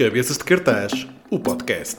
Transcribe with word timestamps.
Cabeças 0.00 0.38
de 0.38 0.44
Cartaz, 0.44 1.06
o 1.30 1.38
podcast. 1.38 1.98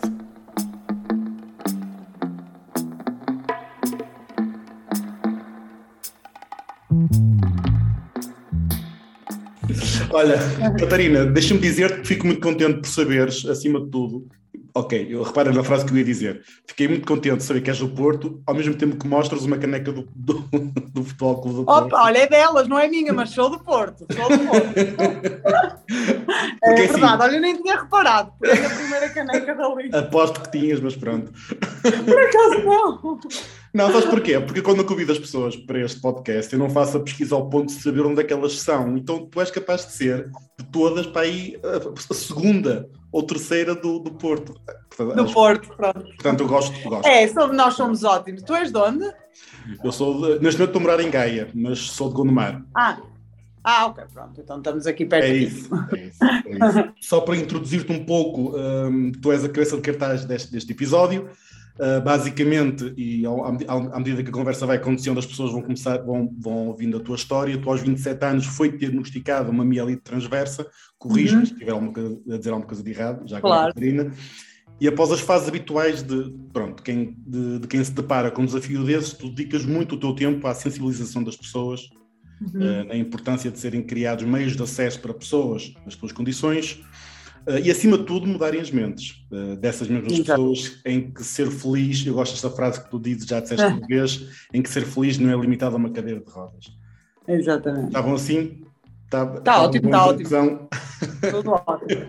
Olha, 10.10 10.36
Catarina, 10.80 11.28
deixa-me 11.28 11.60
dizer 11.60 12.02
que 12.02 12.08
fico 12.08 12.26
muito 12.26 12.42
contente 12.42 12.80
por 12.80 12.88
saberes, 12.88 13.46
acima 13.46 13.80
de 13.80 13.92
tudo, 13.92 14.28
Ok, 14.74 15.08
eu 15.10 15.22
repara 15.22 15.52
na 15.52 15.64
frase 15.64 15.86
que 15.86 15.92
eu 15.92 15.98
ia 15.98 16.04
dizer. 16.04 16.42
Fiquei 16.66 16.88
muito 16.88 17.06
contente 17.06 17.38
de 17.38 17.44
saber 17.44 17.62
que 17.62 17.70
és 17.70 17.80
do 17.80 17.90
Porto, 17.90 18.42
ao 18.46 18.56
mesmo 18.56 18.74
tempo 18.74 18.96
que 18.96 19.06
mostras 19.06 19.44
uma 19.44 19.58
caneca 19.58 19.92
do, 19.92 20.08
do, 20.16 20.46
do 20.94 21.04
Futebol 21.04 21.42
Clube 21.42 21.58
do 21.58 21.66
Porto. 21.66 21.86
Opa, 21.88 22.04
olha, 22.04 22.20
é 22.20 22.28
delas, 22.28 22.68
não 22.70 22.80
é 22.80 22.88
minha, 22.88 23.12
mas 23.12 23.32
sou 23.32 23.50
do 23.50 23.60
Porto. 23.60 24.06
Sou 24.10 24.38
do 24.38 24.46
Porto. 24.46 24.80
é 26.64 26.68
Porque, 26.68 26.88
verdade, 26.88 27.04
assim, 27.04 27.24
olha, 27.24 27.36
eu 27.36 27.42
nem 27.42 27.62
tinha 27.62 27.82
reparado. 27.82 28.32
Foi 28.40 28.66
a 28.66 28.70
primeira 28.70 29.10
caneca 29.10 29.56
dali. 29.56 29.90
Aposto 29.94 30.42
que 30.42 30.52
tinhas, 30.52 30.80
mas 30.80 30.96
pronto. 30.96 31.32
Por 31.82 32.22
acaso 32.22 32.64
não. 32.64 33.20
Não, 33.74 33.92
sabes 33.92 34.06
porquê? 34.06 34.40
Porque 34.40 34.62
quando 34.62 34.80
eu 34.80 34.86
convido 34.86 35.12
as 35.12 35.20
pessoas 35.20 35.56
para 35.56 35.80
este 35.80 36.00
podcast, 36.02 36.52
eu 36.52 36.60
não 36.60 36.70
faço 36.70 36.98
a 36.98 37.00
pesquisa 37.00 37.36
ao 37.36 37.50
ponto 37.50 37.68
de 37.68 37.82
saber 37.82 38.06
onde 38.06 38.22
é 38.22 38.24
que 38.24 38.34
elas 38.34 38.60
são. 38.60 38.98
Então 38.98 39.26
tu 39.26 39.40
és 39.40 39.52
capaz 39.52 39.86
de 39.86 39.94
ser, 39.94 40.30
de 40.58 40.66
todas, 40.72 41.08
para 41.08 41.22
aí, 41.22 41.58
a 42.10 42.14
segunda 42.14 42.90
ou 43.12 43.24
terceira 43.24 43.76
do, 43.76 44.00
do 44.00 44.12
Porto. 44.12 44.60
Portanto, 44.96 45.16
do 45.16 45.34
Porto, 45.34 45.76
pronto. 45.76 46.04
Portanto, 46.04 46.42
eu 46.42 46.48
gosto. 46.48 46.90
gosto. 46.90 47.08
É, 47.08 47.28
somos, 47.28 47.56
nós 47.56 47.74
somos 47.74 48.04
ótimos. 48.04 48.42
Tu 48.44 48.54
és 48.54 48.72
de 48.72 48.78
onde? 48.78 49.14
Eu 49.84 49.92
sou, 49.92 50.14
de, 50.16 50.44
neste 50.44 50.60
momento 50.60 50.78
estou 50.78 50.80
a 50.80 50.84
morar 50.84 51.00
em 51.02 51.10
Gaia, 51.10 51.50
mas 51.54 51.80
sou 51.80 52.10
de 52.10 52.16
Gondomar. 52.16 52.64
Ah, 52.76 53.00
ah, 53.64 53.86
ok, 53.88 54.04
pronto, 54.12 54.42
então 54.42 54.58
estamos 54.58 54.88
aqui 54.88 55.06
perto. 55.06 55.26
É 55.26 55.36
isso, 55.36 55.70
é 55.96 56.00
isso, 56.00 56.24
é 56.24 56.52
isso. 56.52 56.94
Só 57.08 57.22
para 57.22 57.38
introduzir-te 57.38 57.92
um 57.92 58.04
pouco, 58.06 58.58
um, 58.58 59.12
tu 59.12 59.32
és 59.32 59.44
a 59.44 59.50
cabeça 59.50 59.76
de 59.76 59.82
cartaz 59.82 60.26
deste, 60.26 60.52
deste 60.52 60.72
episódio. 60.72 61.30
Uh, 61.80 62.02
basicamente, 62.02 62.94
e 62.96 63.26
ao, 63.26 63.44
à 63.46 63.98
medida 63.98 64.22
que 64.22 64.30
a 64.30 64.34
conversa 64.34 64.66
vai 64.66 64.78
acontecendo, 64.78 65.18
as 65.18 65.26
pessoas 65.26 65.52
vão 65.52 65.62
começar, 65.62 65.98
vão, 65.98 66.32
vão 66.38 66.68
ouvindo 66.68 66.98
a 66.98 67.00
tua 67.00 67.16
história. 67.16 67.58
Tu, 67.58 67.70
aos 67.70 67.82
27 67.82 68.24
anos, 68.24 68.46
foi 68.46 68.72
diagnosticada 68.72 69.50
uma 69.50 69.66
mielite 69.66 70.02
transversa. 70.02 70.68
Corrijo-me 70.98 71.42
uhum. 71.42 71.46
se 71.46 71.56
tiver 71.56 71.72
alguma 71.72 71.94
coisa, 71.94 72.20
a 72.30 72.38
dizer 72.38 72.50
alguma 72.50 72.68
coisa 72.68 72.84
de 72.84 72.92
errado, 72.92 73.28
já 73.28 73.42
claro. 73.42 73.64
a 73.64 73.74
Catarina. 73.74 74.12
E 74.82 74.88
após 74.88 75.12
as 75.12 75.20
fases 75.20 75.48
habituais 75.48 76.02
de, 76.02 76.34
pronto, 76.52 76.82
quem, 76.82 77.16
de, 77.26 77.60
de, 77.60 77.68
quem 77.68 77.84
se 77.84 77.92
depara 77.92 78.32
com 78.32 78.42
um 78.42 78.46
desafio 78.46 78.84
desses, 78.84 79.14
tu 79.14 79.30
dedicas 79.30 79.64
muito 79.64 79.94
o 79.94 80.00
teu 80.00 80.14
tempo 80.16 80.48
à 80.48 80.56
sensibilização 80.56 81.24
das 81.24 81.36
pessoas, 81.36 81.82
uhum. 82.42 82.82
uh, 82.82 82.84
na 82.86 82.96
importância 82.96 83.52
de 83.52 83.60
serem 83.60 83.84
criados 83.84 84.26
meios 84.26 84.56
de 84.56 84.64
acesso 84.64 85.00
para 85.00 85.14
pessoas 85.14 85.72
nas 85.86 85.94
suas 85.94 86.12
condições, 86.12 86.82
Uh, 87.48 87.58
e 87.64 87.72
acima 87.72 87.98
de 87.98 88.04
tudo 88.04 88.28
mudarem 88.28 88.62
as 88.62 88.70
mentes 88.70 89.26
uh, 89.32 89.56
dessas 89.56 89.88
mesmas 89.88 90.14
Exato. 90.14 90.30
pessoas 90.30 90.80
em 90.86 91.12
que 91.12 91.24
ser 91.24 91.50
feliz, 91.50 92.06
eu 92.06 92.14
gosto 92.14 92.34
desta 92.34 92.50
frase 92.52 92.84
que 92.84 92.90
tu 92.90 93.00
dizes, 93.00 93.26
já 93.26 93.40
disseste 93.40 93.66
uma 93.66 93.82
vez, 93.88 94.28
em 94.54 94.62
que 94.62 94.70
ser 94.70 94.86
feliz 94.86 95.18
não 95.18 95.32
é 95.32 95.42
limitado 95.42 95.76
a 95.76 95.80
uma 95.80 95.90
cadeira 95.90 96.20
de 96.20 96.30
rodas. 96.30 96.72
Exatamente. 97.28 97.88
Estavam 97.88 98.14
assim? 98.14 98.62
Está 99.06 99.26
tá, 99.26 99.42
tá 99.42 99.62
ótimo, 99.64 99.86
está 99.86 100.06
ótimo. 100.06 100.70
Tudo 101.32 101.52
ótimo. 101.66 102.02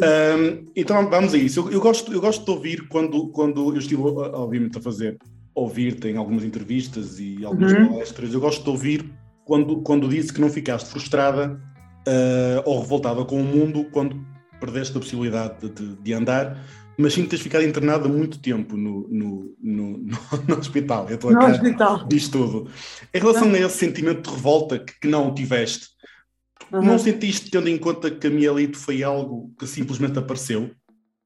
um, 0.00 0.66
então 0.76 1.08
vamos 1.08 1.34
a 1.34 1.38
isso. 1.38 1.60
Eu, 1.60 1.72
eu, 1.72 1.80
gosto, 1.80 2.12
eu 2.12 2.20
gosto 2.20 2.44
de 2.44 2.50
ouvir 2.50 2.88
quando, 2.88 3.28
quando 3.28 3.72
eu 3.72 3.78
estive, 3.78 4.02
obviamente, 4.02 4.78
a 4.78 4.80
fazer 4.80 5.18
ouvir-te 5.54 6.08
em 6.08 6.16
algumas 6.16 6.44
entrevistas 6.44 7.18
e 7.18 7.44
algumas 7.44 7.72
uhum. 7.72 7.88
palestras, 7.88 8.32
eu 8.32 8.40
gosto 8.40 8.62
de 8.62 8.70
ouvir 8.70 9.12
quando, 9.44 9.82
quando 9.82 10.08
disse 10.08 10.32
que 10.32 10.40
não 10.40 10.48
ficaste 10.48 10.88
frustrada 10.88 11.60
uh, 12.06 12.62
ou 12.64 12.80
revoltada 12.80 13.24
com 13.24 13.40
o 13.40 13.44
mundo 13.44 13.86
quando 13.92 14.16
perdeste 14.62 14.96
a 14.96 15.00
possibilidade 15.00 15.68
de, 15.68 15.96
de, 15.96 16.12
andar, 16.14 16.64
mas 16.96 17.12
sim 17.12 17.22
que 17.22 17.30
tens 17.30 17.42
ficado 17.42 17.64
internado 17.64 18.08
muito 18.08 18.38
tempo 18.38 18.76
no, 18.76 19.08
no, 19.08 19.56
no, 19.60 19.98
no, 19.98 20.54
hospital. 20.56 21.08
Eu 21.10 21.18
no 21.30 21.46
hospital. 21.46 22.06
Diz 22.06 22.28
tudo. 22.28 22.70
Em 23.12 23.18
relação 23.18 23.48
não. 23.48 23.56
a 23.56 23.60
esse 23.60 23.78
sentimento 23.78 24.30
de 24.30 24.36
revolta 24.36 24.78
que, 24.78 25.00
que 25.00 25.08
não 25.08 25.34
tiveste, 25.34 25.88
uhum. 26.72 26.82
não 26.82 26.98
sentiste, 26.98 27.50
tendo 27.50 27.68
em 27.68 27.76
conta 27.76 28.08
que 28.08 28.26
a 28.28 28.30
mielite 28.30 28.78
foi 28.78 29.02
algo 29.02 29.52
que 29.58 29.66
simplesmente 29.66 30.18
apareceu? 30.18 30.70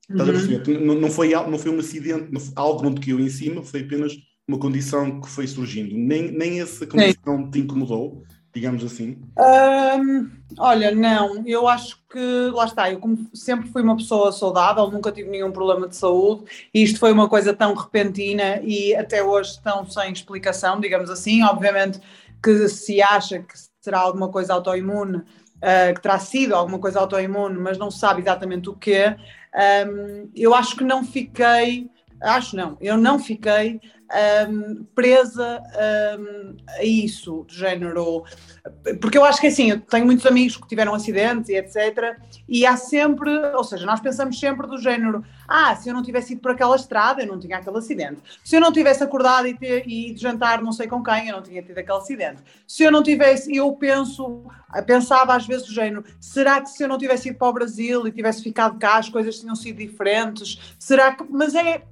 Estás 0.08 0.28
uhum. 0.28 0.34
a 0.34 0.38
perceber? 0.38 0.80
Não, 0.80 0.94
não, 0.94 1.10
foi, 1.10 1.30
não 1.30 1.58
foi 1.58 1.70
um 1.70 1.78
acidente, 1.78 2.32
não 2.32 2.40
foi, 2.40 2.52
algo 2.56 2.82
não 2.82 2.94
te 2.94 3.02
caiu 3.02 3.20
em 3.20 3.28
cima, 3.28 3.62
foi 3.62 3.80
apenas 3.80 4.14
uma 4.48 4.58
condição 4.58 5.20
que 5.20 5.28
foi 5.28 5.46
surgindo. 5.46 5.94
Nem, 5.94 6.30
nem 6.30 6.60
essa 6.60 6.86
condição 6.86 7.44
Sim. 7.44 7.50
te 7.50 7.58
incomodou 7.58 8.22
digamos 8.56 8.82
assim? 8.82 9.18
Um, 9.38 10.30
olha, 10.58 10.90
não, 10.90 11.46
eu 11.46 11.68
acho 11.68 12.02
que 12.10 12.50
lá 12.54 12.64
está, 12.64 12.90
eu 12.90 12.98
como 12.98 13.28
sempre 13.34 13.68
fui 13.68 13.82
uma 13.82 13.96
pessoa 13.96 14.32
saudável, 14.32 14.90
nunca 14.90 15.12
tive 15.12 15.28
nenhum 15.28 15.52
problema 15.52 15.86
de 15.86 15.94
saúde, 15.94 16.44
e 16.72 16.82
isto 16.82 16.98
foi 16.98 17.12
uma 17.12 17.28
coisa 17.28 17.52
tão 17.52 17.74
repentina 17.74 18.60
e 18.62 18.96
até 18.96 19.22
hoje 19.22 19.60
tão 19.62 19.88
sem 19.88 20.10
explicação, 20.10 20.80
digamos 20.80 21.10
assim. 21.10 21.42
Obviamente 21.42 22.00
que 22.42 22.66
se 22.68 23.02
acha 23.02 23.40
que 23.40 23.54
será 23.80 24.00
alguma 24.00 24.30
coisa 24.30 24.54
autoimune, 24.54 25.18
uh, 25.18 25.94
que 25.94 26.00
terá 26.00 26.18
sido 26.18 26.54
alguma 26.54 26.78
coisa 26.78 26.98
autoimune, 26.98 27.58
mas 27.58 27.76
não 27.76 27.90
se 27.90 27.98
sabe 27.98 28.22
exatamente 28.22 28.70
o 28.70 28.74
que. 28.74 29.14
Um, 29.86 30.30
eu 30.34 30.54
acho 30.54 30.76
que 30.76 30.84
não 30.84 31.04
fiquei, 31.04 31.90
acho 32.20 32.56
não, 32.56 32.76
eu 32.80 32.96
não 32.96 33.18
fiquei 33.18 33.80
um, 34.48 34.84
presa 34.94 35.62
um, 36.18 36.56
a 36.68 36.84
isso, 36.84 37.44
do 37.44 37.52
género. 37.52 38.24
Porque 39.00 39.18
eu 39.18 39.24
acho 39.24 39.40
que 39.40 39.48
assim, 39.48 39.70
eu 39.70 39.80
tenho 39.80 40.06
muitos 40.06 40.26
amigos 40.26 40.56
que 40.56 40.66
tiveram 40.66 40.94
acidentes 40.94 41.48
e 41.48 41.56
etc. 41.56 42.16
E 42.48 42.64
há 42.64 42.76
sempre, 42.76 43.30
ou 43.54 43.64
seja, 43.64 43.84
nós 43.84 44.00
pensamos 44.00 44.38
sempre 44.38 44.66
do 44.66 44.78
género: 44.78 45.24
ah, 45.48 45.74
se 45.76 45.88
eu 45.88 45.94
não 45.94 46.02
tivesse 46.02 46.32
ido 46.32 46.42
por 46.42 46.52
aquela 46.52 46.76
estrada, 46.76 47.22
eu 47.22 47.26
não 47.26 47.38
tinha 47.38 47.56
aquele 47.58 47.78
acidente. 47.78 48.20
Se 48.44 48.56
eu 48.56 48.60
não 48.60 48.72
tivesse 48.72 49.02
acordado 49.02 49.46
e, 49.46 49.54
ter, 49.54 49.86
e 49.86 50.12
de 50.12 50.20
jantar 50.20 50.62
não 50.62 50.72
sei 50.72 50.86
com 50.86 51.02
quem, 51.02 51.28
eu 51.28 51.36
não 51.36 51.42
tinha 51.42 51.62
tido 51.62 51.78
aquele 51.78 51.98
acidente. 51.98 52.42
Se 52.66 52.82
eu 52.82 52.92
não 52.92 53.02
tivesse, 53.02 53.54
eu 53.54 53.72
penso, 53.72 54.44
pensava 54.86 55.34
às 55.34 55.46
vezes 55.46 55.66
do 55.66 55.72
género: 55.72 56.04
será 56.20 56.60
que 56.60 56.70
se 56.70 56.82
eu 56.82 56.88
não 56.88 56.98
tivesse 56.98 57.28
ido 57.28 57.38
para 57.38 57.48
o 57.48 57.52
Brasil 57.52 58.06
e 58.06 58.12
tivesse 58.12 58.42
ficado 58.42 58.78
cá, 58.78 58.98
as 58.98 59.08
coisas 59.08 59.38
tinham 59.38 59.56
sido 59.56 59.78
diferentes? 59.78 60.76
Será 60.78 61.12
que. 61.12 61.24
Mas 61.28 61.54
é 61.54 61.82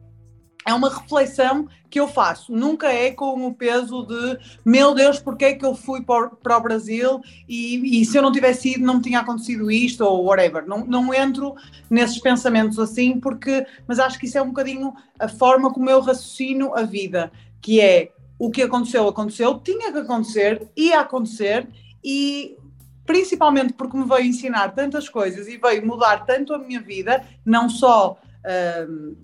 é 0.66 0.72
uma 0.72 0.88
reflexão 0.88 1.68
que 1.90 2.00
eu 2.00 2.08
faço. 2.08 2.52
Nunca 2.52 2.92
é 2.92 3.10
com 3.10 3.46
o 3.46 3.54
peso 3.54 4.04
de 4.04 4.38
meu 4.64 4.94
Deus, 4.94 5.20
porque 5.20 5.44
é 5.44 5.52
que 5.54 5.64
eu 5.64 5.74
fui 5.74 6.02
para, 6.02 6.58
o 6.58 6.60
Brasil 6.60 7.20
e, 7.48 8.00
e, 8.00 8.04
se 8.04 8.16
eu 8.16 8.22
não 8.22 8.32
tivesse 8.32 8.70
ido 8.70 8.84
não 8.84 8.94
me 8.94 9.02
tinha 9.02 9.20
acontecido 9.20 9.70
isto 9.70 10.02
ou 10.02 10.24
whatever. 10.24 10.66
Não, 10.66 10.84
não 10.84 11.14
entro 11.14 11.54
nesses 11.88 12.18
pensamentos 12.18 12.78
assim, 12.78 13.20
porque, 13.20 13.66
mas 13.86 13.98
acho 13.98 14.18
que 14.18 14.26
isso 14.26 14.38
é 14.38 14.42
um 14.42 14.48
bocadinho 14.48 14.92
a 15.18 15.28
forma 15.28 15.72
como 15.72 15.88
eu 15.88 16.00
raciocino 16.00 16.74
a 16.74 16.82
vida, 16.82 17.30
que 17.60 17.80
é 17.80 18.10
o 18.38 18.50
que 18.50 18.62
aconteceu, 18.62 19.06
aconteceu, 19.06 19.60
tinha 19.60 19.92
que 19.92 19.98
acontecer, 19.98 20.66
ia 20.76 21.00
acontecer 21.00 21.68
e 22.02 22.56
principalmente 23.06 23.72
porque 23.74 23.96
me 23.96 24.04
veio 24.04 24.26
ensinar 24.26 24.74
tantas 24.74 25.08
coisas 25.08 25.46
e 25.46 25.58
veio 25.58 25.86
mudar 25.86 26.24
tanto 26.24 26.54
a 26.54 26.58
minha 26.58 26.80
vida, 26.80 27.24
não 27.44 27.68
só 27.68 28.18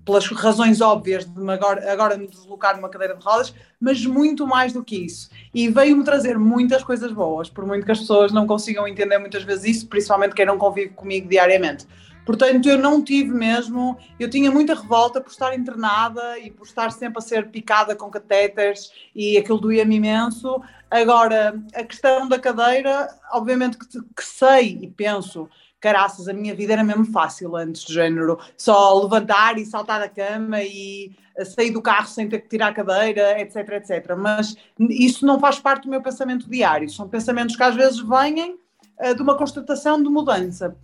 pelas 0.04 0.26
razões 0.28 0.80
óbvias 0.80 1.26
de 1.26 1.40
me 1.40 1.52
agora, 1.52 1.92
agora 1.92 2.16
me 2.16 2.26
deslocar 2.26 2.76
numa 2.76 2.88
cadeira 2.88 3.14
de 3.14 3.24
rodas, 3.24 3.54
mas 3.78 4.04
muito 4.04 4.46
mais 4.46 4.72
do 4.72 4.82
que 4.82 4.96
isso. 4.96 5.30
E 5.52 5.68
veio-me 5.68 6.04
trazer 6.04 6.38
muitas 6.38 6.82
coisas 6.82 7.12
boas, 7.12 7.50
por 7.50 7.66
muito 7.66 7.84
que 7.84 7.92
as 7.92 8.00
pessoas 8.00 8.32
não 8.32 8.46
consigam 8.46 8.88
entender 8.88 9.18
muitas 9.18 9.42
vezes 9.42 9.76
isso, 9.76 9.88
principalmente 9.88 10.34
quem 10.34 10.46
não 10.46 10.56
convive 10.56 10.90
comigo 10.90 11.28
diariamente. 11.28 11.86
Portanto, 12.24 12.68
eu 12.68 12.78
não 12.78 13.02
tive 13.02 13.30
mesmo, 13.30 13.98
eu 14.18 14.28
tinha 14.30 14.50
muita 14.50 14.74
revolta 14.74 15.20
por 15.20 15.30
estar 15.30 15.54
internada 15.54 16.38
e 16.38 16.50
por 16.50 16.66
estar 16.66 16.90
sempre 16.92 17.18
a 17.18 17.22
ser 17.22 17.48
picada 17.48 17.96
com 17.96 18.10
catéteres 18.10 18.92
e 19.14 19.36
aquilo 19.36 19.58
doía-me 19.58 19.96
imenso. 19.96 20.62
Agora, 20.90 21.60
a 21.74 21.82
questão 21.82 22.28
da 22.28 22.38
cadeira, 22.38 23.08
obviamente 23.32 23.78
que, 23.78 23.86
que 23.86 24.24
sei 24.24 24.78
e 24.82 24.86
penso 24.86 25.48
caraças, 25.80 26.28
a 26.28 26.32
minha 26.32 26.54
vida 26.54 26.74
era 26.74 26.84
mesmo 26.84 27.06
fácil 27.06 27.56
antes 27.56 27.84
do 27.84 27.92
género, 27.92 28.38
só 28.56 29.00
levantar 29.02 29.58
e 29.58 29.64
saltar 29.64 30.00
da 30.00 30.08
cama 30.08 30.62
e 30.62 31.12
sair 31.44 31.70
do 31.70 31.80
carro 31.80 32.06
sem 32.06 32.28
ter 32.28 32.40
que 32.40 32.48
tirar 32.48 32.68
a 32.68 32.74
cadeira, 32.74 33.40
etc, 33.40 33.56
etc. 33.70 34.14
Mas 34.16 34.56
isso 34.78 35.24
não 35.24 35.40
faz 35.40 35.58
parte 35.58 35.84
do 35.84 35.90
meu 35.90 36.02
pensamento 36.02 36.48
diário, 36.48 36.88
são 36.90 37.08
pensamentos 37.08 37.56
que 37.56 37.62
às 37.62 37.74
vezes 37.74 38.00
vêm 38.00 38.56
uh, 38.98 39.14
de 39.14 39.22
uma 39.22 39.36
constatação 39.36 40.02
de 40.02 40.08
mudança. 40.08 40.76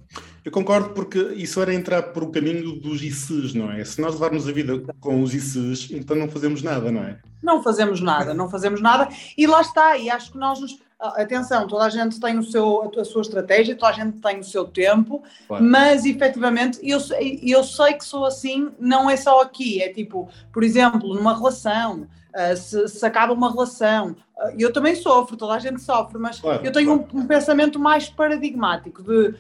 Eu 0.45 0.53
concordo 0.53 0.91
porque 0.91 1.19
isso 1.35 1.61
era 1.61 1.75
entrar 1.75 2.03
por 2.05 2.23
o 2.23 2.31
caminho 2.31 2.81
dos 2.81 3.03
ICs, 3.03 3.53
não 3.53 3.71
é? 3.71 3.85
Se 3.85 4.01
nós 4.01 4.15
levarmos 4.15 4.49
a 4.49 4.53
vida 4.53 4.81
com 5.01 5.21
os 5.21 5.35
ICs, 5.35 5.91
então 5.91 6.17
não 6.17 6.29
fazemos 6.29 6.63
nada, 6.63 6.91
não 6.91 7.03
é? 7.03 7.19
Não 7.43 7.63
fazemos 7.63 8.01
nada, 8.01 8.33
não 8.33 8.49
fazemos 8.49 8.81
nada 8.81 9.09
e 9.37 9.47
lá 9.47 9.61
está, 9.61 9.99
e 9.99 10.09
acho 10.09 10.33
que 10.33 10.39
nós 10.39 10.61
nos 10.61 10.79
atenção, 10.99 11.67
toda 11.67 11.85
a 11.85 11.91
gente 11.91 12.19
tem 12.19 12.39
o 12.39 12.43
seu, 12.43 12.91
a 12.99 13.05
sua 13.05 13.21
estratégia, 13.21 13.77
toda 13.77 13.93
a 13.93 13.95
gente 13.95 14.19
tem 14.21 14.39
o 14.39 14.45
seu 14.45 14.65
tempo, 14.65 15.23
claro. 15.47 15.63
mas 15.63 16.05
efetivamente 16.07 16.79
eu, 16.83 16.99
eu 17.43 17.63
sei 17.63 17.95
que 17.95 18.05
sou 18.05 18.25
assim, 18.25 18.71
não 18.79 19.09
é 19.09 19.17
só 19.17 19.43
aqui, 19.43 19.83
é 19.83 19.93
tipo, 19.93 20.29
por 20.53 20.65
exemplo, 20.65 21.15
numa 21.15 21.37
relação, 21.37 22.03
uh, 22.03 22.57
se, 22.57 22.89
se, 22.89 23.05
acaba 23.05 23.35
uma 23.35 23.51
relação, 23.51 24.13
uh, 24.13 24.55
eu 24.59 24.73
também 24.73 24.95
sofro, 24.95 25.37
toda 25.37 25.53
a 25.53 25.59
gente 25.59 25.83
sofre, 25.83 26.19
mas 26.19 26.41
claro, 26.41 26.65
eu 26.65 26.73
tenho 26.73 26.99
claro. 26.99 27.09
um, 27.13 27.21
um, 27.21 27.27
pensamento 27.27 27.79
mais 27.79 28.09
paradigmático 28.09 29.03
de 29.03 29.29
uh, 29.29 29.37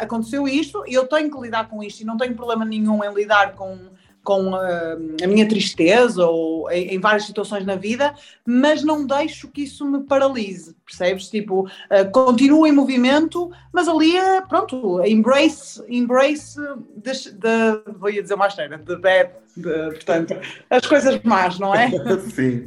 aconteceu 0.00 0.48
isto, 0.48 0.82
eu 0.88 1.06
tenho 1.06 1.30
que 1.30 1.40
lidar 1.40 1.68
com 1.68 1.84
isto 1.84 2.00
e 2.00 2.04
não 2.04 2.16
tenho 2.16 2.34
problema 2.34 2.64
nenhum 2.64 3.04
em 3.04 3.14
lidar 3.14 3.54
com 3.54 3.94
com 4.26 4.56
a, 4.56 4.58
ah, 4.58 4.96
a 5.22 5.26
minha 5.28 5.48
tristeza 5.48 6.26
ou 6.26 6.68
em, 6.68 6.94
em, 6.94 6.98
várias 6.98 7.24
situações 7.24 7.64
na 7.64 7.76
vida, 7.76 8.12
mas 8.44 8.82
não 8.82 9.06
deixo 9.06 9.48
que 9.48 9.62
isso 9.62 9.88
me 9.88 10.00
paralise, 10.00 10.74
percebes? 10.84 11.30
Tipo, 11.30 11.60
uh, 11.62 12.10
continuo 12.10 12.66
em 12.66 12.72
movimento, 12.72 13.50
mas 13.72 13.86
ali, 13.86 14.18
uh, 14.18 14.46
pronto, 14.48 15.00
embrace, 15.06 15.80
embrace, 15.88 16.60
de, 16.96 17.12
de, 17.12 17.92
vou 17.96 18.10
dizer 18.10 18.34
uma 18.34 18.46
asneira, 18.46 18.78
de 18.78 18.96
bad, 18.96 19.30
de, 19.56 19.90
portanto, 19.90 20.36
as 20.68 20.84
coisas 20.84 21.22
más, 21.22 21.60
não 21.60 21.72
é? 21.72 21.88
sim, 22.34 22.66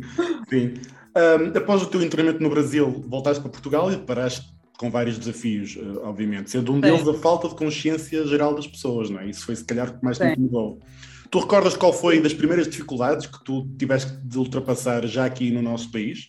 sim. 0.50 0.74
Um, 1.14 1.58
após 1.58 1.82
o 1.82 1.88
teu 1.88 2.10
treinamento 2.10 2.42
no 2.42 2.50
Brasil, 2.50 3.04
voltaste 3.06 3.42
para 3.42 3.52
Portugal 3.52 3.92
e 3.92 3.98
deparaste 3.98 4.58
com 4.78 4.90
vários 4.90 5.20
desafios, 5.20 5.78
obviamente, 6.04 6.50
sendo 6.50 6.72
um 6.72 6.80
deles 6.80 7.06
a 7.06 7.14
falta 7.14 7.50
de 7.50 7.56
consciência 7.56 8.26
geral 8.26 8.56
das 8.56 8.66
pessoas, 8.66 9.10
não 9.10 9.20
é? 9.20 9.30
Isso 9.30 9.46
foi 9.46 9.54
se 9.58 9.66
calhar 9.66 9.90
o 9.90 9.98
que 9.98 10.06
mais 10.06 10.18
te 10.18 10.24
incomodou. 10.24 10.80
Tu 11.30 11.40
recordas 11.40 11.78
qual 11.78 11.94
foi 11.94 12.20
das 12.20 12.34
primeiras 12.34 12.68
dificuldades 12.68 13.28
que 13.28 13.44
tu 13.44 13.68
tiveste 13.78 14.12
de 14.24 14.38
ultrapassar 14.38 15.06
já 15.06 15.26
aqui 15.26 15.52
no 15.52 15.62
nosso 15.62 15.92
país? 15.92 16.28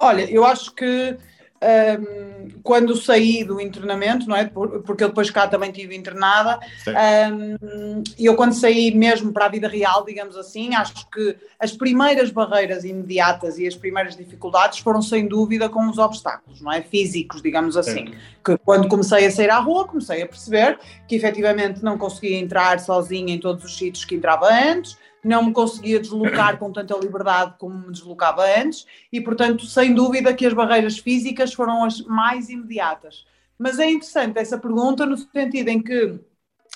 Olha, 0.00 0.28
eu 0.30 0.44
acho 0.44 0.74
que 0.74 1.16
um, 1.62 2.48
quando 2.62 2.96
saí 2.96 3.44
do 3.44 3.60
internamento, 3.60 4.28
não 4.28 4.36
é? 4.36 4.44
Porque 4.46 5.04
eu 5.04 5.08
depois 5.08 5.30
cá 5.30 5.46
também 5.46 5.72
tive 5.72 5.96
internada, 5.96 6.58
um, 6.88 8.02
e 8.18 8.26
eu 8.26 8.34
quando 8.34 8.52
saí 8.52 8.94
mesmo 8.94 9.32
para 9.32 9.46
a 9.46 9.48
vida 9.48 9.68
real, 9.68 10.04
digamos 10.04 10.36
assim, 10.36 10.74
acho 10.74 11.08
que 11.10 11.36
as 11.58 11.72
primeiras 11.72 12.30
barreiras 12.30 12.84
imediatas 12.84 13.58
e 13.58 13.66
as 13.66 13.74
primeiras 13.74 14.16
dificuldades 14.16 14.78
foram 14.78 15.00
sem 15.02 15.26
dúvida 15.26 15.68
com 15.68 15.88
os 15.88 15.98
obstáculos, 15.98 16.60
não 16.60 16.72
é? 16.72 16.82
Físicos, 16.82 17.42
digamos 17.42 17.76
assim. 17.76 18.12
Que 18.44 18.56
quando 18.58 18.88
comecei 18.88 19.26
a 19.26 19.30
sair 19.30 19.50
à 19.50 19.58
rua, 19.58 19.86
comecei 19.86 20.22
a 20.22 20.26
perceber 20.26 20.78
que 21.08 21.16
efetivamente 21.16 21.82
não 21.82 21.98
conseguia 21.98 22.38
entrar 22.38 22.78
sozinha 22.80 23.34
em 23.34 23.38
todos 23.38 23.64
os 23.64 23.76
sítios 23.76 24.04
que 24.04 24.14
entrava 24.14 24.48
antes, 24.52 24.96
não 25.26 25.46
me 25.46 25.52
conseguia 25.52 25.98
deslocar 25.98 26.56
com 26.56 26.72
tanta 26.72 26.96
liberdade 26.96 27.54
como 27.58 27.86
me 27.86 27.92
deslocava 27.92 28.44
antes, 28.44 28.86
e 29.12 29.20
portanto, 29.20 29.66
sem 29.66 29.92
dúvida 29.92 30.32
que 30.32 30.46
as 30.46 30.54
barreiras 30.54 30.98
físicas 30.98 31.52
foram 31.52 31.84
as 31.84 32.00
mais 32.02 32.48
imediatas. 32.48 33.26
Mas 33.58 33.78
é 33.78 33.90
interessante 33.90 34.38
essa 34.38 34.56
pergunta 34.56 35.04
no 35.04 35.16
sentido 35.16 35.68
em 35.68 35.82
que 35.82 36.20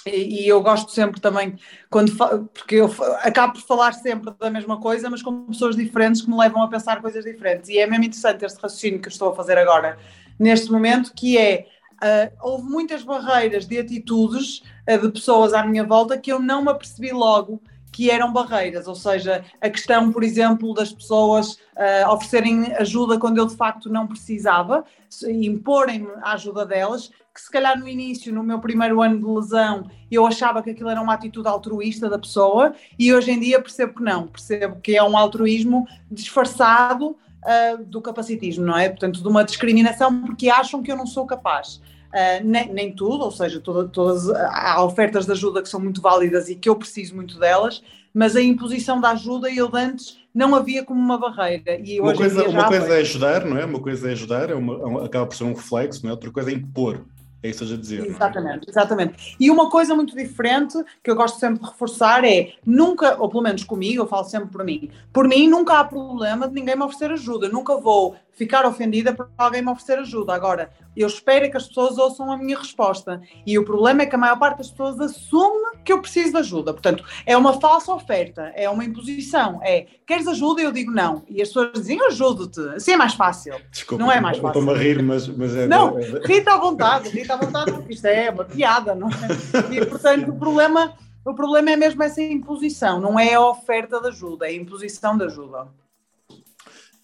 e 0.06 0.48
eu 0.48 0.62
gosto 0.62 0.90
sempre 0.92 1.20
também, 1.20 1.56
quando 1.90 2.16
porque 2.54 2.76
eu 2.76 2.90
acabo 3.22 3.52
por 3.52 3.62
falar 3.62 3.92
sempre 3.92 4.32
da 4.40 4.48
mesma 4.48 4.80
coisa, 4.80 5.10
mas 5.10 5.22
com 5.22 5.44
pessoas 5.44 5.76
diferentes 5.76 6.22
que 6.22 6.30
me 6.30 6.38
levam 6.38 6.62
a 6.62 6.68
pensar 6.68 7.02
coisas 7.02 7.22
diferentes. 7.22 7.68
E 7.68 7.78
é 7.78 7.86
mesmo 7.86 8.04
interessante 8.04 8.44
este 8.44 8.58
raciocínio 8.62 8.98
que 8.98 9.08
estou 9.08 9.30
a 9.30 9.36
fazer 9.36 9.58
agora, 9.58 9.98
neste 10.38 10.72
momento, 10.72 11.12
que 11.14 11.38
é 11.38 11.66
Uh, 12.02 12.32
houve 12.40 12.64
muitas 12.64 13.02
barreiras 13.02 13.66
de 13.66 13.78
atitudes 13.78 14.62
uh, 14.88 14.98
de 14.98 15.12
pessoas 15.12 15.52
à 15.52 15.62
minha 15.66 15.84
volta 15.84 16.16
que 16.16 16.32
eu 16.32 16.40
não 16.40 16.62
me 16.62 16.70
apercebi 16.70 17.12
logo 17.12 17.60
que 17.92 18.10
eram 18.10 18.32
barreiras, 18.32 18.86
ou 18.86 18.94
seja, 18.94 19.44
a 19.60 19.68
questão, 19.68 20.12
por 20.12 20.22
exemplo, 20.22 20.72
das 20.74 20.92
pessoas 20.92 21.54
uh, 21.54 22.08
oferecerem 22.10 22.72
ajuda 22.74 23.18
quando 23.18 23.38
eu 23.38 23.46
de 23.46 23.56
facto 23.56 23.90
não 23.90 24.06
precisava, 24.06 24.84
imporem-me 25.28 26.08
a 26.22 26.32
ajuda 26.32 26.64
delas, 26.64 27.10
que 27.34 27.40
se 27.40 27.50
calhar 27.50 27.78
no 27.78 27.88
início, 27.88 28.32
no 28.32 28.42
meu 28.42 28.58
primeiro 28.58 29.00
ano 29.00 29.18
de 29.18 29.24
lesão, 29.24 29.88
eu 30.10 30.26
achava 30.26 30.62
que 30.62 30.70
aquilo 30.70 30.88
era 30.88 31.00
uma 31.00 31.14
atitude 31.14 31.48
altruísta 31.48 32.08
da 32.08 32.18
pessoa 32.18 32.74
e 32.98 33.12
hoje 33.12 33.30
em 33.30 33.40
dia 33.40 33.60
percebo 33.60 33.94
que 33.94 34.02
não, 34.02 34.26
percebo 34.26 34.80
que 34.80 34.96
é 34.96 35.02
um 35.02 35.16
altruísmo 35.16 35.86
disfarçado 36.10 37.10
uh, 37.10 37.84
do 37.84 38.00
capacitismo, 38.00 38.66
não 38.66 38.76
é? 38.76 38.88
Portanto, 38.88 39.22
de 39.22 39.28
uma 39.28 39.44
discriminação 39.44 40.22
porque 40.22 40.48
acham 40.48 40.82
que 40.82 40.90
eu 40.90 40.96
não 40.96 41.06
sou 41.06 41.26
capaz. 41.26 41.80
Uh, 42.10 42.44
nem, 42.44 42.72
nem, 42.72 42.92
tudo, 42.92 43.24
ou 43.24 43.30
seja, 43.30 43.60
toda, 43.60 43.88
todas 43.88 44.28
há 44.30 44.82
ofertas 44.84 45.26
de 45.26 45.32
ajuda 45.32 45.62
que 45.62 45.68
são 45.68 45.78
muito 45.78 46.02
válidas 46.02 46.48
e 46.48 46.56
que 46.56 46.68
eu 46.68 46.74
preciso 46.74 47.14
muito 47.14 47.38
delas, 47.38 47.82
mas 48.12 48.34
a 48.34 48.42
imposição 48.42 49.00
da 49.00 49.10
ajuda 49.10 49.48
eu 49.48 49.68
de 49.68 49.78
antes 49.78 50.18
não 50.34 50.54
havia 50.54 50.84
como 50.84 51.00
uma 51.00 51.18
barreira. 51.18 51.78
E 51.78 52.00
uma 52.00 52.14
coisa, 52.14 52.48
uma 52.48 52.66
coisa 52.66 52.94
é 52.96 53.00
ajudar, 53.00 53.44
não 53.44 53.56
é? 53.56 53.64
Uma 53.64 53.80
coisa 53.80 54.08
é 54.08 54.12
ajudar, 54.12 54.50
é 54.50 54.54
uma, 54.54 55.02
é 55.02 55.06
acaba 55.06 55.26
por 55.26 55.36
ser 55.36 55.44
um 55.44 55.54
reflexo, 55.54 56.02
não 56.02 56.10
é? 56.10 56.14
Outra 56.14 56.30
coisa 56.30 56.50
é 56.50 56.54
impor. 56.54 57.04
É 57.42 57.48
isso 57.48 57.64
a 57.64 57.76
dizer. 57.76 58.04
É? 58.04 58.08
Exatamente, 58.08 58.68
é? 58.68 58.70
exatamente. 58.70 59.36
E 59.40 59.50
uma 59.50 59.70
coisa 59.70 59.94
muito 59.94 60.14
diferente 60.14 60.76
que 61.02 61.10
eu 61.10 61.16
gosto 61.16 61.38
sempre 61.38 61.60
de 61.60 61.66
reforçar 61.66 62.24
é 62.24 62.52
nunca, 62.64 63.20
ou 63.20 63.28
pelo 63.28 63.42
menos 63.42 63.64
comigo, 63.64 64.02
eu 64.02 64.06
falo 64.06 64.24
sempre 64.24 64.50
por 64.50 64.64
mim, 64.64 64.90
por 65.12 65.26
mim 65.26 65.48
nunca 65.48 65.78
há 65.78 65.84
problema 65.84 66.46
de 66.46 66.54
ninguém 66.54 66.76
me 66.76 66.82
oferecer 66.82 67.12
ajuda. 67.12 67.48
nunca 67.48 67.76
vou 67.76 68.16
ficar 68.40 68.64
ofendida 68.64 69.12
por 69.12 69.28
alguém 69.36 69.60
me 69.60 69.70
oferecer 69.70 69.98
ajuda. 69.98 70.32
Agora, 70.32 70.70
eu 70.96 71.06
espero 71.06 71.50
que 71.50 71.56
as 71.58 71.68
pessoas 71.68 71.98
ouçam 71.98 72.32
a 72.32 72.38
minha 72.38 72.58
resposta. 72.58 73.20
E 73.46 73.58
o 73.58 73.64
problema 73.66 74.02
é 74.02 74.06
que 74.06 74.14
a 74.14 74.18
maior 74.18 74.38
parte 74.38 74.58
das 74.58 74.70
pessoas 74.70 74.98
assume 74.98 75.76
que 75.84 75.92
eu 75.92 76.00
preciso 76.00 76.32
de 76.32 76.38
ajuda. 76.38 76.72
Portanto, 76.72 77.04
é 77.26 77.36
uma 77.36 77.60
falsa 77.60 77.92
oferta, 77.92 78.50
é 78.54 78.68
uma 78.70 78.82
imposição. 78.82 79.60
É, 79.62 79.86
queres 80.06 80.26
ajuda? 80.26 80.62
Eu 80.62 80.72
digo 80.72 80.90
não. 80.90 81.22
E 81.28 81.42
as 81.42 81.48
pessoas 81.48 81.72
dizem, 81.74 82.00
ajudo-te. 82.06 82.60
Assim 82.74 82.92
é 82.92 82.96
mais 82.96 83.12
fácil. 83.12 83.54
Desculpa, 83.70 84.02
não 84.02 84.10
é 84.10 84.20
mais 84.20 84.38
fácil. 84.38 84.60
Estou-me 84.60 84.78
a 84.78 84.82
rir, 84.82 85.02
mas, 85.02 85.28
mas 85.28 85.54
é... 85.54 85.66
Não, 85.66 85.96
rita 86.24 86.54
à 86.54 86.58
vontade, 86.58 87.10
rita 87.10 87.29
à 87.30 87.36
vontade, 87.36 87.72
porque 87.72 87.94
isto 87.94 88.06
é 88.06 88.30
uma 88.30 88.44
piada, 88.44 88.94
não 88.94 89.08
é? 89.08 89.74
E, 89.74 89.86
portanto, 89.86 90.30
o 90.30 90.38
problema... 90.38 90.94
O 91.22 91.34
problema 91.34 91.70
é 91.70 91.76
mesmo 91.76 92.02
essa 92.02 92.22
imposição, 92.22 92.98
não 92.98 93.20
é 93.20 93.34
a 93.34 93.46
oferta 93.46 94.00
de 94.00 94.08
ajuda, 94.08 94.46
é 94.46 94.48
a 94.48 94.54
imposição 94.54 95.18
de 95.18 95.24
ajuda. 95.24 95.68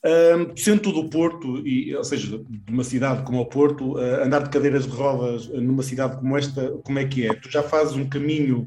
Um, 0.03 0.57
sendo 0.57 0.91
do 0.91 1.11
Porto, 1.11 1.59
e, 1.67 1.95
ou 1.95 2.03
seja, 2.03 2.39
de 2.39 2.73
uma 2.73 2.83
cidade 2.83 3.23
como 3.25 3.43
o 3.43 3.45
Porto, 3.45 3.93
uh, 3.99 4.23
andar 4.25 4.45
de 4.45 4.49
cadeiras 4.49 4.87
de 4.87 4.93
rodas 4.93 5.49
numa 5.49 5.83
cidade 5.83 6.17
como 6.17 6.35
esta, 6.39 6.71
como 6.83 6.99
é 6.99 7.05
que 7.05 7.27
é? 7.27 7.35
Tu 7.35 7.51
já 7.51 7.63
fazes 7.63 7.95
um 7.95 8.09
caminho 8.09 8.67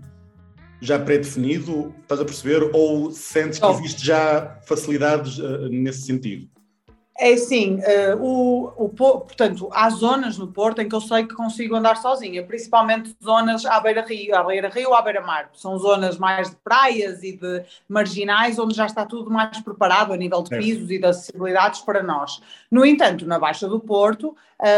já 0.79 0.99
pré-definido, 0.99 1.95
estás 2.03 2.21
a 2.21 2.25
perceber? 2.25 2.69
Ou 2.71 3.11
sentes 3.11 3.57
que 3.57 3.65
existe 3.65 4.05
já 4.05 4.59
facilidades 4.67 5.39
uh, 5.39 5.67
nesse 5.69 6.03
sentido? 6.03 6.47
É 7.21 7.33
assim, 7.33 7.75
uh, 7.75 8.15
o, 8.17 8.85
o, 8.85 8.89
portanto, 8.89 9.69
há 9.73 9.89
zonas 9.89 10.37
no 10.37 10.47
Porto 10.47 10.79
em 10.79 10.87
que 10.87 10.95
eu 10.95 11.01
sei 11.01 11.25
que 11.25 11.35
consigo 11.35 11.75
andar 11.75 11.97
sozinha, 11.97 12.41
principalmente 12.43 13.13
zonas 13.21 13.65
à 13.65 13.77
beira-rio, 13.81 14.33
à 14.33 14.41
beira-rio 14.41 14.87
ou 14.87 14.95
à 14.95 15.01
beira-mar. 15.01 15.49
São 15.53 15.77
zonas 15.77 16.17
mais 16.17 16.49
de 16.49 16.55
praias 16.55 17.21
e 17.21 17.35
de 17.35 17.61
marginais, 17.89 18.57
onde 18.57 18.73
já 18.73 18.85
está 18.85 19.05
tudo 19.05 19.29
mais 19.29 19.59
preparado 19.59 20.13
a 20.13 20.17
nível 20.17 20.41
de 20.41 20.57
pisos 20.57 20.89
é. 20.89 20.93
e 20.93 20.97
de 20.97 21.05
acessibilidades 21.05 21.81
para 21.81 22.01
nós. 22.01 22.41
No 22.71 22.85
entanto, 22.85 23.25
na 23.25 23.37
Baixa 23.37 23.67
do 23.67 23.81
Porto, 23.81 24.29
uh, 24.29 24.35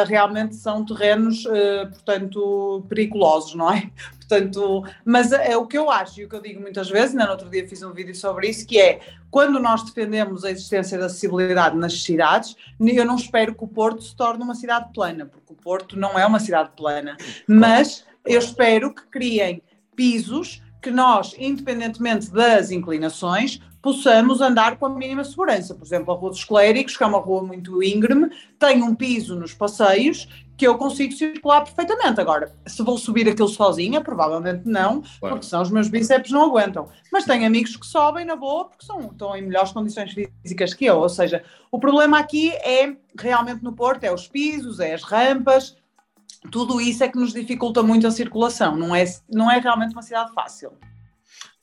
realmente 0.08 0.56
são 0.56 0.84
terrenos, 0.84 1.46
uh, 1.46 1.92
portanto, 1.92 2.84
periculosos, 2.90 3.54
não 3.54 3.72
é? 3.72 3.88
Portanto, 4.32 4.86
mas 5.04 5.34
é, 5.34 5.52
é 5.52 5.58
o 5.58 5.68
que 5.68 5.78
eu 5.78 5.92
acho 5.92 6.22
e 6.22 6.24
o 6.24 6.30
que 6.30 6.36
eu 6.36 6.42
digo 6.42 6.62
muitas 6.62 6.90
vezes, 6.90 7.12
ainda 7.12 7.26
no 7.26 7.32
outro 7.32 7.50
dia 7.50 7.68
fiz 7.68 7.84
um 7.84 7.92
vídeo 7.92 8.16
sobre 8.16 8.48
isso, 8.48 8.66
que 8.66 8.80
é 8.80 9.02
quando 9.30 9.60
nós 9.60 9.84
defendemos 9.84 10.46
a 10.46 10.52
existência 10.52 10.98
da 10.98 11.08
acessibilidade 11.08 11.76
nas 11.76 12.02
cidades, 12.02 12.56
eu 12.80 13.06
não 13.06 13.18
espero 13.18 13.54
que 13.54 13.64
o 13.66 13.68
Porto 13.68 14.02
se 14.02 14.16
torne 14.16 14.42
uma 14.42 14.56
cidade 14.56 14.94
plana, 14.94 15.26
porque 15.26 15.52
o 15.52 15.56
Porto 15.56 16.00
não 16.00 16.18
é 16.18 16.26
uma 16.26 16.40
cidade 16.40 16.70
plana, 16.78 17.18
mas 17.46 18.06
eu 18.26 18.40
espero 18.40 18.96
que 18.96 19.06
criem 19.08 19.62
pisos 19.98 20.62
que 20.82 20.92
nós, 20.92 21.36
independentemente 21.38 22.32
das 22.32 22.72
inclinações, 22.72 23.60
possamos 23.82 24.42
andar 24.42 24.78
com 24.78 24.86
a 24.86 24.90
mínima 24.90 25.24
segurança. 25.24 25.74
Por 25.74 25.84
exemplo, 25.84 26.14
a 26.14 26.18
Rua 26.18 26.30
dos 26.30 26.44
Clérigos, 26.44 26.96
que 26.96 27.04
é 27.04 27.08
uma 27.08 27.20
rua 27.20 27.44
muito 27.44 27.82
íngreme, 27.82 28.30
tem 28.60 28.82
um 28.84 28.94
piso 28.94 29.36
nos 29.36 29.54
passeios 29.54 30.28
que 30.56 30.68
eu 30.68 30.78
consigo 30.78 31.12
circular 31.14 31.62
perfeitamente. 31.62 32.22
Agora, 32.22 32.56
se 32.68 32.84
vou 32.84 32.96
subir 32.96 33.28
aquilo 33.28 33.48
sozinha, 33.48 34.00
provavelmente 34.00 34.62
não, 34.66 35.02
claro. 35.20 35.36
porque 35.36 35.48
senão 35.48 35.64
os 35.64 35.72
meus 35.72 35.88
bíceps 35.88 36.32
não 36.32 36.44
aguentam. 36.44 36.88
Mas 37.12 37.26
tenho 37.26 37.48
amigos 37.48 37.76
que 37.76 37.86
sobem 37.86 38.26
na 38.26 38.36
boa 38.36 38.66
porque 38.66 38.86
são, 38.86 39.00
estão 39.00 39.36
em 39.36 39.42
melhores 39.42 39.72
condições 39.72 40.14
físicas 40.14 40.76
que 40.76 40.86
eu. 40.86 41.00
Ou 41.00 41.10
seja, 41.10 41.44
o 41.72 41.80
problema 41.80 42.20
aqui 42.20 42.52
é 42.52 42.96
realmente 43.18 43.64
no 43.64 43.74
Porto, 43.74 44.04
é 44.04 44.14
os 44.14 44.28
pisos, 44.28 44.80
é 44.80 44.94
as 44.94 45.02
rampas, 45.02 45.76
tudo 46.52 46.80
isso 46.80 47.04
é 47.04 47.08
que 47.08 47.18
nos 47.18 47.34
dificulta 47.34 47.82
muito 47.82 48.06
a 48.06 48.12
circulação. 48.12 48.76
Não 48.76 48.96
é, 48.96 49.04
não 49.30 49.50
é 49.50 49.60
realmente 49.60 49.94
uma 49.94 50.02
cidade 50.02 50.32
fácil. 50.34 50.72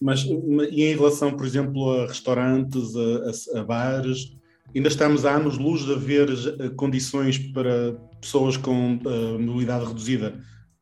Mas 0.00 0.24
e 0.24 0.84
em 0.84 0.96
relação, 0.96 1.32
por 1.36 1.44
exemplo, 1.44 1.92
a 1.92 2.06
restaurantes, 2.06 2.94
a, 2.96 3.58
a, 3.58 3.60
a 3.60 3.64
bares, 3.64 4.36
ainda 4.74 4.88
estamos 4.88 5.24
a 5.24 5.34
anos-luz 5.34 5.84
de 5.84 5.92
haver 5.92 6.28
eh, 6.30 6.68
condições 6.76 7.38
para 7.38 7.96
pessoas 8.20 8.56
com 8.56 8.96
uh, 8.96 9.38
mobilidade 9.38 9.86
reduzida 9.86 10.34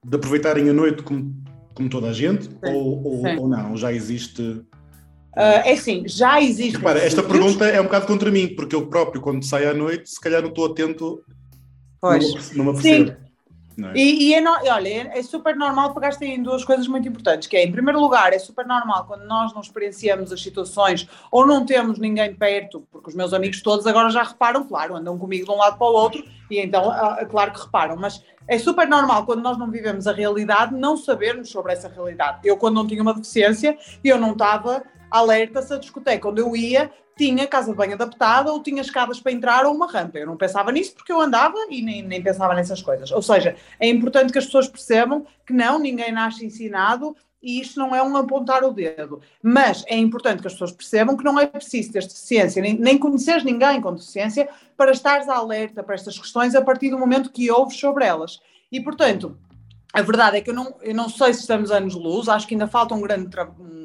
de 0.04 0.16
aproveitarem 0.16 0.68
a 0.68 0.73
noite 0.73 1.02
como, 1.02 1.35
como 1.75 1.88
toda 1.88 2.08
a 2.08 2.12
gente, 2.12 2.44
sim, 2.44 2.50
ou, 2.64 3.04
ou, 3.04 3.40
ou, 3.40 3.49
não? 3.49 3.76
Já 3.76 3.92
existe. 3.92 4.42
Uh, 4.42 5.61
é 5.64 5.73
assim, 5.73 6.04
já 6.06 6.40
existe. 6.40 6.76
Repara, 6.76 7.00
esta 7.00 7.23
pergunta 7.23 7.66
é 7.66 7.80
um 7.80 7.85
bocado 7.85 8.06
contra 8.06 8.30
mim, 8.30 8.54
porque 8.54 8.75
eu 8.75 8.87
próprio, 8.87 9.20
quando 9.20 9.44
saio 9.44 9.70
à 9.70 9.75
noite, 9.75 10.08
se 10.08 10.20
calhar 10.20 10.40
não 10.40 10.49
estou 10.49 10.66
atento, 10.66 11.23
pois. 12.00 12.52
me 12.52 12.64
percebo. 12.64 13.11
Sim. 13.11 13.25
É? 13.85 13.92
E, 13.95 14.28
e 14.28 14.35
é 14.35 14.40
no, 14.40 14.50
olha, 14.50 14.88
é, 14.88 15.18
é, 15.18 15.23
super 15.23 15.54
normal 15.54 15.92
pegaste 15.92 16.25
em 16.25 16.42
duas 16.42 16.64
coisas 16.64 16.88
muito 16.88 17.06
importantes, 17.06 17.47
que 17.47 17.56
é, 17.56 17.64
em 17.64 17.71
primeiro 17.71 18.00
lugar, 18.00 18.33
é 18.33 18.38
super 18.38 18.66
normal 18.66 19.04
quando 19.06 19.25
nós 19.26 19.52
não 19.52 19.61
experienciamos 19.61 20.33
as 20.33 20.42
situações 20.42 21.06
ou 21.30 21.47
não 21.47 21.66
temos 21.66 21.99
ninguém 21.99 22.35
perto, 22.35 22.87
porque 22.90 23.11
os 23.11 23.14
meus 23.14 23.35
amigos 23.35 23.61
todos 23.61 23.87
agora 23.87 24.09
já 24.09 24.23
reparam, 24.23 24.64
claro, 24.64 24.97
andam 24.97 25.18
comigo 25.18 25.45
de 25.45 25.50
um 25.50 25.56
lado 25.56 25.76
para 25.76 25.87
o 25.87 25.92
outro, 25.92 26.25
e 26.50 26.59
então, 26.59 26.90
ah, 26.90 27.18
ah, 27.21 27.26
claro 27.26 27.52
que 27.52 27.61
reparam, 27.61 27.97
mas 27.97 28.23
é 28.49 28.59
super 28.59 28.88
normal 28.88 29.26
quando 29.26 29.42
nós 29.42 29.59
não 29.59 29.71
vivemos 29.71 30.06
a 30.06 30.12
realidade 30.12 30.75
não 30.75 30.97
sabermos 30.97 31.50
sobre 31.50 31.73
essa 31.73 31.88
realidade. 31.88 32.38
Eu, 32.45 32.56
quando 32.56 32.76
não 32.76 32.87
tinha 32.87 33.02
uma 33.02 33.12
deficiência, 33.12 33.76
eu 34.02 34.18
não 34.18 34.33
estava 34.33 34.85
alerta 35.11 35.61
se 35.61 35.75
a 35.75 35.78
discoteca 35.78 36.28
onde 36.28 36.40
eu 36.40 36.56
ia 36.56 36.90
tinha 37.16 37.46
casa 37.46 37.70
de 37.70 37.76
banho 37.76 37.94
adaptada 37.94 38.52
ou 38.52 38.62
tinha 38.62 38.82
escadas 38.82 39.18
para 39.18 39.32
entrar 39.32 39.64
ou 39.64 39.75
uma 39.75 39.90
rampa. 39.90 40.18
Eu 40.18 40.26
não 40.26 40.37
pensava 40.37 40.70
nisso 40.70 40.94
porque 40.94 41.11
eu 41.11 41.20
andava 41.20 41.56
e 41.70 41.80
nem, 41.80 42.02
nem 42.02 42.23
pensava 42.23 42.54
nessas 42.54 42.82
coisas. 42.82 43.11
Ou 43.11 43.23
seja, 43.23 43.56
é 43.80 43.88
importante 43.88 44.32
que 44.32 44.38
as 44.38 44.44
pessoas 44.44 44.68
percebam 44.68 45.26
que 45.46 45.52
não, 45.52 45.78
ninguém 45.78 46.12
nasce 46.12 46.44
ensinado 46.44 47.16
e 47.42 47.61
isto 47.61 47.78
não 47.78 47.94
é 47.94 48.02
um 48.02 48.16
apontar 48.16 48.64
o 48.64 48.73
dedo. 48.73 49.20
Mas 49.42 49.82
é 49.87 49.96
importante 49.96 50.42
que 50.42 50.46
as 50.46 50.52
pessoas 50.52 50.73
percebam 50.73 51.16
que 51.16 51.25
não 51.25 51.40
é 51.40 51.46
preciso 51.46 51.92
ter 51.92 52.02
deficiência, 52.02 52.61
nem, 52.61 52.78
nem 52.78 52.99
conheceres 52.99 53.44
ninguém 53.44 53.80
com 53.80 53.94
deficiência 53.94 54.49
para 54.76 54.90
estares 54.90 55.28
alerta 55.28 55.82
para 55.82 55.94
estas 55.94 56.18
questões 56.18 56.54
a 56.54 56.61
partir 56.61 56.90
do 56.90 56.99
momento 56.99 57.30
que 57.30 57.50
ouves 57.50 57.78
sobre 57.78 58.04
elas. 58.04 58.40
E, 58.70 58.80
portanto, 58.80 59.38
a 59.92 60.02
verdade 60.02 60.37
é 60.37 60.40
que 60.42 60.50
eu 60.50 60.54
não, 60.54 60.75
eu 60.82 60.94
não 60.94 61.08
sei 61.08 61.32
se 61.32 61.40
estamos 61.40 61.70
anos-luz, 61.70 62.28
acho 62.28 62.46
que 62.46 62.54
ainda 62.54 62.66
falta 62.66 62.94
um 62.94 63.00
grande 63.00 63.30
tra 63.30 63.49
um, 63.58 63.75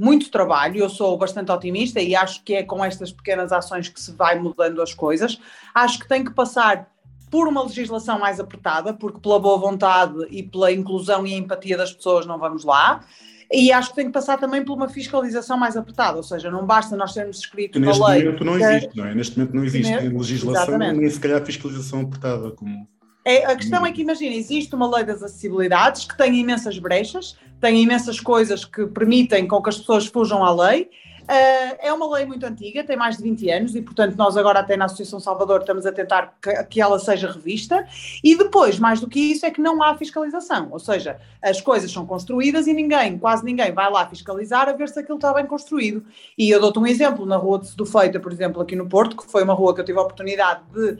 muito 0.00 0.30
trabalho. 0.30 0.78
Eu 0.78 0.88
sou 0.88 1.16
bastante 1.18 1.52
otimista 1.52 2.00
e 2.00 2.16
acho 2.16 2.42
que 2.42 2.54
é 2.54 2.62
com 2.62 2.82
estas 2.82 3.12
pequenas 3.12 3.52
ações 3.52 3.88
que 3.88 4.00
se 4.00 4.12
vai 4.12 4.38
mudando 4.38 4.80
as 4.80 4.94
coisas. 4.94 5.38
Acho 5.74 5.98
que 5.98 6.08
tem 6.08 6.24
que 6.24 6.32
passar 6.32 6.88
por 7.30 7.46
uma 7.46 7.62
legislação 7.62 8.18
mais 8.18 8.40
apertada, 8.40 8.94
porque 8.94 9.20
pela 9.20 9.38
boa 9.38 9.58
vontade 9.58 10.26
e 10.30 10.42
pela 10.42 10.72
inclusão 10.72 11.26
e 11.26 11.34
empatia 11.34 11.76
das 11.76 11.92
pessoas 11.92 12.24
não 12.24 12.38
vamos 12.38 12.64
lá. 12.64 13.04
E 13.52 13.70
acho 13.70 13.90
que 13.90 13.96
tem 13.96 14.06
que 14.06 14.12
passar 14.12 14.38
também 14.38 14.64
por 14.64 14.74
uma 14.74 14.88
fiscalização 14.88 15.58
mais 15.58 15.76
apertada, 15.76 16.16
ou 16.16 16.22
seja, 16.22 16.50
não 16.50 16.64
basta 16.64 16.96
nós 16.96 17.12
termos 17.12 17.38
escrito 17.38 17.78
na 17.78 17.92
lei. 17.92 18.24
Neste 18.24 18.24
momento 18.24 18.44
não 18.44 18.58
existe, 18.58 18.96
não 18.96 19.04
é? 19.04 19.14
Neste 19.14 19.38
momento 19.38 19.56
não 19.56 19.64
existe 19.64 19.92
legislação, 19.92 20.62
Exatamente. 20.62 21.00
nem 21.00 21.10
se 21.10 21.20
calhar 21.20 21.44
fiscalização 21.44 22.00
apertada, 22.02 22.50
como 22.52 22.88
é, 23.24 23.44
a 23.44 23.56
questão 23.56 23.84
é 23.84 23.92
que, 23.92 24.02
imagina, 24.02 24.34
existe 24.34 24.74
uma 24.74 24.88
lei 24.96 25.04
das 25.04 25.22
acessibilidades 25.22 26.04
que 26.06 26.16
tem 26.16 26.34
imensas 26.36 26.78
brechas, 26.78 27.36
tem 27.60 27.82
imensas 27.82 28.18
coisas 28.18 28.64
que 28.64 28.86
permitem 28.86 29.46
com 29.46 29.62
que 29.62 29.68
as 29.68 29.78
pessoas 29.78 30.06
fujam 30.06 30.42
à 30.44 30.52
lei. 30.52 30.88
Uh, 31.30 31.78
é 31.78 31.92
uma 31.92 32.12
lei 32.12 32.26
muito 32.26 32.44
antiga, 32.44 32.82
tem 32.82 32.96
mais 32.96 33.16
de 33.16 33.22
20 33.22 33.50
anos 33.50 33.76
e, 33.76 33.80
portanto, 33.80 34.16
nós 34.16 34.36
agora 34.36 34.58
até 34.58 34.76
na 34.76 34.86
Associação 34.86 35.20
Salvador 35.20 35.60
estamos 35.60 35.86
a 35.86 35.92
tentar 35.92 36.36
que, 36.42 36.64
que, 36.64 36.80
ela 36.80 36.98
seja 36.98 37.30
revista. 37.30 37.86
E 38.24 38.36
depois, 38.36 38.80
mais 38.80 39.00
do 39.00 39.06
que 39.06 39.20
isso, 39.20 39.46
é 39.46 39.50
que 39.52 39.60
não 39.60 39.80
há 39.80 39.96
fiscalização. 39.96 40.66
Ou 40.72 40.80
seja, 40.80 41.20
as 41.40 41.60
coisas 41.60 41.92
são 41.92 42.04
construídas 42.04 42.66
e 42.66 42.72
ninguém, 42.72 43.16
quase 43.16 43.44
ninguém, 43.44 43.70
vai 43.70 43.88
lá 43.88 44.08
fiscalizar 44.08 44.68
a 44.68 44.72
ver 44.72 44.88
se 44.88 44.98
aquilo 44.98 45.18
está 45.18 45.32
bem 45.32 45.46
construído. 45.46 46.04
E 46.36 46.50
eu 46.50 46.60
dou-te 46.60 46.80
um 46.80 46.86
exemplo, 46.86 47.24
na 47.24 47.36
Rua 47.36 47.60
de 47.60 47.86
Feita, 47.86 48.18
por 48.18 48.32
exemplo, 48.32 48.60
aqui 48.60 48.74
no 48.74 48.88
Porto, 48.88 49.16
que 49.16 49.30
foi 49.30 49.44
uma 49.44 49.54
rua 49.54 49.72
que 49.72 49.82
eu 49.82 49.84
tive 49.84 50.00
a 50.00 50.02
oportunidade 50.02 50.62
de, 50.72 50.98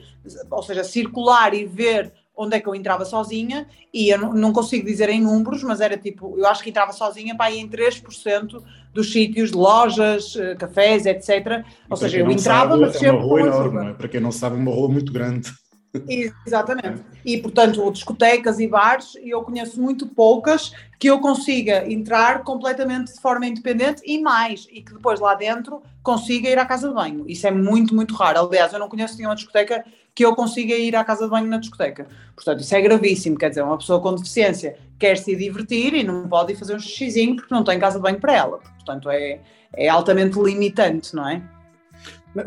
ou 0.49 0.63
seja, 0.63 0.85
circular 0.85 1.53
e 1.53 1.65
ver 1.65 2.13
onde 2.35 2.55
é 2.55 2.59
que 2.59 2.67
eu 2.67 2.73
entrava 2.73 3.05
sozinha, 3.05 3.67
e 3.93 4.09
eu 4.09 4.17
não, 4.17 4.33
não, 4.33 4.53
consigo 4.53 4.85
dizer 4.85 5.09
em 5.09 5.21
números, 5.21 5.63
mas 5.63 5.81
era 5.81 5.97
tipo, 5.97 6.37
eu 6.37 6.47
acho 6.47 6.63
que 6.63 6.69
entrava 6.69 6.91
sozinha 6.91 7.35
para 7.35 7.51
ir 7.51 7.59
em 7.59 7.69
3% 7.69 8.63
dos 8.93 9.11
sítios, 9.11 9.51
lojas, 9.51 10.35
eh, 10.35 10.55
cafés, 10.55 11.05
etc. 11.05 11.63
Ou 11.89 11.97
seja, 11.97 12.19
eu 12.19 12.31
entrava, 12.31 12.71
sabe, 12.71 12.81
mas 12.81 12.93
sempre. 12.93 13.07
É 13.07 13.11
uma 13.11 13.21
rua 13.21 13.41
enorme, 13.41 13.89
é? 13.91 13.93
para 13.93 14.07
quem 14.07 14.19
não 14.19 14.31
sabe, 14.31 14.55
é 14.55 14.59
uma 14.59 14.71
rua 14.71 14.89
muito 14.89 15.11
grande. 15.11 15.51
Exatamente. 16.47 17.03
E, 17.25 17.37
portanto, 17.37 17.91
discotecas 17.91 18.59
e 18.59 18.67
bares, 18.67 19.13
eu 19.21 19.41
conheço 19.43 19.81
muito 19.81 20.07
poucas 20.07 20.71
que 20.97 21.09
eu 21.09 21.19
consiga 21.19 21.91
entrar 21.91 22.43
completamente 22.43 23.13
de 23.13 23.21
forma 23.21 23.45
independente 23.45 24.01
e 24.05 24.19
mais, 24.21 24.67
e 24.71 24.81
que 24.81 24.93
depois 24.93 25.19
lá 25.19 25.35
dentro 25.35 25.81
consiga 26.01 26.49
ir 26.49 26.57
à 26.57 26.65
casa 26.65 26.87
de 26.87 26.93
banho. 26.93 27.25
Isso 27.27 27.45
é 27.45 27.51
muito, 27.51 27.93
muito 27.93 28.15
raro. 28.15 28.39
Aliás, 28.39 28.71
eu 28.73 28.79
não 28.79 28.89
conheço 28.89 29.17
nenhuma 29.17 29.35
discoteca 29.35 29.83
que 30.13 30.25
eu 30.25 30.35
consiga 30.35 30.75
ir 30.75 30.95
à 30.95 31.03
casa 31.03 31.25
de 31.25 31.31
banho 31.31 31.47
na 31.47 31.57
discoteca. 31.57 32.07
Portanto, 32.35 32.61
isso 32.61 32.75
é 32.75 32.81
gravíssimo. 32.81 33.37
Quer 33.37 33.49
dizer, 33.49 33.63
uma 33.63 33.77
pessoa 33.77 34.01
com 34.01 34.13
deficiência 34.15 34.77
quer 34.99 35.17
se 35.17 35.35
divertir 35.35 35.93
e 35.93 36.03
não 36.03 36.27
pode 36.27 36.53
ir 36.53 36.55
fazer 36.55 36.75
um 36.75 36.79
xixizinho 36.79 37.35
porque 37.35 37.53
não 37.53 37.63
tem 37.63 37.79
casa 37.79 37.97
de 37.97 38.03
banho 38.03 38.19
para 38.19 38.35
ela. 38.35 38.59
Portanto, 38.75 39.09
é, 39.09 39.39
é 39.73 39.87
altamente 39.87 40.37
limitante, 40.39 41.15
não 41.15 41.27
é? 41.27 41.41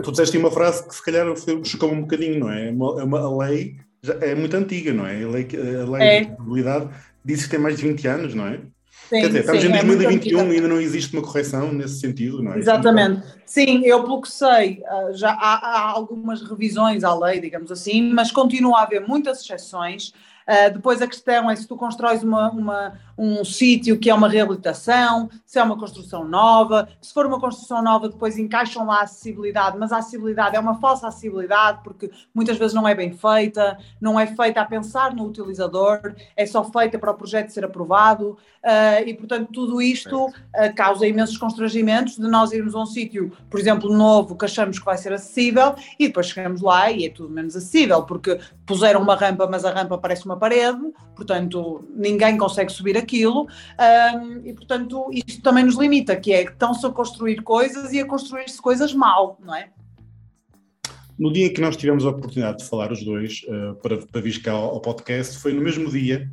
Tu 0.02 0.10
disseste 0.10 0.38
uma 0.38 0.50
frase 0.50 0.86
que 0.86 0.94
se 0.94 1.04
calhar 1.04 1.26
chocou 1.64 1.92
um 1.92 2.02
bocadinho, 2.02 2.40
não 2.40 2.50
é? 2.50 2.68
É 2.68 2.70
uma, 2.70 3.42
é 3.42 3.46
lei 3.46 3.76
é 4.20 4.34
muito 4.34 4.56
antiga, 4.56 4.92
não 4.92 5.06
é? 5.06 5.22
A 5.22 5.28
lei, 5.28 5.48
a 5.82 5.90
lei 5.90 6.02
é. 6.02 6.24
de 6.24 6.38
mobilidade 6.38 6.90
diz 7.24 7.44
que 7.44 7.50
tem 7.50 7.58
mais 7.58 7.76
de 7.76 7.88
20 7.88 8.08
anos, 8.08 8.34
não 8.34 8.46
é? 8.46 8.60
Sim, 9.08 9.20
Quer 9.20 9.26
dizer, 9.26 9.40
estamos 9.40 9.62
sim, 9.62 9.68
em 9.68 9.72
2021 9.72 10.40
é 10.40 10.46
e 10.46 10.54
ainda 10.54 10.68
não 10.68 10.80
existe 10.80 11.12
uma 11.12 11.22
correção 11.22 11.72
nesse 11.72 12.00
sentido, 12.00 12.42
não 12.42 12.54
é? 12.54 12.58
Exatamente. 12.58 13.22
Sim, 13.44 13.82
eu 13.84 14.02
pelo 14.02 14.20
que 14.22 14.30
sei, 14.30 14.82
ah, 14.86 15.10
já 15.12 15.30
há, 15.30 15.54
há 15.54 15.90
algumas 15.90 16.42
revisões 16.42 17.04
à 17.04 17.14
lei, 17.14 17.40
digamos 17.40 17.70
assim, 17.70 18.12
mas 18.12 18.30
continua 18.30 18.80
a 18.80 18.82
haver 18.82 19.06
muitas 19.06 19.42
exceções. 19.42 20.12
Uh, 20.48 20.72
depois 20.72 21.00
a 21.00 21.06
questão 21.06 21.50
é 21.50 21.56
se 21.56 21.66
tu 21.66 21.76
constróis 21.76 22.22
uma, 22.22 22.50
uma, 22.50 22.94
um 23.16 23.44
sítio 23.44 23.98
que 23.98 24.10
é 24.10 24.14
uma 24.14 24.28
reabilitação, 24.28 25.30
se 25.46 25.58
é 25.58 25.62
uma 25.62 25.78
construção 25.78 26.24
nova, 26.24 26.88
se 27.00 27.12
for 27.12 27.26
uma 27.26 27.40
construção 27.40 27.82
nova, 27.82 28.08
depois 28.08 28.38
encaixam 28.38 28.86
lá 28.86 29.00
a 29.00 29.02
acessibilidade, 29.02 29.78
mas 29.78 29.92
a 29.92 29.98
acessibilidade 29.98 30.56
é 30.56 30.60
uma 30.60 30.78
falsa 30.80 31.08
acessibilidade 31.08 31.80
porque 31.82 32.10
muitas 32.34 32.58
vezes 32.58 32.74
não 32.74 32.86
é 32.86 32.94
bem 32.94 33.12
feita, 33.12 33.78
não 34.00 34.18
é 34.18 34.26
feita 34.26 34.60
a 34.60 34.64
pensar 34.64 35.14
no 35.14 35.26
utilizador, 35.26 36.14
é 36.36 36.44
só 36.44 36.64
feita 36.64 36.98
para 36.98 37.10
o 37.10 37.14
projeto 37.14 37.50
ser 37.50 37.64
aprovado. 37.64 38.36
Uh, 38.64 39.06
e, 39.06 39.12
portanto, 39.12 39.50
tudo 39.52 39.82
isto 39.82 40.26
uh, 40.26 40.32
causa 40.74 41.06
imensos 41.06 41.36
constrangimentos 41.36 42.16
de 42.16 42.26
nós 42.26 42.50
irmos 42.50 42.74
a 42.74 42.80
um 42.80 42.86
sítio, 42.86 43.30
por 43.50 43.60
exemplo, 43.60 43.92
novo, 43.92 44.36
que 44.36 44.46
achamos 44.46 44.78
que 44.78 44.84
vai 44.84 44.96
ser 44.96 45.12
acessível 45.12 45.74
e 45.98 46.06
depois 46.06 46.28
chegamos 46.28 46.62
lá 46.62 46.90
e 46.90 47.04
é 47.04 47.10
tudo 47.10 47.28
menos 47.28 47.54
acessível 47.54 48.02
porque 48.04 48.40
puseram 48.66 49.02
uma 49.02 49.14
rampa, 49.14 49.46
mas 49.46 49.66
a 49.66 49.70
rampa 49.70 49.98
parece 49.98 50.24
uma 50.24 50.33
uma 50.34 50.38
parede, 50.38 50.80
portanto 51.16 51.88
ninguém 51.94 52.36
consegue 52.36 52.70
subir 52.70 52.96
aquilo 52.96 53.46
e 54.44 54.52
portanto 54.52 55.08
isto 55.12 55.42
também 55.42 55.64
nos 55.64 55.76
limita, 55.76 56.16
que 56.16 56.32
é 56.32 56.42
estão-se 56.42 56.84
a 56.84 56.90
construir 56.90 57.42
coisas 57.42 57.92
e 57.92 58.00
a 58.00 58.06
construir-se 58.06 58.60
coisas 58.60 58.92
mal, 58.92 59.38
não 59.44 59.54
é? 59.54 59.70
No 61.16 61.32
dia 61.32 61.46
em 61.46 61.52
que 61.52 61.60
nós 61.60 61.76
tivemos 61.76 62.04
a 62.04 62.10
oportunidade 62.10 62.58
de 62.58 62.68
falar 62.68 62.90
os 62.90 63.04
dois 63.04 63.42
uh, 63.44 63.76
para, 63.76 63.98
para 63.98 64.20
vir 64.20 64.42
cá 64.42 64.50
ao, 64.50 64.70
ao, 64.70 64.80
podcast, 64.80 65.38
foi 65.38 65.52
no 65.52 65.62
mesmo 65.62 65.88
dia 65.88 66.28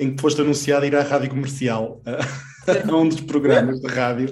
em 0.00 0.14
que 0.14 0.20
foste 0.20 0.40
anunciado 0.40 0.84
ir 0.84 0.96
à 0.96 1.02
rádio 1.02 1.30
comercial. 1.30 2.02
Uh, 2.04 2.57
um 2.92 3.08
dos 3.08 3.20
programas 3.20 3.80
de 3.80 3.86
rádio. 3.86 4.30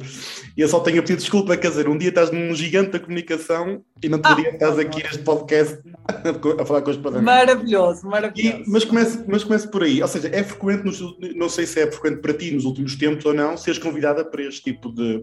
E 0.57 0.61
eu 0.63 0.69
só 0.69 0.81
tenho 0.81 1.01
a 1.01 1.03
pedir 1.03 1.17
desculpa, 1.17 1.57
quer 1.57 1.69
dizer, 1.69 1.89
um 1.89 1.99
dia 1.99 2.09
estás 2.09 2.31
num 2.31 2.55
gigante 2.55 2.93
da 2.93 2.99
comunicação 2.99 3.85
e 4.03 4.09
não 4.09 4.17
outro 4.17 4.37
dia 4.37 4.51
estás 4.51 4.79
aqui 4.79 5.03
neste 5.03 5.19
podcast 5.19 5.79
a 6.59 6.65
falar 6.65 6.81
com 6.81 6.91
os 6.91 6.97
padrões. 6.97 7.25
Maravilhoso, 7.25 8.07
maravilhoso. 8.07 8.63
E, 8.63 8.71
mas, 8.71 8.85
comece, 8.85 9.25
mas 9.29 9.45
comece 9.45 9.69
por 9.69 9.83
aí, 9.83 10.01
ou 10.01 10.09
seja, 10.09 10.29
é 10.33 10.43
frequente, 10.43 10.85
nos, 10.85 11.01
não 11.35 11.49
sei 11.49 11.67
se 11.67 11.81
é 11.81 11.91
frequente 11.91 12.21
para 12.21 12.33
ti 12.33 12.53
nos 12.53 12.65
últimos 12.65 12.97
tempos 12.97 13.25
ou 13.27 13.35
não, 13.35 13.57
seres 13.57 13.79
convidada 13.79 14.25
para 14.25 14.43
este 14.43 14.63
tipo 14.63 14.91
de, 14.91 15.23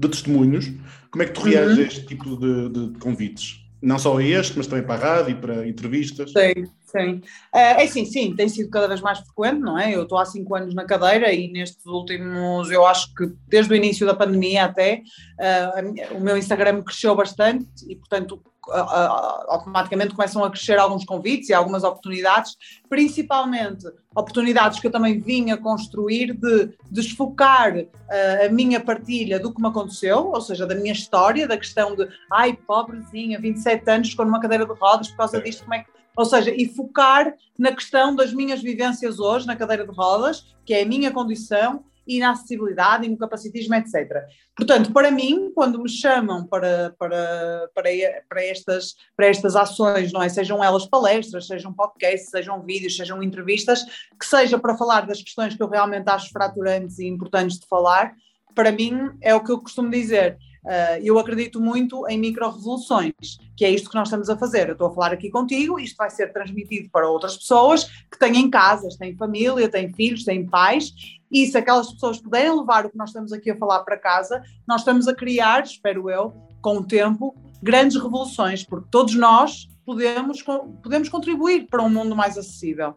de 0.00 0.08
testemunhos. 0.08 0.72
Como 1.10 1.22
é 1.22 1.26
que 1.26 1.32
tu 1.32 1.42
reages 1.42 1.76
uhum. 1.76 1.84
a 1.84 1.86
este 1.86 2.06
tipo 2.06 2.36
de, 2.36 2.68
de 2.70 2.98
convites? 2.98 3.60
Não 3.82 3.98
só 3.98 4.16
a 4.16 4.24
este, 4.24 4.56
mas 4.56 4.66
também 4.66 4.86
para 4.86 4.94
a 4.94 5.16
rádio, 5.16 5.36
para 5.36 5.68
entrevistas. 5.68 6.32
Sim, 6.32 6.64
sim. 6.92 7.22
É 7.52 7.82
assim, 7.82 8.04
sim, 8.04 8.34
tem 8.36 8.48
sido 8.48 8.70
cada 8.70 8.86
vez 8.86 9.00
mais 9.00 9.18
frequente, 9.18 9.60
não 9.60 9.78
é? 9.78 9.94
Eu 9.94 10.02
estou 10.02 10.18
há 10.18 10.24
cinco 10.24 10.54
anos 10.54 10.74
na 10.74 10.84
cadeira 10.84 11.32
e 11.32 11.50
nestes 11.50 11.84
últimos, 11.86 12.70
eu 12.70 12.86
acho 12.86 13.12
que 13.14 13.32
desde 13.48 13.72
o 13.72 13.76
início 13.76 14.06
da 14.06 14.14
pandemia 14.14 14.64
até, 14.64 15.02
uh, 15.38 16.16
o 16.16 16.20
meu 16.20 16.36
Instagram 16.36 16.82
cresceu 16.82 17.14
bastante 17.14 17.66
e, 17.88 17.96
portanto, 17.96 18.40
automaticamente 18.70 20.14
começam 20.14 20.44
a 20.44 20.50
crescer 20.50 20.78
alguns 20.78 21.04
convites 21.04 21.48
e 21.48 21.54
algumas 21.54 21.82
oportunidades, 21.82 22.56
principalmente 22.88 23.84
oportunidades 24.14 24.78
que 24.78 24.86
eu 24.86 24.90
também 24.90 25.18
vim 25.18 25.50
a 25.50 25.56
construir 25.56 26.32
de 26.34 26.70
desfocar 26.90 27.76
uh, 27.76 28.46
a 28.46 28.48
minha 28.50 28.78
partilha 28.78 29.40
do 29.40 29.52
que 29.52 29.60
me 29.60 29.66
aconteceu, 29.66 30.28
ou 30.28 30.40
seja, 30.40 30.66
da 30.66 30.74
minha 30.74 30.92
história, 30.92 31.48
da 31.48 31.56
questão 31.56 31.96
de 31.96 32.08
ai, 32.30 32.52
pobrezinha, 32.52 33.40
27 33.40 33.90
anos, 33.90 34.10
ficou 34.10 34.24
numa 34.24 34.40
cadeira 34.40 34.64
de 34.64 34.72
rodas 34.72 35.08
por 35.08 35.16
causa 35.16 35.40
disto, 35.40 35.62
como 35.64 35.74
é 35.74 35.80
que. 35.80 36.01
Ou 36.16 36.24
seja, 36.24 36.50
e 36.50 36.68
focar 36.68 37.34
na 37.58 37.72
questão 37.72 38.14
das 38.14 38.32
minhas 38.32 38.60
vivências 38.60 39.18
hoje 39.18 39.46
na 39.46 39.56
cadeira 39.56 39.86
de 39.86 39.94
rodas, 39.94 40.46
que 40.64 40.74
é 40.74 40.82
a 40.82 40.86
minha 40.86 41.10
condição, 41.10 41.84
e 42.06 42.18
na 42.18 42.30
acessibilidade 42.30 43.06
e 43.06 43.08
no 43.08 43.16
capacitismo, 43.16 43.74
etc. 43.74 44.24
Portanto, 44.56 44.92
para 44.92 45.10
mim, 45.10 45.52
quando 45.54 45.80
me 45.80 45.88
chamam 45.88 46.46
para, 46.46 46.94
para, 46.98 47.70
para, 47.74 48.22
para, 48.28 48.44
estas, 48.44 48.96
para 49.16 49.26
estas 49.26 49.56
ações, 49.56 50.12
não 50.12 50.22
é? 50.22 50.28
sejam 50.28 50.62
elas 50.62 50.86
palestras, 50.86 51.46
sejam 51.46 51.72
podcasts, 51.72 52.30
sejam 52.30 52.62
vídeos, 52.62 52.96
sejam 52.96 53.22
entrevistas, 53.22 53.84
que 54.18 54.26
seja 54.26 54.58
para 54.58 54.76
falar 54.76 55.06
das 55.06 55.22
questões 55.22 55.54
que 55.54 55.62
eu 55.62 55.68
realmente 55.68 56.08
acho 56.08 56.30
fraturantes 56.30 56.98
e 56.98 57.06
importantes 57.06 57.58
de 57.58 57.66
falar, 57.66 58.14
para 58.54 58.72
mim, 58.72 59.10
é 59.20 59.34
o 59.34 59.42
que 59.42 59.50
eu 59.50 59.60
costumo 59.60 59.90
dizer. 59.90 60.36
Uh, 60.64 61.02
eu 61.02 61.18
acredito 61.18 61.60
muito 61.60 62.08
em 62.08 62.18
micro-revoluções, 62.18 63.38
que 63.56 63.64
é 63.64 63.70
isto 63.70 63.90
que 63.90 63.96
nós 63.96 64.08
estamos 64.08 64.30
a 64.30 64.36
fazer. 64.36 64.68
Eu 64.68 64.72
estou 64.72 64.88
a 64.88 64.94
falar 64.94 65.12
aqui 65.12 65.28
contigo, 65.28 65.78
isto 65.78 65.96
vai 65.96 66.08
ser 66.08 66.32
transmitido 66.32 66.88
para 66.90 67.08
outras 67.08 67.36
pessoas 67.36 67.84
que 68.10 68.18
têm 68.18 68.48
casas, 68.48 68.96
têm 68.96 69.16
família, 69.16 69.68
têm 69.68 69.92
filhos, 69.92 70.24
têm 70.24 70.46
pais, 70.46 70.92
e 71.30 71.46
se 71.46 71.58
aquelas 71.58 71.90
pessoas 71.92 72.20
puderem 72.20 72.56
levar 72.56 72.86
o 72.86 72.90
que 72.90 72.96
nós 72.96 73.08
estamos 73.08 73.32
aqui 73.32 73.50
a 73.50 73.56
falar 73.56 73.80
para 73.80 73.96
casa, 73.96 74.42
nós 74.66 74.82
estamos 74.82 75.08
a 75.08 75.14
criar, 75.14 75.64
espero 75.64 76.08
eu, 76.08 76.32
com 76.60 76.76
o 76.76 76.84
tempo, 76.84 77.34
grandes 77.62 77.96
revoluções, 77.96 78.64
porque 78.64 78.88
todos 78.90 79.14
nós 79.14 79.68
podemos, 79.84 80.42
podemos 80.82 81.08
contribuir 81.08 81.66
para 81.68 81.82
um 81.82 81.88
mundo 81.88 82.14
mais 82.14 82.38
acessível. 82.38 82.96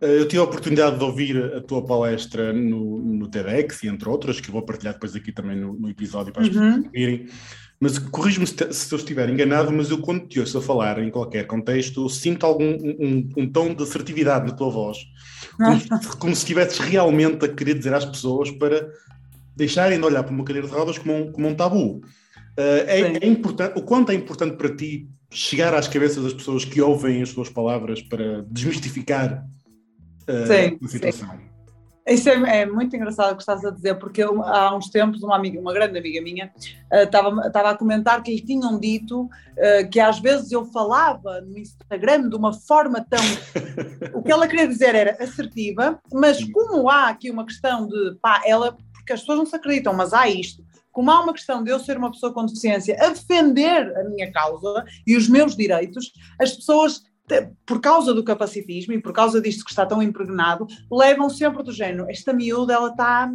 Eh, 0.00 0.20
eu 0.20 0.28
tive 0.28 0.40
a 0.40 0.44
oportunidade 0.44 0.98
de 0.98 1.04
ouvir 1.04 1.54
a 1.54 1.60
tua 1.60 1.84
palestra 1.84 2.52
no, 2.52 2.98
no 2.98 3.28
TEDx 3.28 3.82
e 3.82 3.88
entre 3.88 4.08
outras, 4.08 4.40
que 4.40 4.48
eu 4.48 4.52
vou 4.52 4.62
partilhar 4.62 4.94
depois 4.94 5.14
aqui 5.14 5.32
também 5.32 5.56
no, 5.56 5.74
no 5.74 5.90
episódio 5.90 6.32
para 6.32 6.42
as 6.42 6.48
uhum. 6.48 6.54
pessoas 6.54 6.84
ouvirem. 6.84 7.26
Mas 7.80 7.96
corrijo-me 7.98 8.46
se, 8.46 8.72
se, 8.72 8.92
eu 8.92 8.98
estiver 8.98 9.28
enganado, 9.28 9.72
mas 9.72 9.88
eu 9.90 9.98
quando 9.98 10.26
te 10.26 10.40
ouço 10.40 10.58
a 10.58 10.62
falar 10.62 10.98
em 10.98 11.10
qualquer 11.10 11.46
contexto, 11.46 12.08
sinto 12.08 12.44
algum 12.44 12.72
um, 12.72 13.28
um, 13.36 13.48
tom 13.48 13.72
de 13.72 13.82
assertividade 13.84 14.46
na 14.46 14.52
tua 14.52 14.68
voz. 14.68 14.98
Como, 15.56 16.16
como 16.18 16.34
se 16.34 16.42
estivesses 16.42 16.78
realmente 16.78 17.44
a 17.44 17.48
querer 17.48 17.74
dizer 17.74 17.94
às 17.94 18.04
pessoas 18.04 18.50
para 18.50 18.88
deixarem 19.54 19.98
de 19.98 20.04
olhar 20.04 20.24
para 20.24 20.32
uma 20.32 20.44
cadeira 20.44 20.66
de 20.66 20.74
rodas 20.74 20.98
como 20.98 21.14
um, 21.14 21.32
como 21.32 21.48
um 21.48 21.54
tabu. 21.54 21.98
Uh, 22.58 22.82
é, 22.86 23.00
é, 23.24 23.26
importante, 23.26 23.78
o 23.78 23.82
quanto 23.82 24.10
é 24.10 24.14
importante 24.16 24.56
para 24.56 24.74
ti 24.74 25.08
chegar 25.30 25.72
às 25.74 25.86
cabeças 25.86 26.24
das 26.24 26.32
pessoas 26.32 26.64
que 26.64 26.80
ouvem 26.80 27.22
as 27.22 27.32
tuas 27.32 27.48
palavras 27.48 28.02
para 28.02 28.42
desmistificar 28.50 29.44
sim, 30.46 30.78
a 30.82 30.88
situação? 30.88 31.30
Sim. 31.30 31.48
Isso 32.08 32.30
é, 32.30 32.60
é, 32.60 32.66
muito 32.66 32.96
engraçado 32.96 33.32
o 33.32 33.36
que 33.36 33.42
estás 33.42 33.62
a 33.64 33.70
dizer, 33.70 33.94
porque 33.96 34.22
eu, 34.22 34.42
há 34.42 34.74
uns 34.74 34.88
tempos 34.88 35.22
uma 35.22 35.36
amiga, 35.36 35.60
uma 35.60 35.74
grande 35.74 35.98
amiga 35.98 36.22
minha, 36.22 36.50
estava 36.90 37.28
uh, 37.28 37.66
a 37.68 37.76
comentar 37.76 38.22
que 38.22 38.34
lhe 38.34 38.40
tinham 38.40 38.80
dito 38.80 39.24
uh, 39.24 39.90
que 39.90 40.00
às 40.00 40.18
vezes 40.18 40.50
eu 40.50 40.64
falava 40.64 41.42
no 41.42 41.58
Instagram 41.58 42.30
de 42.30 42.34
uma 42.34 42.54
forma 42.54 43.04
tão. 43.08 43.22
o 44.14 44.22
que 44.22 44.32
ela 44.32 44.48
queria 44.48 44.66
dizer 44.66 44.94
era 44.94 45.22
assertiva, 45.22 46.00
mas 46.10 46.42
como 46.44 46.88
há 46.88 47.08
aqui 47.08 47.30
uma 47.30 47.44
questão 47.44 47.86
de 47.86 48.16
pá, 48.22 48.40
ela. 48.46 48.76
Porque 48.94 49.12
as 49.12 49.20
pessoas 49.20 49.38
não 49.38 49.46
se 49.46 49.56
acreditam, 49.56 49.94
mas 49.94 50.12
há 50.12 50.28
isto 50.28 50.62
como 50.98 51.12
há 51.12 51.20
uma 51.20 51.32
questão 51.32 51.62
de 51.62 51.70
eu 51.70 51.78
ser 51.78 51.96
uma 51.96 52.10
pessoa 52.10 52.32
com 52.32 52.44
deficiência 52.44 52.96
a 52.98 53.10
defender 53.10 53.96
a 53.96 54.02
minha 54.02 54.32
causa 54.32 54.84
e 55.06 55.16
os 55.16 55.28
meus 55.28 55.54
direitos, 55.54 56.10
as 56.40 56.54
pessoas, 56.54 57.04
por 57.66 57.80
causa 57.80 58.12
do 58.14 58.24
capacitismo 58.24 58.92
e 58.92 59.00
por 59.00 59.12
causa 59.12 59.40
disto 59.40 59.64
que 59.64 59.70
está 59.70 59.84
tão 59.84 60.02
impregnado, 60.02 60.66
levam 60.90 61.28
sempre 61.28 61.62
do 61.62 61.72
género, 61.72 62.08
esta 62.08 62.32
miúda, 62.32 62.72
ela 62.74 62.88
está 62.88 63.30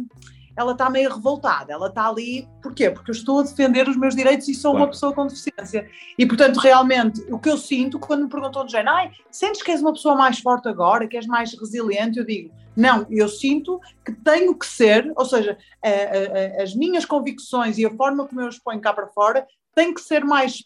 ela 0.56 0.72
está 0.72 0.88
meio 0.88 1.12
revoltada, 1.12 1.72
ela 1.72 1.88
está 1.88 2.08
ali, 2.08 2.48
porquê? 2.62 2.90
Porque 2.90 3.10
eu 3.10 3.14
estou 3.14 3.40
a 3.40 3.42
defender 3.42 3.88
os 3.88 3.96
meus 3.96 4.14
direitos 4.14 4.48
e 4.48 4.54
sou 4.54 4.70
claro. 4.70 4.84
uma 4.84 4.90
pessoa 4.90 5.12
com 5.12 5.26
deficiência. 5.26 5.88
E, 6.16 6.24
portanto, 6.24 6.58
realmente, 6.58 7.20
o 7.28 7.38
que 7.38 7.50
eu 7.50 7.58
sinto 7.58 7.98
quando 7.98 8.24
me 8.24 8.28
perguntam 8.28 8.64
de 8.64 8.72
género, 8.72 8.96
ai, 8.96 9.10
sentes 9.30 9.62
que 9.62 9.72
és 9.72 9.80
uma 9.80 9.92
pessoa 9.92 10.14
mais 10.14 10.38
forte 10.38 10.68
agora, 10.68 11.08
que 11.08 11.16
és 11.16 11.26
mais 11.26 11.52
resiliente? 11.58 12.18
Eu 12.18 12.24
digo, 12.24 12.54
não, 12.76 13.06
eu 13.10 13.28
sinto 13.28 13.80
que 14.04 14.12
tenho 14.12 14.54
que 14.56 14.66
ser, 14.66 15.12
ou 15.16 15.24
seja, 15.24 15.58
a, 15.82 15.88
a, 15.88 16.60
a, 16.60 16.62
as 16.62 16.74
minhas 16.74 17.04
convicções 17.04 17.76
e 17.78 17.84
a 17.84 17.90
forma 17.90 18.26
como 18.26 18.40
eu 18.40 18.48
os 18.48 18.58
ponho 18.58 18.80
cá 18.80 18.92
para 18.92 19.08
fora 19.08 19.44
tem 19.74 19.92
que 19.92 20.00
ser 20.00 20.24
mais 20.24 20.62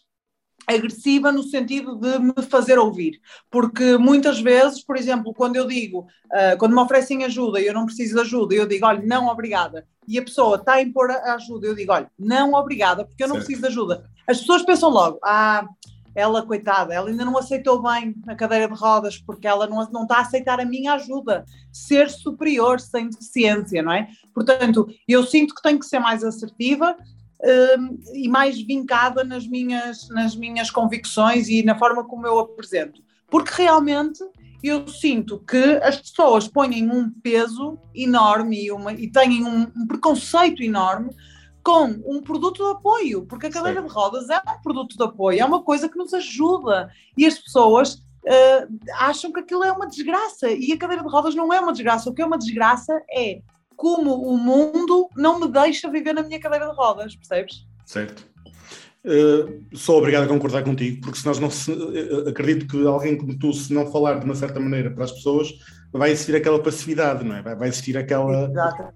agressiva 0.75 1.31
no 1.31 1.43
sentido 1.43 1.95
de 1.95 2.19
me 2.19 2.33
fazer 2.49 2.77
ouvir, 2.77 3.19
porque 3.49 3.97
muitas 3.97 4.39
vezes, 4.39 4.83
por 4.83 4.97
exemplo, 4.97 5.33
quando 5.33 5.55
eu 5.55 5.67
digo, 5.67 6.01
uh, 6.01 6.57
quando 6.57 6.75
me 6.75 6.81
oferecem 6.81 7.23
ajuda 7.23 7.59
e 7.59 7.67
eu 7.67 7.73
não 7.73 7.85
preciso 7.85 8.15
de 8.15 8.21
ajuda, 8.21 8.55
eu 8.55 8.67
digo, 8.67 8.85
olha, 8.85 9.01
não, 9.03 9.27
obrigada, 9.27 9.85
e 10.07 10.17
a 10.17 10.23
pessoa 10.23 10.57
está 10.57 10.73
a 10.73 10.81
impor 10.81 11.11
a 11.11 11.35
ajuda, 11.35 11.67
eu 11.67 11.75
digo, 11.75 11.91
olha, 11.91 12.09
não, 12.17 12.53
obrigada, 12.53 13.05
porque 13.05 13.23
eu 13.23 13.27
não 13.27 13.35
certo. 13.35 13.45
preciso 13.45 13.67
de 13.67 13.71
ajuda. 13.71 14.09
As 14.27 14.39
pessoas 14.39 14.63
pensam 14.63 14.89
logo, 14.89 15.19
ah, 15.23 15.67
ela, 16.15 16.45
coitada, 16.45 16.93
ela 16.93 17.09
ainda 17.09 17.23
não 17.23 17.37
aceitou 17.37 17.81
bem 17.81 18.15
a 18.27 18.35
cadeira 18.35 18.67
de 18.67 18.73
rodas, 18.73 19.17
porque 19.17 19.47
ela 19.47 19.67
não, 19.67 19.87
não 19.91 20.03
está 20.03 20.17
a 20.17 20.21
aceitar 20.21 20.59
a 20.59 20.65
minha 20.65 20.93
ajuda, 20.93 21.45
ser 21.71 22.09
superior 22.09 22.79
sem 22.79 23.09
deficiência, 23.09 23.81
não 23.81 23.91
é? 23.91 24.07
Portanto, 24.33 24.87
eu 25.07 25.23
sinto 25.23 25.55
que 25.55 25.61
tenho 25.61 25.79
que 25.79 25.85
ser 25.85 25.99
mais 25.99 26.23
assertiva, 26.23 26.95
um, 27.41 27.99
e 28.13 28.27
mais 28.27 28.61
vincada 28.61 29.23
nas 29.23 29.47
minhas, 29.47 30.09
nas 30.09 30.35
minhas 30.35 30.69
convicções 30.69 31.47
e 31.47 31.63
na 31.63 31.77
forma 31.77 32.03
como 32.03 32.27
eu 32.27 32.39
apresento. 32.39 33.01
Porque 33.29 33.61
realmente 33.61 34.19
eu 34.61 34.87
sinto 34.87 35.39
que 35.39 35.79
as 35.81 35.97
pessoas 35.97 36.47
põem 36.47 36.89
um 36.89 37.09
peso 37.09 37.79
enorme 37.95 38.65
e, 38.65 38.71
uma, 38.71 38.91
e 38.91 39.09
têm 39.09 39.45
um, 39.45 39.71
um 39.75 39.87
preconceito 39.87 40.61
enorme 40.61 41.11
com 41.63 41.85
um 42.05 42.21
produto 42.21 42.63
de 42.63 42.71
apoio, 42.71 43.25
porque 43.25 43.47
a 43.47 43.51
cadeira 43.51 43.81
Sim. 43.81 43.87
de 43.87 43.93
rodas 43.93 44.29
é 44.29 44.37
um 44.37 44.61
produto 44.61 44.97
de 44.97 45.03
apoio, 45.03 45.39
é 45.39 45.45
uma 45.45 45.61
coisa 45.61 45.87
que 45.87 45.97
nos 45.97 46.13
ajuda 46.13 46.89
e 47.17 47.25
as 47.25 47.37
pessoas 47.37 47.95
uh, 47.95 48.79
acham 48.95 49.31
que 49.31 49.39
aquilo 49.39 49.63
é 49.63 49.71
uma 49.71 49.87
desgraça 49.87 50.49
e 50.49 50.71
a 50.71 50.77
cadeira 50.77 51.03
de 51.03 51.09
rodas 51.09 51.35
não 51.35 51.53
é 51.53 51.59
uma 51.59 51.71
desgraça, 51.71 52.09
o 52.09 52.13
que 52.13 52.21
é 52.21 52.25
uma 52.25 52.37
desgraça 52.37 53.01
é 53.11 53.41
como 53.79 54.13
o 54.13 54.37
mundo 54.37 55.07
não 55.15 55.39
me 55.39 55.47
deixa 55.47 55.89
viver 55.89 56.11
na 56.11 56.21
minha 56.21 56.37
cadeira 56.37 56.67
de 56.67 56.75
rodas, 56.75 57.15
percebes? 57.15 57.65
Certo. 57.85 58.27
Uh, 59.05 59.63
sou 59.73 59.99
obrigado 59.99 60.25
a 60.25 60.27
concordar 60.27 60.65
contigo, 60.65 60.99
porque 60.99 61.17
se 61.17 61.25
nós 61.25 61.39
não 61.39 61.49
se, 61.49 61.71
uh, 61.71 62.27
acredito 62.27 62.67
que 62.67 62.85
alguém 62.85 63.17
como 63.17 63.39
tu, 63.39 63.53
se 63.53 63.73
não 63.73 63.89
falar 63.89 64.19
de 64.19 64.25
uma 64.25 64.35
certa 64.35 64.59
maneira 64.59 64.91
para 64.91 65.05
as 65.05 65.13
pessoas, 65.13 65.47
vai 65.93 66.11
existir 66.11 66.35
aquela 66.35 66.61
passividade, 66.61 67.23
não 67.23 67.37
é? 67.37 67.41
Vai, 67.41 67.55
vai 67.55 67.69
existir 67.69 67.97
aquela, 67.97 68.51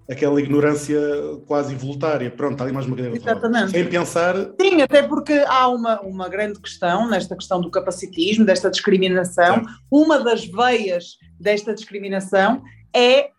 aquela 0.08 0.38
ignorância 0.38 1.00
quase 1.46 1.72
involuntária. 1.72 2.30
Pronto, 2.30 2.52
está 2.52 2.64
ali 2.64 2.72
mais 2.74 2.84
uma 2.84 2.94
grande 2.94 3.16
Exatamente. 3.16 3.70
Sem 3.70 3.88
pensar. 3.88 4.36
Sim, 4.60 4.82
até 4.82 5.02
porque 5.02 5.32
há 5.46 5.66
uma, 5.68 5.98
uma 6.02 6.28
grande 6.28 6.60
questão 6.60 7.08
nesta 7.08 7.34
questão 7.34 7.58
do 7.58 7.70
capacitismo, 7.70 8.44
desta 8.44 8.70
discriminação. 8.70 9.54
Certo. 9.54 9.70
Uma 9.90 10.22
das 10.22 10.44
veias 10.44 11.16
desta 11.40 11.72
discriminação 11.72 12.62
é. 12.94 13.30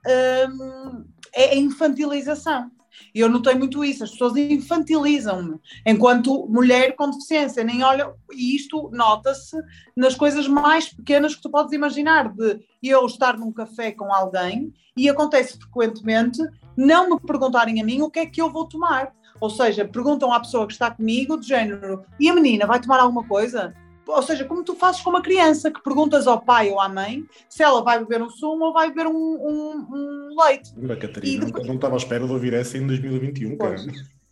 Um, 0.50 1.06
é 1.36 1.52
a 1.52 1.56
infantilização. 1.56 2.72
E 3.14 3.20
eu 3.20 3.30
notei 3.30 3.56
muito 3.56 3.84
isso, 3.84 4.04
as 4.04 4.12
pessoas 4.12 4.38
infantilizam-me 4.38 5.60
enquanto 5.86 6.48
mulher 6.48 6.96
com 6.96 7.10
deficiência, 7.10 7.64
nem 7.64 7.84
olham, 7.84 8.14
e 8.34 8.56
isto 8.56 8.90
nota-se 8.94 9.58
nas 9.96 10.16
coisas 10.16 10.48
mais 10.48 10.94
pequenas 10.94 11.36
que 11.36 11.42
tu 11.42 11.50
podes 11.50 11.74
imaginar, 11.74 12.34
de 12.34 12.62
eu 12.82 13.06
estar 13.06 13.38
num 13.38 13.52
café 13.52 13.92
com 13.92 14.14
alguém 14.14 14.74
e 14.96 15.10
acontece 15.10 15.58
frequentemente 15.58 16.40
não 16.76 17.10
me 17.10 17.20
perguntarem 17.20 17.82
a 17.82 17.84
mim 17.84 18.02
o 18.02 18.10
que 18.10 18.20
é 18.20 18.26
que 18.26 18.42
eu 18.42 18.50
vou 18.50 18.66
tomar. 18.66 19.14
Ou 19.42 19.50
seja, 19.50 19.86
perguntam 19.86 20.32
à 20.32 20.40
pessoa 20.40 20.66
que 20.66 20.74
está 20.74 20.90
comigo, 20.90 21.36
do 21.36 21.44
género, 21.44 22.06
e 22.18 22.30
a 22.30 22.34
menina 22.34 22.66
vai 22.66 22.80
tomar 22.80 23.00
alguma 23.00 23.28
coisa? 23.28 23.76
Ou 24.08 24.22
seja, 24.22 24.46
como 24.46 24.64
tu 24.64 24.76
fazes 24.76 25.02
com 25.02 25.10
uma 25.10 25.22
criança, 25.22 25.72
que 25.72 25.82
perguntas 25.82 26.28
ao 26.28 26.42
pai 26.42 26.70
ou 26.70 26.80
à 26.80 26.88
mãe 26.88 27.24
se 27.50 27.64
ela 27.64 27.82
vai 27.82 28.00
beber 28.00 28.22
um 28.22 28.30
sumo 28.30 28.66
ou 28.66 28.74
vai 28.74 28.90
beber 28.90 29.08
um, 29.08 29.16
um, 29.16 29.88
um 29.92 30.44
leite. 30.44 30.72
Mas, 30.78 31.00
Catarina, 31.00 31.46
depois... 31.46 31.68
não 31.68 31.76
estava 31.76 31.96
à 31.96 31.98
espera 31.98 32.26
de 32.26 32.32
ouvir 32.32 32.54
essa 32.54 32.78
em 32.78 32.86
2021, 32.86 33.58
cara. 33.58 33.76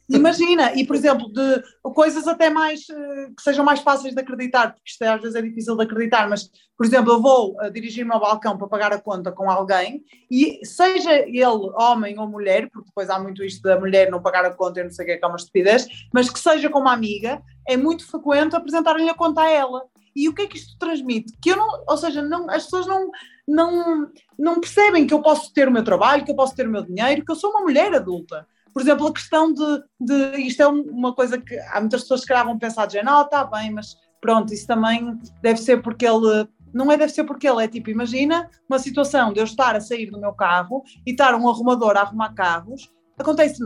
Imagina, 0.09 0.73
e 0.75 0.85
por 0.85 0.95
exemplo, 0.95 1.31
de 1.31 1.63
coisas 1.93 2.27
até 2.27 2.49
mais 2.49 2.81
eh, 2.89 3.27
que 3.35 3.41
sejam 3.41 3.63
mais 3.63 3.79
fáceis 3.79 4.13
de 4.13 4.19
acreditar, 4.19 4.73
porque 4.73 4.89
isto 4.89 5.01
às 5.03 5.21
vezes 5.21 5.35
é 5.35 5.41
difícil 5.41 5.77
de 5.77 5.83
acreditar, 5.83 6.29
mas, 6.29 6.49
por 6.77 6.85
exemplo, 6.85 7.13
eu 7.13 7.21
vou 7.21 7.55
uh, 7.55 7.71
dirigir-me 7.71 8.11
ao 8.11 8.19
balcão 8.19 8.57
para 8.57 8.67
pagar 8.67 8.91
a 8.91 8.99
conta 8.99 9.31
com 9.31 9.49
alguém, 9.49 10.03
e 10.29 10.59
seja 10.65 11.13
ele 11.19 11.69
homem 11.77 12.19
ou 12.19 12.27
mulher, 12.27 12.69
porque 12.69 12.87
depois 12.87 13.09
há 13.09 13.17
muito 13.17 13.43
isto 13.43 13.61
da 13.61 13.79
mulher 13.79 14.11
não 14.11 14.21
pagar 14.21 14.43
a 14.43 14.53
conta 14.53 14.81
e 14.81 14.83
não 14.83 14.91
sei 14.91 15.03
o 15.03 15.05
que 15.05 15.11
é 15.13 15.17
que 15.17 15.23
é 15.23 15.27
uma 15.27 15.37
estupidez, 15.37 15.87
mas 16.13 16.29
que 16.29 16.39
seja 16.39 16.69
com 16.69 16.79
uma 16.79 16.93
amiga, 16.93 17.41
é 17.65 17.77
muito 17.77 18.05
frequente 18.05 18.55
apresentar-lhe 18.55 19.09
a 19.09 19.13
conta 19.13 19.41
a 19.41 19.49
ela. 19.49 19.83
E 20.15 20.29
o 20.29 20.35
que 20.35 20.43
é 20.43 20.47
que 20.47 20.57
isto 20.57 20.77
transmite? 20.77 21.33
Que 21.41 21.51
eu 21.51 21.57
não, 21.57 21.67
ou 21.87 21.97
seja, 21.97 22.21
não, 22.21 22.47
as 22.49 22.65
pessoas 22.65 22.85
não, 22.85 23.09
não, 23.47 24.11
não 24.37 24.59
percebem 24.59 25.07
que 25.07 25.13
eu 25.13 25.21
posso 25.21 25.51
ter 25.53 25.67
o 25.67 25.71
meu 25.71 25.83
trabalho, 25.83 26.23
que 26.23 26.31
eu 26.31 26.35
posso 26.35 26.55
ter 26.55 26.67
o 26.67 26.71
meu 26.71 26.83
dinheiro, 26.83 27.25
que 27.25 27.31
eu 27.31 27.35
sou 27.35 27.49
uma 27.49 27.61
mulher 27.61 27.93
adulta 27.95 28.45
por 28.73 28.81
exemplo, 28.81 29.07
a 29.07 29.13
questão 29.13 29.53
de, 29.53 29.83
de 29.99 30.37
isto 30.41 30.61
é 30.61 30.67
uma 30.67 31.13
coisa 31.13 31.37
que 31.37 31.57
há 31.59 31.79
muitas 31.79 32.01
pessoas 32.01 32.25
que 32.25 32.33
vão 32.33 32.57
pensar 32.57 32.87
de 32.87 33.01
não, 33.03 33.21
está 33.21 33.45
bem, 33.45 33.71
mas 33.71 33.95
pronto, 34.19 34.53
isso 34.53 34.65
também 34.65 35.19
deve 35.41 35.59
ser 35.59 35.81
porque 35.81 36.05
ele 36.05 36.47
não 36.73 36.91
é 36.91 36.97
deve 36.97 37.13
ser 37.13 37.23
porque 37.23 37.47
ele 37.47 37.63
é 37.63 37.67
tipo, 37.67 37.91
imagina 37.91 38.49
uma 38.67 38.79
situação 38.79 39.31
de 39.31 39.39
eu 39.39 39.43
estar 39.43 39.75
a 39.75 39.81
sair 39.81 40.09
do 40.09 40.19
meu 40.19 40.33
carro 40.33 40.83
e 41.05 41.11
estar 41.11 41.35
um 41.35 41.47
arrumador 41.47 41.95
a 41.95 42.01
arrumar 42.01 42.33
carros, 42.33 42.91
acontece 43.17 43.61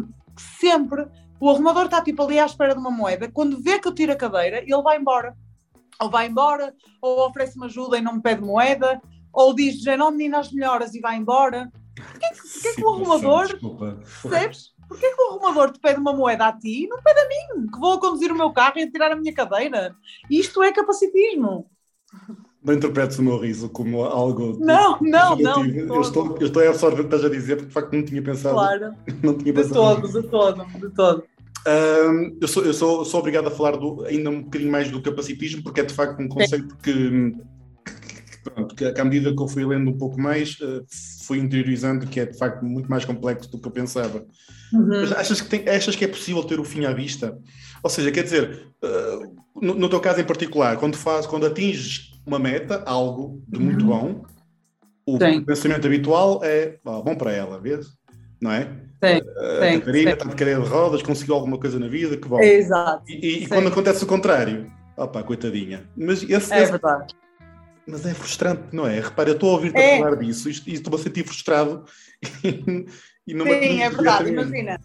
sempre, 0.59 1.07
o 1.39 1.49
arrumador 1.49 1.85
está 1.85 2.01
tipo 2.01 2.21
ali 2.23 2.37
à 2.37 2.45
espera 2.45 2.73
de 2.73 2.79
uma 2.79 2.91
moeda, 2.91 3.31
quando 3.31 3.61
vê 3.61 3.79
que 3.79 3.87
eu 3.87 3.95
tiro 3.95 4.11
a 4.11 4.15
cadeira, 4.15 4.59
ele 4.59 4.81
vai 4.81 4.99
embora. 4.99 5.35
Ou 5.99 6.11
vai 6.11 6.27
embora, 6.27 6.75
ou 7.01 7.25
oferece-me 7.27 7.65
ajuda 7.65 7.97
e 7.97 8.01
não 8.01 8.15
me 8.15 8.21
pede 8.21 8.41
moeda, 8.41 9.01
ou 9.33 9.55
diz, 9.55 9.81
já 9.81 9.95
não 9.97 10.11
menina 10.11 10.39
as 10.39 10.51
melhoras 10.51 10.93
e 10.93 10.99
vai 10.99 11.15
embora. 11.15 11.71
Porquê, 11.95 12.27
porquê 12.53 12.73
que 12.75 12.83
o 12.83 12.89
arrumador, 12.89 13.47
percebes? 14.21 14.76
Porquê 14.87 15.09
que 15.13 15.21
o 15.21 15.31
arrumador 15.31 15.71
te 15.71 15.79
pede 15.79 15.99
uma 15.99 16.13
moeda 16.13 16.47
a 16.47 16.53
ti 16.53 16.85
e 16.85 16.87
não 16.87 17.01
pede 17.01 17.19
a 17.19 17.27
mim, 17.27 17.67
que 17.67 17.79
vou 17.79 17.93
a 17.93 17.99
conduzir 17.99 18.31
o 18.31 18.37
meu 18.37 18.51
carro 18.51 18.77
e 18.77 18.83
a 18.83 18.91
tirar 18.91 19.11
a 19.11 19.15
minha 19.15 19.33
cadeira? 19.33 19.95
Isto 20.29 20.63
é 20.63 20.71
capacitismo. 20.71 21.69
não 22.63 22.73
interpretes 22.73 23.19
o 23.19 23.23
meu 23.23 23.37
riso 23.37 23.69
como 23.69 24.03
algo. 24.03 24.57
Não, 24.59 24.97
não, 25.01 25.35
não. 25.35 25.65
Eu 25.65 26.01
estou, 26.01 26.37
eu 26.39 26.47
estou 26.47 26.63
a 26.63 26.69
absorver 26.69 27.01
o 27.01 27.07
que 27.07 27.15
estás 27.15 27.25
a 27.25 27.29
dizer, 27.29 27.55
porque 27.57 27.67
de 27.67 27.73
facto 27.73 27.93
não 27.93 28.03
tinha 28.03 28.21
pensado. 28.21 28.55
Claro. 28.55 28.93
Não 29.23 29.37
tinha 29.37 29.53
pensado. 29.53 30.07
De 30.07 30.13
todo, 30.13 30.21
de 30.21 30.27
todo, 30.29 30.65
de 30.65 30.89
todo. 30.95 31.23
Um, 31.67 32.37
eu, 32.39 32.47
sou, 32.47 32.63
eu 32.63 32.73
sou, 32.73 33.03
sou 33.03 33.19
obrigado 33.19 33.47
a 33.47 33.51
falar 33.51 33.75
do, 33.75 34.05
ainda 34.05 34.29
um 34.29 34.41
bocadinho 34.41 34.71
mais 34.71 34.89
do 34.89 35.01
capacitismo, 35.01 35.61
porque 35.63 35.81
é 35.81 35.83
de 35.83 35.93
facto 35.93 36.21
um 36.21 36.29
conceito 36.29 36.77
que, 36.77 37.35
pronto, 38.49 38.75
que, 38.75 38.91
que 38.91 39.01
à 39.01 39.03
medida 39.03 39.33
que 39.35 39.41
eu 39.41 39.47
fui 39.47 39.65
lendo 39.65 39.89
um 39.89 39.97
pouco 39.97 40.19
mais, 40.19 40.59
uh, 40.59 40.85
fui 41.25 41.39
interiorizando 41.39 42.07
que 42.07 42.19
é 42.19 42.25
de 42.25 42.37
facto 42.37 42.63
muito 42.63 42.89
mais 42.89 43.05
complexo 43.05 43.49
do 43.51 43.59
que 43.59 43.67
eu 43.67 43.71
pensava. 43.71 44.25
Uhum. 44.73 44.87
Mas 44.87 45.11
achas 45.11 45.41
que, 45.41 45.49
tem, 45.49 45.69
achas 45.69 45.95
que 45.95 46.05
é 46.05 46.07
possível 46.07 46.43
ter 46.43 46.59
o 46.59 46.63
fim 46.63 46.85
à 46.85 46.93
vista? 46.93 47.37
Ou 47.83 47.89
seja, 47.89 48.11
quer 48.11 48.23
dizer, 48.23 48.67
uh, 48.83 49.35
no, 49.61 49.75
no, 49.75 49.89
teu 49.89 49.99
caso 49.99 50.19
em 50.19 50.25
particular, 50.25 50.77
quando, 50.77 50.97
faz, 50.97 51.25
quando 51.25 51.45
atinges 51.45 52.11
uma 52.25 52.39
meta, 52.39 52.83
algo 52.85 53.41
de 53.47 53.59
muito 53.59 53.85
uhum. 53.85 53.87
bom, 53.87 54.25
o 55.05 55.17
Sim. 55.17 55.41
pensamento 55.41 55.87
habitual 55.87 56.41
é 56.43 56.77
oh, 56.83 57.01
bom 57.01 57.15
para 57.15 57.31
ela, 57.31 57.59
vês? 57.59 57.87
Não 58.41 58.51
é? 58.51 58.63
Sim, 59.03 59.21
uh, 59.21 59.63
a 59.63 59.79
Catarina 59.79 60.11
está 60.11 60.25
de 60.25 60.35
cadeira 60.35 60.61
de 60.61 60.67
rodas, 60.67 61.01
conseguiu 61.01 61.35
alguma 61.35 61.57
coisa 61.57 61.79
na 61.79 61.87
vida, 61.87 62.17
que 62.17 62.27
bom. 62.27 62.41
Exato. 62.41 63.03
E, 63.07 63.43
e 63.43 63.47
quando 63.47 63.67
acontece 63.67 64.03
o 64.03 64.07
contrário, 64.07 64.71
opá, 64.97 65.23
coitadinha. 65.23 65.87
Mas 65.95 66.23
esse, 66.23 66.53
é 66.53 66.61
esse, 66.61 66.71
verdade. 66.71 67.13
Mas 67.87 68.05
é 68.05 68.13
frustrante, 68.13 68.63
não 68.73 68.85
é? 68.85 68.99
Repara, 68.99 69.29
eu 69.29 69.35
estou 69.35 69.49
a 69.49 69.53
ouvir-te 69.53 69.77
é. 69.77 69.97
falar 69.97 70.15
disso 70.15 70.49
e 70.49 70.73
estou-me 70.73 70.99
a 70.99 71.03
sentir 71.03 71.25
frustrado 71.25 71.85
e, 72.43 72.85
e 73.25 73.33
não 73.33 73.45
Sim, 73.45 73.81
é 73.81 73.89
verdade, 73.89 74.29
imagina. 74.29 74.79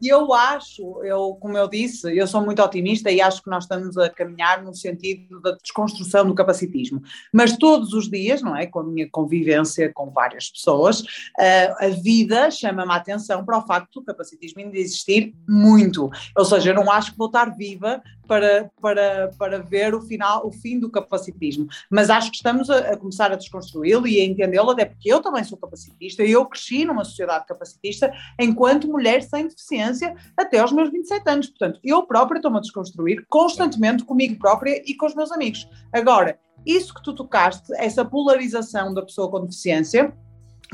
E 0.00 0.08
eu 0.08 0.32
acho, 0.34 1.02
eu, 1.04 1.36
como 1.40 1.56
eu 1.56 1.68
disse, 1.68 2.14
eu 2.14 2.26
sou 2.26 2.42
muito 2.42 2.62
otimista 2.62 3.10
e 3.10 3.20
acho 3.20 3.42
que 3.42 3.48
nós 3.48 3.64
estamos 3.64 3.96
a 3.96 4.10
caminhar 4.10 4.62
no 4.62 4.74
sentido 4.74 5.40
da 5.40 5.52
desconstrução 5.52 6.26
do 6.26 6.34
capacitismo. 6.34 7.00
Mas 7.32 7.56
todos 7.56 7.94
os 7.94 8.10
dias, 8.10 8.42
não 8.42 8.54
é? 8.54 8.66
Com 8.66 8.80
a 8.80 8.84
minha 8.84 9.08
convivência 9.10 9.90
com 9.94 10.10
várias 10.10 10.50
pessoas, 10.50 11.00
uh, 11.00 11.74
a 11.78 11.88
vida 11.88 12.50
chama-me 12.50 12.92
a 12.92 12.96
atenção 12.96 13.44
para 13.44 13.58
o 13.58 13.66
facto 13.66 14.00
do 14.00 14.04
capacitismo 14.04 14.60
ainda 14.60 14.76
existir 14.76 15.34
muito. 15.48 16.10
Ou 16.36 16.44
seja, 16.44 16.70
eu 16.70 16.74
não 16.74 16.90
acho 16.90 17.12
que 17.12 17.18
vou 17.18 17.28
estar 17.28 17.56
viva 17.56 18.02
para, 18.26 18.70
para, 18.80 19.30
para 19.38 19.58
ver 19.58 19.94
o 19.94 20.00
final, 20.00 20.46
o 20.46 20.52
fim 20.52 20.78
do 20.78 20.90
capacitismo. 20.90 21.66
Mas 21.90 22.10
acho 22.10 22.30
que 22.30 22.36
estamos 22.36 22.68
a, 22.70 22.92
a 22.92 22.96
começar 22.96 23.32
a 23.32 23.36
desconstruí-lo 23.36 24.06
e 24.06 24.20
a 24.20 24.24
entendê-lo, 24.24 24.70
até 24.70 24.84
porque 24.84 25.12
eu 25.12 25.20
também 25.20 25.44
sou 25.44 25.58
capacitista 25.58 26.22
e 26.22 26.32
eu 26.32 26.44
cresci 26.46 26.84
numa 26.84 27.04
sociedade 27.04 27.46
capacitista 27.46 28.12
enquanto 28.38 28.88
mulher 28.88 29.22
sem 29.22 29.48
deficiência 29.48 30.14
até 30.36 30.58
aos 30.58 30.72
meus 30.72 30.90
27 30.90 31.28
anos. 31.28 31.46
Portanto, 31.48 31.80
eu 31.82 32.02
própria 32.06 32.38
estou-me 32.38 32.58
a 32.58 32.60
desconstruir 32.60 33.24
constantemente 33.28 34.04
comigo 34.04 34.38
própria 34.38 34.82
e 34.84 34.94
com 34.94 35.06
os 35.06 35.14
meus 35.14 35.30
amigos. 35.32 35.68
Agora, 35.92 36.38
isso 36.64 36.92
que 36.92 37.02
tu 37.02 37.14
tocaste, 37.14 37.72
essa 37.76 38.04
polarização 38.04 38.92
da 38.92 39.02
pessoa 39.02 39.30
com 39.30 39.40
deficiência, 39.40 40.12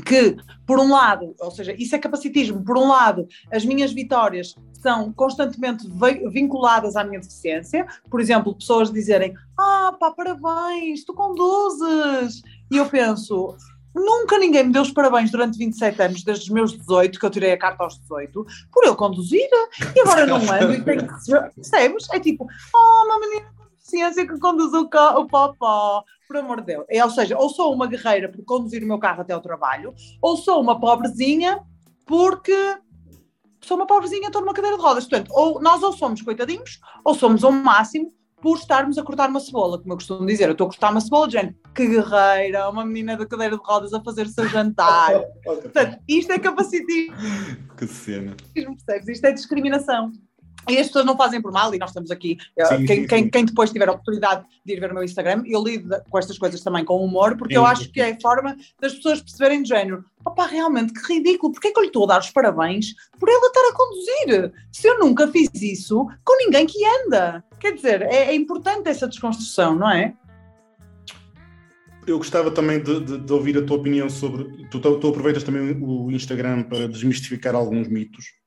que, 0.05 0.35
por 0.65 0.79
um 0.79 0.91
lado, 0.91 1.35
ou 1.39 1.51
seja, 1.51 1.73
isso 1.77 1.95
é 1.95 1.99
capacitismo, 1.99 2.63
por 2.63 2.77
um 2.77 2.87
lado, 2.87 3.27
as 3.51 3.63
minhas 3.65 3.93
vitórias 3.93 4.55
são 4.81 5.13
constantemente 5.13 5.87
vinculadas 6.29 6.95
à 6.95 7.03
minha 7.03 7.19
deficiência, 7.19 7.85
por 8.09 8.19
exemplo, 8.19 8.55
pessoas 8.55 8.91
dizerem, 8.91 9.33
ah, 9.57 9.95
pá, 9.99 10.11
parabéns, 10.11 11.03
tu 11.05 11.13
conduzes, 11.13 12.41
e 12.71 12.77
eu 12.77 12.85
penso, 12.87 13.55
nunca 13.95 14.37
ninguém 14.37 14.65
me 14.65 14.73
deu 14.73 14.81
os 14.81 14.91
parabéns 14.91 15.31
durante 15.31 15.57
27 15.57 16.01
anos, 16.01 16.23
desde 16.23 16.45
os 16.45 16.49
meus 16.49 16.77
18, 16.77 17.19
que 17.19 17.25
eu 17.25 17.29
tirei 17.29 17.53
a 17.53 17.57
carta 17.57 17.83
aos 17.83 17.99
18, 17.99 18.45
por 18.71 18.85
eu 18.85 18.95
conduzir, 18.95 19.47
e 19.95 19.99
agora 20.01 20.25
não 20.27 20.37
ando 20.37 20.73
e 20.73 20.83
tenho 20.83 21.07
que, 21.07 21.51
percebes? 21.55 22.07
É 22.11 22.19
tipo, 22.19 22.45
oh, 22.75 23.05
uma 23.05 23.19
menina 23.19 23.62
com 23.83 23.97
deficiência 23.97 24.27
que 24.27 24.39
conduz 24.39 24.73
o, 24.73 24.81
o 24.83 25.27
popó, 25.27 26.03
por 26.27 26.37
amor 26.37 26.61
de 26.61 26.67
Deus. 26.67 26.85
É, 26.89 27.03
ou 27.03 27.11
seja, 27.11 27.37
ou 27.37 27.49
sou 27.49 27.73
uma 27.73 27.87
guerreira 27.87 28.29
por 28.29 28.43
conduzir 28.45 28.83
o 28.83 28.87
meu 28.87 28.97
carro 28.97 29.21
até 29.21 29.33
ao 29.33 29.41
trabalho, 29.41 29.93
ou 30.21 30.37
sou 30.37 30.61
uma 30.61 30.79
pobrezinha 30.79 31.61
porque 32.05 32.77
sou 33.61 33.77
uma 33.77 33.85
pobrezinha, 33.85 34.27
estou 34.27 34.41
numa 34.41 34.53
cadeira 34.53 34.77
de 34.77 34.83
rodas. 34.83 35.05
Portanto, 35.05 35.29
ou 35.33 35.61
nós 35.61 35.83
ou 35.83 35.93
somos 35.93 36.21
coitadinhos, 36.21 36.79
ou 37.03 37.13
somos 37.13 37.43
ao 37.43 37.51
máximo 37.51 38.13
por 38.41 38.57
estarmos 38.57 38.97
a 38.97 39.03
cortar 39.03 39.29
uma 39.29 39.39
cebola, 39.39 39.79
como 39.79 39.93
eu 39.93 39.97
costumo 39.97 40.25
dizer. 40.25 40.49
Eu 40.49 40.51
estou 40.51 40.67
a 40.67 40.69
cortar 40.69 40.91
uma 40.91 40.99
cebola, 40.99 41.29
gente, 41.29 41.55
que 41.73 41.87
guerreira, 41.87 42.69
uma 42.69 42.85
menina 42.85 43.15
da 43.15 43.25
cadeira 43.25 43.55
de 43.55 43.63
rodas 43.63 43.93
a 43.93 44.03
fazer 44.03 44.25
o 44.25 44.29
seu 44.29 44.45
jantar. 44.49 45.13
Portanto, 45.43 45.97
isto 46.09 46.31
é 46.33 46.39
capacitismo. 46.39 47.15
Que 47.77 47.87
cena. 47.87 48.35
Percebes? 48.53 49.07
Isto 49.07 49.25
é 49.27 49.31
discriminação. 49.31 50.11
E 50.69 50.77
as 50.77 50.87
pessoas 50.87 51.05
não 51.05 51.17
fazem 51.17 51.41
por 51.41 51.51
mal, 51.51 51.73
e 51.73 51.77
nós 51.77 51.89
estamos 51.89 52.09
aqui. 52.09 52.37
Eh, 52.57 52.65
sim, 52.65 52.85
quem, 52.85 53.01
sim, 53.01 53.07
quem, 53.07 53.29
quem, 53.29 53.45
depois 53.45 53.71
tiver 53.71 53.89
a 53.89 53.91
oportunidade 53.91 54.45
de 54.65 54.73
ir 54.73 54.79
ver 54.79 54.91
o 54.91 54.93
meu 54.93 55.03
Instagram, 55.03 55.43
eu 55.45 55.61
lido 55.61 55.89
com 56.09 56.17
estas 56.17 56.37
coisas 56.37 56.61
também 56.61 56.85
com 56.85 57.03
humor, 57.03 57.35
porque 57.35 57.53
sim. 57.53 57.59
eu 57.59 57.65
acho 57.65 57.91
que 57.91 57.99
é 57.99 58.11
a 58.11 58.19
forma 58.19 58.55
das 58.79 58.93
pessoas 58.93 59.21
perceberem 59.21 59.61
de 59.61 59.69
género. 59.69 60.05
Opa, 60.25 60.45
realmente, 60.45 60.93
que 60.93 61.13
ridículo, 61.13 61.51
porque 61.51 61.67
é 61.67 61.71
que 61.71 61.79
eu 61.79 61.83
lhe 61.83 61.89
estou 61.89 62.05
a 62.05 62.07
dar 62.07 62.19
os 62.21 62.29
parabéns 62.29 62.93
por 63.19 63.27
ela 63.27 63.47
estar 63.47 63.59
a 63.59 63.73
conduzir? 63.73 64.53
Se 64.71 64.87
eu 64.87 64.99
nunca 64.99 65.27
fiz 65.27 65.49
isso 65.61 66.07
com 66.23 66.37
ninguém 66.37 66.65
que 66.65 66.79
anda. 66.85 67.43
Quer 67.59 67.73
dizer, 67.73 68.01
é, 68.03 68.29
é 68.29 68.35
importante 68.35 68.89
essa 68.89 69.07
desconstrução, 69.07 69.75
não 69.75 69.89
é? 69.89 70.13
Eu 72.05 72.17
gostava 72.17 72.51
também 72.51 72.81
de, 72.81 72.99
de, 72.99 73.17
de, 73.17 73.33
ouvir 73.33 73.57
a 73.57 73.65
tua 73.65 73.77
opinião 73.77 74.09
sobre. 74.09 74.67
Tu, 74.67 74.79
tu 74.79 75.07
aproveitas 75.07 75.43
também 75.43 75.77
o 75.81 76.11
Instagram 76.11 76.63
para 76.63 76.87
desmistificar 76.87 77.55
alguns 77.55 77.87
mitos 77.87 78.42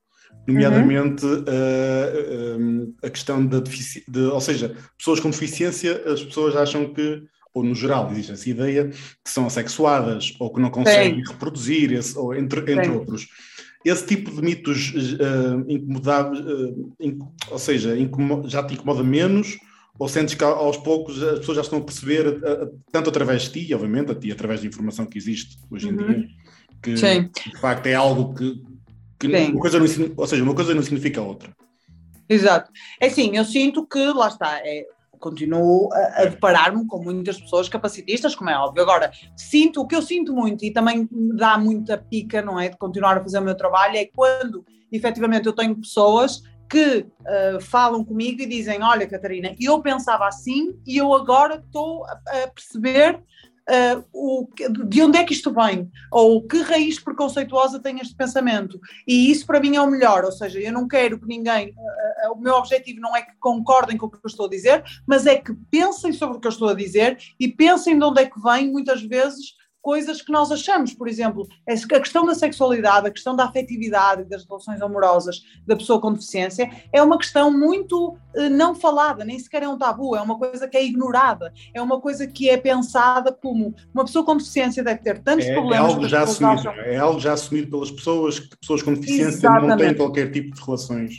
nomeadamente 0.47 1.25
uhum. 1.25 1.43
uh, 1.43 2.95
a 3.03 3.09
questão 3.09 3.45
da 3.45 3.59
deficiência, 3.59 4.03
de, 4.07 4.19
ou 4.21 4.39
seja, 4.39 4.75
pessoas 4.97 5.19
com 5.19 5.29
deficiência, 5.29 6.01
as 6.05 6.23
pessoas 6.23 6.55
acham 6.55 6.93
que, 6.93 7.23
ou 7.53 7.63
no 7.63 7.75
geral 7.75 8.09
existe 8.11 8.31
essa 8.31 8.49
ideia, 8.49 8.89
que 8.89 9.29
são 9.29 9.45
assexuadas 9.45 10.33
ou 10.39 10.51
que 10.53 10.61
não 10.61 10.69
conseguem 10.69 11.23
Sim. 11.25 11.31
reproduzir, 11.31 11.91
esse, 11.91 12.17
ou 12.17 12.33
entre, 12.33 12.59
entre 12.71 12.89
outros. 12.89 13.27
Esse 13.85 14.05
tipo 14.05 14.31
de 14.31 14.41
mitos 14.41 14.93
uh, 14.93 15.63
incomodáveis, 15.67 16.39
uh, 16.39 16.93
inc 16.99 17.21
ou 17.49 17.59
seja, 17.59 17.95
já 18.45 18.63
te 18.63 18.73
incomoda 18.73 19.03
menos, 19.03 19.57
ou 19.99 20.07
sentes 20.07 20.35
que 20.35 20.43
aos 20.43 20.77
poucos 20.77 21.21
as 21.21 21.39
pessoas 21.39 21.55
já 21.55 21.61
estão 21.61 21.79
a 21.79 21.81
perceber, 21.83 22.39
tanto 22.91 23.09
através 23.09 23.43
de 23.43 23.65
ti, 23.65 23.73
obviamente, 23.73 24.11
a 24.11 24.15
ti, 24.15 24.31
através 24.31 24.61
da 24.61 24.67
informação 24.67 25.07
que 25.07 25.17
existe 25.17 25.57
hoje 25.71 25.89
em 25.89 25.93
uhum. 25.93 26.07
dia, 26.07 26.27
que 26.83 26.97
Sim. 26.97 27.29
de 27.33 27.59
facto 27.59 27.87
é 27.87 27.95
algo 27.95 28.35
que 28.35 28.61
que 29.19 29.27
uma 29.27 29.59
coisa 29.59 29.79
não, 29.79 29.87
ou 30.15 30.27
seja, 30.27 30.43
uma 30.43 30.55
coisa 30.55 30.73
não 30.73 30.83
significa 30.83 31.21
outra. 31.21 31.51
Exato. 32.29 32.71
É 32.99 33.07
assim, 33.07 33.35
eu 33.35 33.45
sinto 33.45 33.85
que, 33.85 34.05
lá 34.11 34.27
está, 34.27 34.59
é, 34.59 34.85
continuo 35.19 35.89
a, 35.93 36.21
a 36.21 36.25
deparar-me 36.25 36.85
com 36.85 37.01
muitas 37.01 37.39
pessoas 37.39 37.69
capacitistas, 37.69 38.35
como 38.35 38.49
é 38.49 38.57
óbvio. 38.57 38.83
Agora, 38.83 39.11
sinto, 39.35 39.81
o 39.81 39.87
que 39.87 39.95
eu 39.95 40.01
sinto 40.01 40.33
muito 40.33 40.63
e 40.63 40.71
também 40.71 41.07
me 41.11 41.35
dá 41.35 41.57
muita 41.57 41.97
pica, 41.97 42.41
não 42.41 42.59
é, 42.59 42.69
de 42.69 42.77
continuar 42.77 43.17
a 43.17 43.21
fazer 43.21 43.39
o 43.39 43.43
meu 43.43 43.55
trabalho, 43.55 43.97
é 43.97 44.05
quando 44.05 44.65
efetivamente 44.91 45.47
eu 45.47 45.53
tenho 45.53 45.75
pessoas 45.75 46.41
que 46.69 46.99
uh, 46.99 47.61
falam 47.61 48.03
comigo 48.03 48.41
e 48.41 48.45
dizem: 48.45 48.83
Olha, 48.83 49.07
Catarina, 49.07 49.55
eu 49.59 49.81
pensava 49.81 50.27
assim 50.27 50.77
e 50.85 50.97
eu 50.97 51.13
agora 51.13 51.63
estou 51.65 52.05
a, 52.05 52.19
a 52.43 52.47
perceber 52.47 53.21
uh, 53.69 54.03
o, 54.13 54.47
de 54.85 55.01
onde 55.01 55.17
é 55.17 55.23
que 55.23 55.33
isto 55.33 55.53
vem, 55.53 55.89
ou 56.11 56.41
que 56.47 56.61
raiz 56.61 56.99
preconceituosa 56.99 57.79
tem 57.79 57.99
este 57.99 58.15
pensamento. 58.15 58.79
E 59.07 59.31
isso 59.31 59.45
para 59.45 59.59
mim 59.59 59.75
é 59.75 59.81
o 59.81 59.89
melhor, 59.89 60.23
ou 60.23 60.31
seja, 60.31 60.59
eu 60.59 60.71
não 60.71 60.87
quero 60.87 61.19
que 61.19 61.27
ninguém, 61.27 61.69
uh, 61.69 62.33
o 62.33 62.39
meu 62.39 62.55
objetivo 62.55 62.99
não 62.99 63.15
é 63.15 63.21
que 63.21 63.31
concordem 63.39 63.97
com 63.97 64.07
o 64.07 64.09
que 64.09 64.17
eu 64.17 64.21
estou 64.27 64.45
a 64.45 64.49
dizer, 64.49 64.83
mas 65.05 65.25
é 65.25 65.35
que 65.35 65.53
pensem 65.69 66.13
sobre 66.13 66.37
o 66.37 66.39
que 66.39 66.47
eu 66.47 66.51
estou 66.51 66.69
a 66.69 66.73
dizer 66.73 67.17
e 67.39 67.47
pensem 67.47 67.97
de 67.97 68.03
onde 68.03 68.21
é 68.21 68.25
que 68.25 68.41
vem, 68.41 68.71
muitas 68.71 69.01
vezes, 69.01 69.55
coisas 69.87 70.21
que 70.21 70.33
nós 70.33 70.51
achamos, 70.51 70.93
por 70.93 71.07
exemplo, 71.07 71.47
a 71.65 71.99
questão 72.01 72.25
da 72.25 72.35
sexualidade, 72.35 73.07
a 73.07 73.09
questão 73.09 73.33
da 73.33 73.45
afetividade, 73.45 74.25
das 74.25 74.45
relações 74.45 74.81
amorosas 74.81 75.43
da 75.65 75.77
pessoa 75.77 76.01
com 76.01 76.11
deficiência, 76.11 76.69
é 76.91 77.01
uma 77.01 77.17
questão 77.17 77.57
muito 77.57 78.17
eh, 78.35 78.49
não 78.49 78.75
falada, 78.75 79.23
nem 79.23 79.39
sequer 79.39 79.63
é 79.63 79.67
um 79.69 79.77
tabu, 79.77 80.13
é 80.13 80.21
uma 80.21 80.37
coisa 80.37 80.67
que 80.67 80.75
é 80.75 80.83
ignorada, 80.83 81.53
é 81.73 81.81
uma 81.81 82.01
coisa 82.01 82.27
que 82.27 82.49
é 82.49 82.57
pensada 82.57 83.31
como 83.31 83.73
uma 83.93 84.03
pessoa 84.03 84.25
com 84.25 84.35
deficiência 84.35 84.83
deve 84.83 84.99
ter 84.99 85.23
tantos 85.23 85.45
é, 85.45 85.53
problemas. 85.53 85.89
É 85.89 85.93
algo, 85.93 86.09
já 86.09 86.23
assumido, 86.23 86.69
é 86.69 86.97
algo 86.97 87.19
já 87.21 87.31
assumido 87.31 87.69
pelas 87.69 87.89
pessoas, 87.89 88.39
que 88.41 88.57
pessoas 88.57 88.83
com 88.83 88.93
deficiência 88.93 89.37
Exatamente. 89.37 89.69
não 89.69 89.77
têm 89.77 89.95
qualquer 89.95 90.29
tipo 90.33 90.53
de 90.53 90.61
relações. 90.61 91.13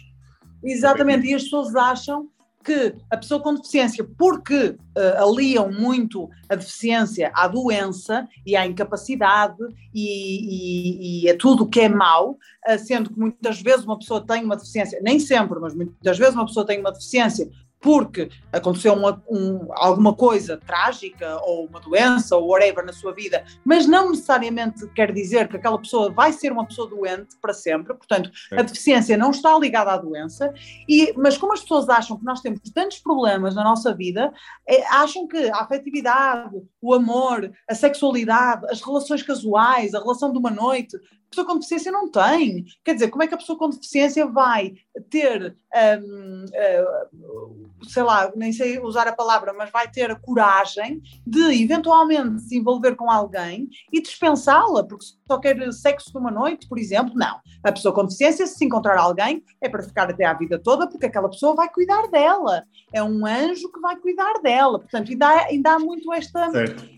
Exatamente, 0.63 1.27
e 1.27 1.33
as 1.33 1.45
pessoas 1.45 1.75
acham 1.75 2.29
que 2.69 2.95
a 3.11 3.17
pessoa 3.17 3.43
com 3.43 3.55
deficiência, 3.55 4.07
porque 4.19 4.77
uh, 4.97 5.23
aliam 5.23 5.73
muito 5.73 6.29
a 6.51 6.55
deficiência 6.55 7.33
à 7.35 7.49
doença 7.49 8.29
e 8.45 8.55
à 8.55 8.67
incapacidade 8.67 9.57
e, 9.95 11.23
e, 11.23 11.25
e 11.25 11.31
a 11.31 11.37
tudo 11.37 11.65
o 11.65 11.67
que 11.67 11.81
é 11.81 11.89
mau, 11.89 12.33
uh, 12.33 12.79
sendo 12.79 13.09
que 13.09 13.19
muitas 13.19 13.63
vezes 13.63 13.87
uma 13.87 13.99
pessoa 13.99 14.21
tem 14.27 14.45
uma 14.45 14.57
deficiência, 14.57 15.01
nem 15.03 15.19
sempre, 15.19 15.59
mas 15.59 15.75
muitas 15.75 16.19
vezes 16.19 16.35
uma 16.35 16.45
pessoa 16.45 16.67
tem 16.67 16.79
uma 16.79 16.93
deficiência 16.93 17.49
porque 17.81 18.31
aconteceu 18.53 18.93
uma, 18.93 19.23
um, 19.29 19.69
alguma 19.71 20.15
coisa 20.15 20.57
trágica 20.57 21.39
ou 21.43 21.67
uma 21.67 21.81
doença 21.81 22.37
ou 22.37 22.49
whatever 22.49 22.85
na 22.85 22.93
sua 22.93 23.13
vida, 23.13 23.45
mas 23.65 23.87
não 23.87 24.11
necessariamente 24.11 24.87
quer 24.89 25.13
dizer 25.13 25.49
que 25.49 25.57
aquela 25.57 25.79
pessoa 25.79 26.11
vai 26.11 26.33
ser 26.33 26.53
uma 26.53 26.67
pessoa 26.67 26.89
doente 26.89 27.37
para 27.41 27.53
sempre. 27.53 27.95
Portanto, 27.95 28.31
é. 28.53 28.61
a 28.61 28.63
deficiência 28.63 29.17
não 29.17 29.31
está 29.31 29.57
ligada 29.59 29.93
à 29.93 29.97
doença. 29.97 30.53
E, 30.89 31.13
mas 31.17 31.37
como 31.37 31.53
as 31.53 31.61
pessoas 31.61 31.89
acham 31.89 32.19
que 32.19 32.25
nós 32.25 32.41
temos 32.41 32.61
tantos 32.75 32.99
problemas 32.99 33.55
na 33.55 33.63
nossa 33.63 33.95
vida, 33.95 34.33
é, 34.67 34.87
acham 34.89 35.27
que 35.27 35.51
a 35.51 35.61
afetividade, 35.61 36.57
o 36.81 36.95
amor, 36.95 37.51
a 37.69 37.75
sexualidade, 37.75 38.67
as 38.71 38.83
relações 38.83 39.23
casuais, 39.23 39.95
a 39.95 40.01
relação 40.01 40.33
de 40.33 40.39
uma 40.39 40.51
noite, 40.51 40.97
a 41.29 41.31
pessoa 41.31 41.47
com 41.47 41.55
deficiência 41.57 41.93
não 41.93 42.11
tem. 42.11 42.65
Quer 42.83 42.95
dizer, 42.95 43.09
como 43.09 43.23
é 43.23 43.27
que 43.27 43.35
a 43.35 43.39
pessoa 43.39 43.59
com 43.59 43.69
deficiência 43.69 44.27
vai 44.27 44.75
ter, 45.11 45.55
um, 46.03 46.45
uh, 46.45 47.09
hum, 47.15 47.67
sei 47.83 48.03
lá, 48.03 48.33
nem 48.35 48.51
sei 48.51 48.81
usar 48.81 49.07
a 49.07 49.13
palavra, 49.13 49.53
mas 49.53 49.71
vai 49.71 49.91
ter 49.91 50.11
a 50.11 50.19
coragem 50.19 51.03
de 51.27 51.63
eventualmente 51.63 52.41
se 52.41 52.57
envolver 52.57 52.97
com 52.97 53.11
alguém 53.11 53.69
e 53.93 54.01
dispensá-la, 54.01 54.83
porque 54.85 55.05
só 55.27 55.39
quer 55.39 55.71
sexo 55.73 56.11
de 56.11 56.19
uma 56.19 56.31
noite, 56.31 56.67
por 56.67 56.79
exemplo? 56.79 57.13
Não. 57.15 57.39
A 57.63 57.73
pessoa 57.73 57.95
com 57.95 58.05
deficiência, 58.05 58.47
se 58.47 58.65
encontrar 58.65 58.97
alguém, 58.97 59.45
é 59.61 59.69
para 59.69 59.83
ficar 59.83 60.11
até 60.11 60.25
a 60.25 60.33
vida 60.33 60.59
toda, 60.59 60.89
porque 60.89 61.07
aquela 61.07 61.29
pessoa 61.29 61.55
vai 61.55 61.69
cuidar 61.69 62.09
dela. 62.09 62.65
É 62.93 63.03
um 63.03 63.27
anjo 63.27 63.71
que 63.71 63.81
vai 63.81 63.97
cuidar 63.97 64.41
dela. 64.43 64.79
Portanto, 64.79 65.11
ainda 65.11 65.27
há, 65.27 65.45
ainda 65.45 65.73
há 65.75 65.79
muito 65.79 66.11
esta, 66.15 66.51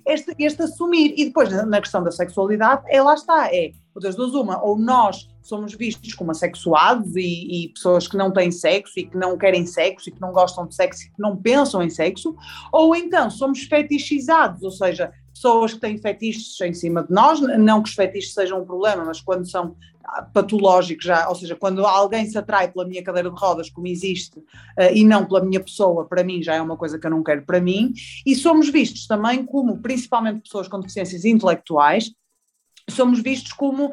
este, 0.06 0.34
este 0.38 0.62
assumir. 0.62 1.14
E 1.16 1.24
depois, 1.24 1.50
na 1.66 1.80
questão 1.80 2.02
da 2.04 2.12
sexualidade, 2.12 2.82
é 2.88 3.02
lá 3.02 3.14
está, 3.14 3.48
é 3.52 3.72
das 4.00 4.16
duas 4.16 4.34
uma, 4.34 4.62
ou 4.62 4.78
nós 4.78 5.28
somos 5.42 5.74
vistos 5.74 6.14
como 6.14 6.30
assexuados 6.30 7.16
e, 7.16 7.64
e, 7.64 7.68
pessoas 7.68 8.06
que 8.06 8.16
não 8.16 8.30
têm 8.30 8.50
sexo 8.50 8.98
e 8.98 9.06
que 9.06 9.16
não 9.16 9.36
querem 9.36 9.66
sexo 9.66 10.08
e 10.08 10.12
que 10.12 10.20
não 10.20 10.32
gostam 10.32 10.66
de 10.66 10.74
sexo 10.74 11.04
e 11.04 11.06
que 11.06 11.20
não 11.20 11.36
pensam 11.36 11.82
em 11.82 11.90
sexo, 11.90 12.34
ou 12.72 12.94
então 12.94 13.30
somos 13.30 13.62
fetichizados, 13.62 14.62
ou 14.62 14.70
seja, 14.70 15.12
pessoas 15.32 15.72
que 15.72 15.80
têm 15.80 15.98
fetiches 15.98 16.60
em 16.60 16.74
cima 16.74 17.02
de 17.02 17.12
nós, 17.12 17.40
não 17.40 17.82
que 17.82 17.88
os 17.88 17.94
fetiches 17.94 18.34
sejam 18.34 18.60
um 18.60 18.64
problema, 18.64 19.04
mas 19.04 19.20
quando 19.20 19.48
são 19.48 19.74
patológicos 20.32 21.04
já, 21.04 21.28
ou 21.28 21.34
seja, 21.34 21.54
quando 21.54 21.84
alguém 21.86 22.26
se 22.26 22.36
atrai 22.36 22.70
pela 22.70 22.86
minha 22.86 23.02
cadeira 23.02 23.30
de 23.30 23.38
rodas, 23.38 23.70
como 23.70 23.86
existe, 23.86 24.38
uh, 24.38 24.92
e 24.92 25.04
não 25.04 25.24
pela 25.24 25.44
minha 25.44 25.60
pessoa, 25.60 26.04
para 26.04 26.24
mim 26.24 26.42
já 26.42 26.54
é 26.54 26.60
uma 26.60 26.76
coisa 26.76 26.98
que 26.98 27.06
eu 27.06 27.10
não 27.10 27.22
quero 27.22 27.42
para 27.42 27.60
mim, 27.60 27.92
e 28.26 28.34
somos 28.34 28.68
vistos 28.68 29.06
também 29.06 29.44
como, 29.44 29.78
principalmente 29.78 30.42
pessoas 30.42 30.68
com 30.68 30.80
deficiências 30.80 31.24
intelectuais, 31.24 32.10
somos 32.90 33.20
vistos 33.20 33.52
como 33.52 33.86
uh, 33.86 33.92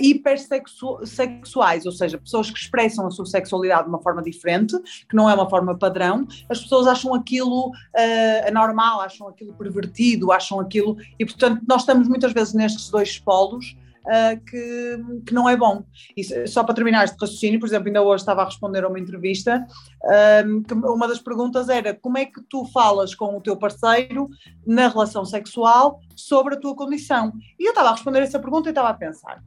hipersexuais, 0.00 1.86
ou 1.86 1.92
seja, 1.92 2.18
pessoas 2.18 2.50
que 2.50 2.58
expressam 2.58 3.06
a 3.06 3.10
sua 3.10 3.26
sexualidade 3.26 3.84
de 3.84 3.88
uma 3.88 4.00
forma 4.00 4.22
diferente, 4.22 4.76
que 5.08 5.14
não 5.16 5.28
é 5.28 5.34
uma 5.34 5.48
forma 5.48 5.76
padrão, 5.76 6.26
as 6.48 6.60
pessoas 6.60 6.86
acham 6.86 7.14
aquilo 7.14 7.68
uh, 7.68 8.48
anormal, 8.48 9.00
acham 9.00 9.28
aquilo 9.28 9.52
pervertido, 9.54 10.32
acham 10.32 10.60
aquilo, 10.60 10.96
e 11.18 11.24
portanto 11.24 11.62
nós 11.66 11.82
estamos 11.82 12.08
muitas 12.08 12.32
vezes 12.32 12.54
nestes 12.54 12.88
dois 12.90 13.18
polos 13.18 13.76
uh, 14.06 14.44
que, 14.44 15.22
que 15.26 15.34
não 15.34 15.48
é 15.48 15.56
bom. 15.56 15.84
E 16.16 16.46
só 16.46 16.64
para 16.64 16.74
terminar 16.74 17.04
este 17.04 17.16
raciocínio, 17.20 17.60
por 17.60 17.66
exemplo, 17.66 17.88
ainda 17.88 18.02
hoje 18.02 18.22
estava 18.22 18.42
a 18.42 18.44
responder 18.44 18.84
a 18.84 18.88
uma 18.88 18.98
entrevista, 18.98 19.66
uh, 20.04 20.62
que 20.62 20.74
uma 20.74 21.08
das 21.08 21.18
perguntas 21.18 21.68
era 21.68 21.94
como 21.94 22.18
é 22.18 22.24
que 22.24 22.40
tu 22.48 22.64
falas 22.66 23.14
com 23.14 23.36
o 23.36 23.40
teu 23.40 23.56
parceiro 23.56 24.28
na 24.66 24.88
relação 24.88 25.24
sexual 25.24 26.00
sobre 26.14 26.54
a 26.54 26.60
tua 26.60 26.74
condição? 26.74 27.32
E 27.58 27.64
eu 27.64 27.70
estava 27.70 27.90
a 27.90 27.92
responder 27.92 28.20
essa 28.20 28.38
pergunta 28.38 28.68
e 28.68 28.70
estava 28.70 28.88
a 28.88 28.94
pensar, 28.94 29.42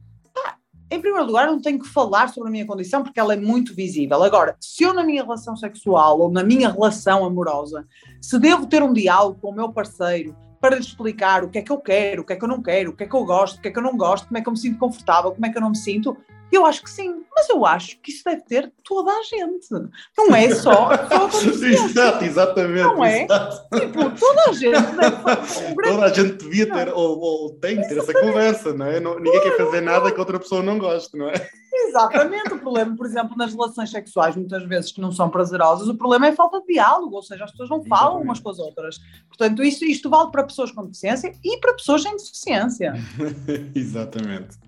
em 0.92 1.00
primeiro 1.00 1.24
lugar, 1.24 1.46
não 1.46 1.60
tenho 1.60 1.78
que 1.78 1.88
falar 1.88 2.28
sobre 2.30 2.48
a 2.48 2.52
minha 2.52 2.66
condição 2.66 3.04
porque 3.04 3.20
ela 3.20 3.32
é 3.32 3.36
muito 3.36 3.72
visível. 3.72 4.24
Agora, 4.24 4.56
se 4.60 4.82
eu 4.82 4.92
na 4.92 5.04
minha 5.04 5.22
relação 5.22 5.56
sexual 5.56 6.18
ou 6.18 6.32
na 6.32 6.42
minha 6.42 6.68
relação 6.68 7.24
amorosa, 7.24 7.86
se 8.20 8.36
devo 8.40 8.66
ter 8.66 8.82
um 8.82 8.92
diálogo 8.92 9.38
com 9.40 9.50
o 9.50 9.54
meu 9.54 9.72
parceiro 9.72 10.34
para 10.60 10.76
lhe 10.76 10.82
explicar 10.82 11.42
o 11.42 11.48
que 11.48 11.58
é 11.58 11.62
que 11.62 11.72
eu 11.72 11.78
quero, 11.78 12.22
o 12.22 12.24
que 12.24 12.34
é 12.34 12.36
que 12.36 12.44
eu 12.44 12.48
não 12.48 12.62
quero, 12.62 12.90
o 12.90 12.92
que 12.92 13.04
é 13.04 13.06
que 13.06 13.16
eu 13.16 13.24
gosto, 13.24 13.58
o 13.58 13.60
que 13.62 13.68
é 13.68 13.70
que 13.70 13.78
eu 13.78 13.82
não 13.82 13.96
gosto, 13.96 14.26
como 14.26 14.38
é 14.38 14.42
que 14.42 14.48
eu 14.48 14.52
me 14.52 14.58
sinto 14.58 14.78
confortável, 14.78 15.32
como 15.32 15.46
é 15.46 15.48
que 15.48 15.56
eu 15.56 15.62
não 15.62 15.70
me 15.70 15.76
sinto. 15.76 16.16
Eu 16.52 16.66
acho 16.66 16.82
que 16.82 16.90
sim, 16.90 17.22
mas 17.34 17.48
eu 17.48 17.64
acho 17.64 17.98
que 18.00 18.10
isso 18.10 18.24
deve 18.24 18.42
ter 18.42 18.72
toda 18.84 19.10
a 19.10 19.22
gente. 19.22 19.68
Não 20.16 20.34
é 20.34 20.54
só, 20.54 20.90
Exato, 21.62 22.24
exatamente. 22.24 22.82
Não 22.82 23.04
é? 23.04 23.22
Exato. 23.22 23.78
Tipo, 23.78 24.10
toda 24.10 24.42
a 24.48 24.52
gente 24.52 24.96
deve. 24.96 25.90
Toda 25.90 26.04
a 26.04 26.08
gente 26.08 26.32
devia 26.44 26.70
ter, 26.72 26.88
ou, 26.88 27.18
ou 27.18 27.50
tem 27.54 27.80
que 27.80 27.88
ter 27.88 27.98
essa 27.98 28.12
conversa, 28.12 28.72
não 28.72 28.86
é? 28.86 29.00
Não, 29.00 29.18
ninguém 29.18 29.40
quer 29.42 29.56
fazer 29.56 29.80
nada 29.80 30.10
que 30.10 30.18
outra 30.18 30.38
pessoa 30.38 30.62
não 30.62 30.78
goste, 30.78 31.16
não 31.16 31.28
é? 31.28 31.48
Exatamente, 31.72 32.52
o 32.52 32.58
problema, 32.58 32.96
por 32.96 33.06
exemplo, 33.06 33.36
nas 33.36 33.52
relações 33.52 33.90
sexuais, 33.90 34.36
muitas 34.36 34.64
vezes 34.64 34.92
que 34.92 35.00
não 35.00 35.12
são 35.12 35.30
prazerosas, 35.30 35.88
o 35.88 35.94
problema 35.94 36.26
é 36.26 36.30
a 36.30 36.36
falta 36.36 36.60
de 36.60 36.66
diálogo, 36.66 37.14
ou 37.14 37.22
seja, 37.22 37.44
as 37.44 37.50
pessoas 37.52 37.70
não 37.70 37.84
falam 37.84 38.20
Exatamente. 38.20 38.24
umas 38.26 38.40
com 38.40 38.50
as 38.50 38.58
outras. 38.58 38.98
Portanto, 39.28 39.62
isto, 39.62 39.84
isto 39.84 40.10
vale 40.10 40.30
para 40.30 40.44
pessoas 40.44 40.72
com 40.72 40.84
deficiência 40.84 41.32
e 41.44 41.58
para 41.58 41.74
pessoas 41.74 42.02
sem 42.02 42.16
deficiência. 42.16 42.94
Exatamente. 43.74 44.58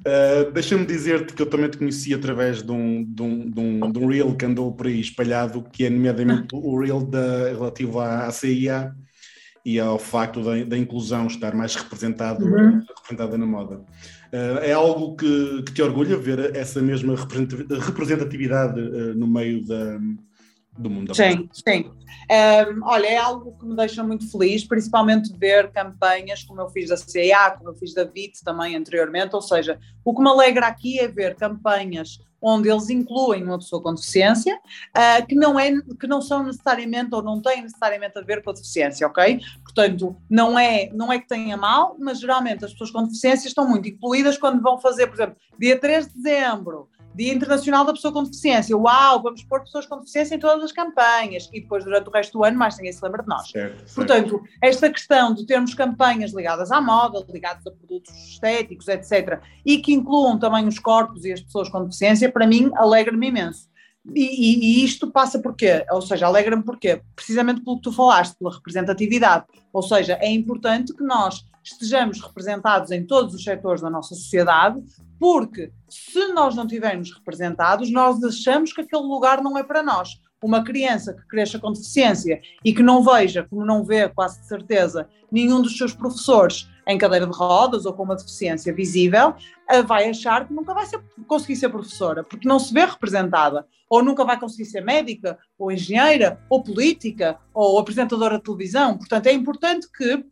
Uh, 0.00 0.50
Deixa-me 0.52 0.84
dizer-te 0.84 1.32
que 1.32 1.42
eu 1.42 1.46
também 1.46 1.70
te 1.70 1.78
conheci 1.78 2.12
através 2.12 2.62
de 2.62 2.70
um, 2.70 3.04
de, 3.04 3.22
um, 3.22 3.50
de, 3.50 3.60
um, 3.60 3.92
de 3.92 3.98
um 3.98 4.06
reel 4.06 4.34
que 4.34 4.44
andou 4.44 4.72
por 4.72 4.86
aí 4.86 5.00
espalhado, 5.00 5.62
que 5.72 5.84
é 5.84 5.90
nomeadamente 5.90 6.48
o 6.52 6.78
reel 6.78 7.04
da, 7.04 7.48
relativo 7.48 8.00
à, 8.00 8.26
à 8.26 8.30
CIA 8.30 8.94
e 9.64 9.80
ao 9.80 9.98
facto 9.98 10.42
da, 10.42 10.62
da 10.64 10.76
inclusão 10.76 11.26
estar 11.26 11.54
mais 11.54 11.74
representado, 11.74 12.44
uhum. 12.44 12.82
representada 12.96 13.38
na 13.38 13.46
moda. 13.46 13.76
Uh, 14.32 14.58
é 14.62 14.72
algo 14.72 15.16
que, 15.16 15.62
que, 15.62 15.72
te 15.72 15.80
orgulha 15.80 16.16
ver 16.16 16.54
essa 16.54 16.82
mesma 16.82 17.14
representatividade 17.14 18.80
uh, 18.80 19.14
no 19.14 19.26
meio 19.26 19.64
da, 19.64 19.98
do 20.78 20.90
mundo 20.90 21.08
da 21.08 21.14
Sim, 21.14 21.48
sim. 21.52 21.90
Um, 22.30 22.84
olha, 22.84 23.06
é 23.06 23.16
algo 23.16 23.56
que 23.58 23.66
me 23.66 23.76
deixa 23.76 24.02
muito 24.02 24.30
feliz, 24.30 24.64
principalmente 24.64 25.32
ver 25.36 25.70
campanhas 25.70 26.42
como 26.42 26.60
eu 26.60 26.68
fiz 26.70 26.88
da 26.88 26.96
CIA, 26.96 27.52
como 27.52 27.70
eu 27.70 27.74
fiz 27.74 27.94
da 27.94 28.04
VIT 28.04 28.42
também 28.42 28.74
anteriormente, 28.76 29.34
ou 29.34 29.42
seja, 29.42 29.78
o 30.04 30.14
que 30.14 30.22
me 30.22 30.28
alegra 30.28 30.66
aqui 30.66 30.98
é 30.98 31.08
ver 31.08 31.34
campanhas 31.36 32.18
onde 32.46 32.68
eles 32.68 32.90
incluem 32.90 33.42
uma 33.42 33.58
pessoa 33.58 33.82
com 33.82 33.94
deficiência, 33.94 34.54
uh, 34.54 35.26
que, 35.26 35.34
não 35.34 35.58
é, 35.58 35.72
que 35.98 36.06
não 36.06 36.20
são 36.20 36.44
necessariamente 36.44 37.14
ou 37.14 37.22
não 37.22 37.40
têm 37.40 37.62
necessariamente 37.62 38.18
a 38.18 38.22
ver 38.22 38.42
com 38.42 38.50
a 38.50 38.52
deficiência, 38.52 39.06
ok? 39.06 39.40
Portanto, 39.62 40.14
não 40.28 40.58
é, 40.58 40.90
não 40.92 41.10
é 41.10 41.18
que 41.18 41.26
tenha 41.26 41.56
mal, 41.56 41.96
mas 41.98 42.20
geralmente 42.20 42.62
as 42.62 42.72
pessoas 42.72 42.90
com 42.90 43.04
deficiência 43.04 43.48
estão 43.48 43.66
muito 43.66 43.88
incluídas 43.88 44.36
quando 44.36 44.60
vão 44.60 44.78
fazer, 44.78 45.06
por 45.06 45.14
exemplo, 45.14 45.36
dia 45.58 45.80
3 45.80 46.06
de 46.08 46.14
dezembro, 46.20 46.90
Dia 47.14 47.32
Internacional 47.32 47.84
da 47.84 47.92
Pessoa 47.92 48.12
com 48.12 48.24
Deficiência. 48.24 48.76
Uau, 48.76 49.22
vamos 49.22 49.44
pôr 49.44 49.60
pessoas 49.60 49.86
com 49.86 49.98
deficiência 49.98 50.34
em 50.34 50.38
todas 50.38 50.64
as 50.64 50.72
campanhas. 50.72 51.48
E 51.52 51.60
depois, 51.60 51.84
durante 51.84 52.08
o 52.08 52.12
resto 52.12 52.38
do 52.38 52.44
ano, 52.44 52.58
mais 52.58 52.76
ninguém 52.76 52.92
se 52.92 53.04
lembra 53.04 53.22
de 53.22 53.28
nós. 53.28 53.48
Certo, 53.50 53.94
Portanto, 53.94 54.30
certo. 54.30 54.48
esta 54.60 54.90
questão 54.90 55.32
de 55.32 55.46
termos 55.46 55.74
campanhas 55.74 56.32
ligadas 56.32 56.72
à 56.72 56.80
moda, 56.80 57.24
ligadas 57.32 57.66
a 57.66 57.70
produtos 57.70 58.12
estéticos, 58.30 58.88
etc., 58.88 59.40
e 59.64 59.78
que 59.78 59.92
incluam 59.92 60.38
também 60.38 60.66
os 60.66 60.78
corpos 60.78 61.24
e 61.24 61.32
as 61.32 61.40
pessoas 61.40 61.68
com 61.68 61.84
deficiência, 61.84 62.30
para 62.30 62.46
mim, 62.46 62.70
alegra-me 62.74 63.28
imenso. 63.28 63.68
E, 64.12 64.22
e, 64.22 64.82
e, 64.82 64.84
isto 64.84 65.10
passa 65.10 65.38
por 65.38 65.54
quê? 65.56 65.84
Ou 65.90 66.02
seja, 66.02 66.26
alegra-me 66.26 66.62
porquê? 66.62 67.00
Precisamente 67.16 67.62
pelo 67.62 67.76
que 67.76 67.84
tu 67.84 67.92
falaste, 67.92 68.36
pela 68.36 68.54
representatividade. 68.54 69.46
Ou 69.72 69.82
seja, 69.82 70.18
é 70.20 70.30
importante 70.30 70.94
que 70.94 71.02
nós 71.02 71.44
estejamos 71.62 72.20
representados 72.20 72.90
em 72.90 73.06
todos 73.06 73.34
os 73.34 73.42
setores 73.42 73.80
da 73.80 73.88
nossa 73.88 74.14
sociedade, 74.14 74.82
porque 75.18 75.72
se 75.88 76.28
nós 76.28 76.54
não 76.54 76.64
estivermos 76.64 77.14
representados, 77.14 77.90
nós 77.90 78.22
achamos 78.22 78.72
que 78.72 78.82
aquele 78.82 79.02
lugar 79.02 79.42
não 79.42 79.56
é 79.56 79.62
para 79.62 79.82
nós. 79.82 80.20
Uma 80.42 80.62
criança 80.62 81.14
que 81.14 81.26
cresça 81.26 81.58
com 81.58 81.72
deficiência 81.72 82.42
e 82.62 82.74
que 82.74 82.82
não 82.82 83.02
veja, 83.02 83.46
como 83.48 83.64
não 83.64 83.82
vê, 83.82 84.10
quase 84.10 84.42
de 84.42 84.46
certeza, 84.46 85.08
nenhum 85.32 85.62
dos 85.62 85.78
seus 85.78 85.94
professores 85.94 86.68
em 86.86 86.98
cadeira 86.98 87.26
de 87.26 87.32
rodas 87.32 87.86
ou 87.86 87.92
com 87.92 88.02
uma 88.02 88.16
deficiência 88.16 88.72
visível, 88.72 89.34
eh, 89.68 89.82
vai 89.82 90.08
achar 90.08 90.46
que 90.46 90.52
nunca 90.52 90.74
vai 90.74 90.86
ser, 90.86 91.00
conseguir 91.26 91.56
ser 91.56 91.68
professora, 91.68 92.22
porque 92.22 92.48
não 92.48 92.58
se 92.58 92.72
vê 92.72 92.84
representada, 92.84 93.66
ou 93.88 94.02
nunca 94.02 94.24
vai 94.24 94.38
conseguir 94.38 94.66
ser 94.66 94.82
médica, 94.82 95.38
ou 95.58 95.72
engenheira, 95.72 96.40
ou 96.48 96.62
política, 96.62 97.38
ou 97.52 97.78
apresentadora 97.78 98.38
de 98.38 98.44
televisão. 98.44 98.98
Portanto, 98.98 99.26
é 99.26 99.32
importante 99.32 99.88
que 99.90 100.24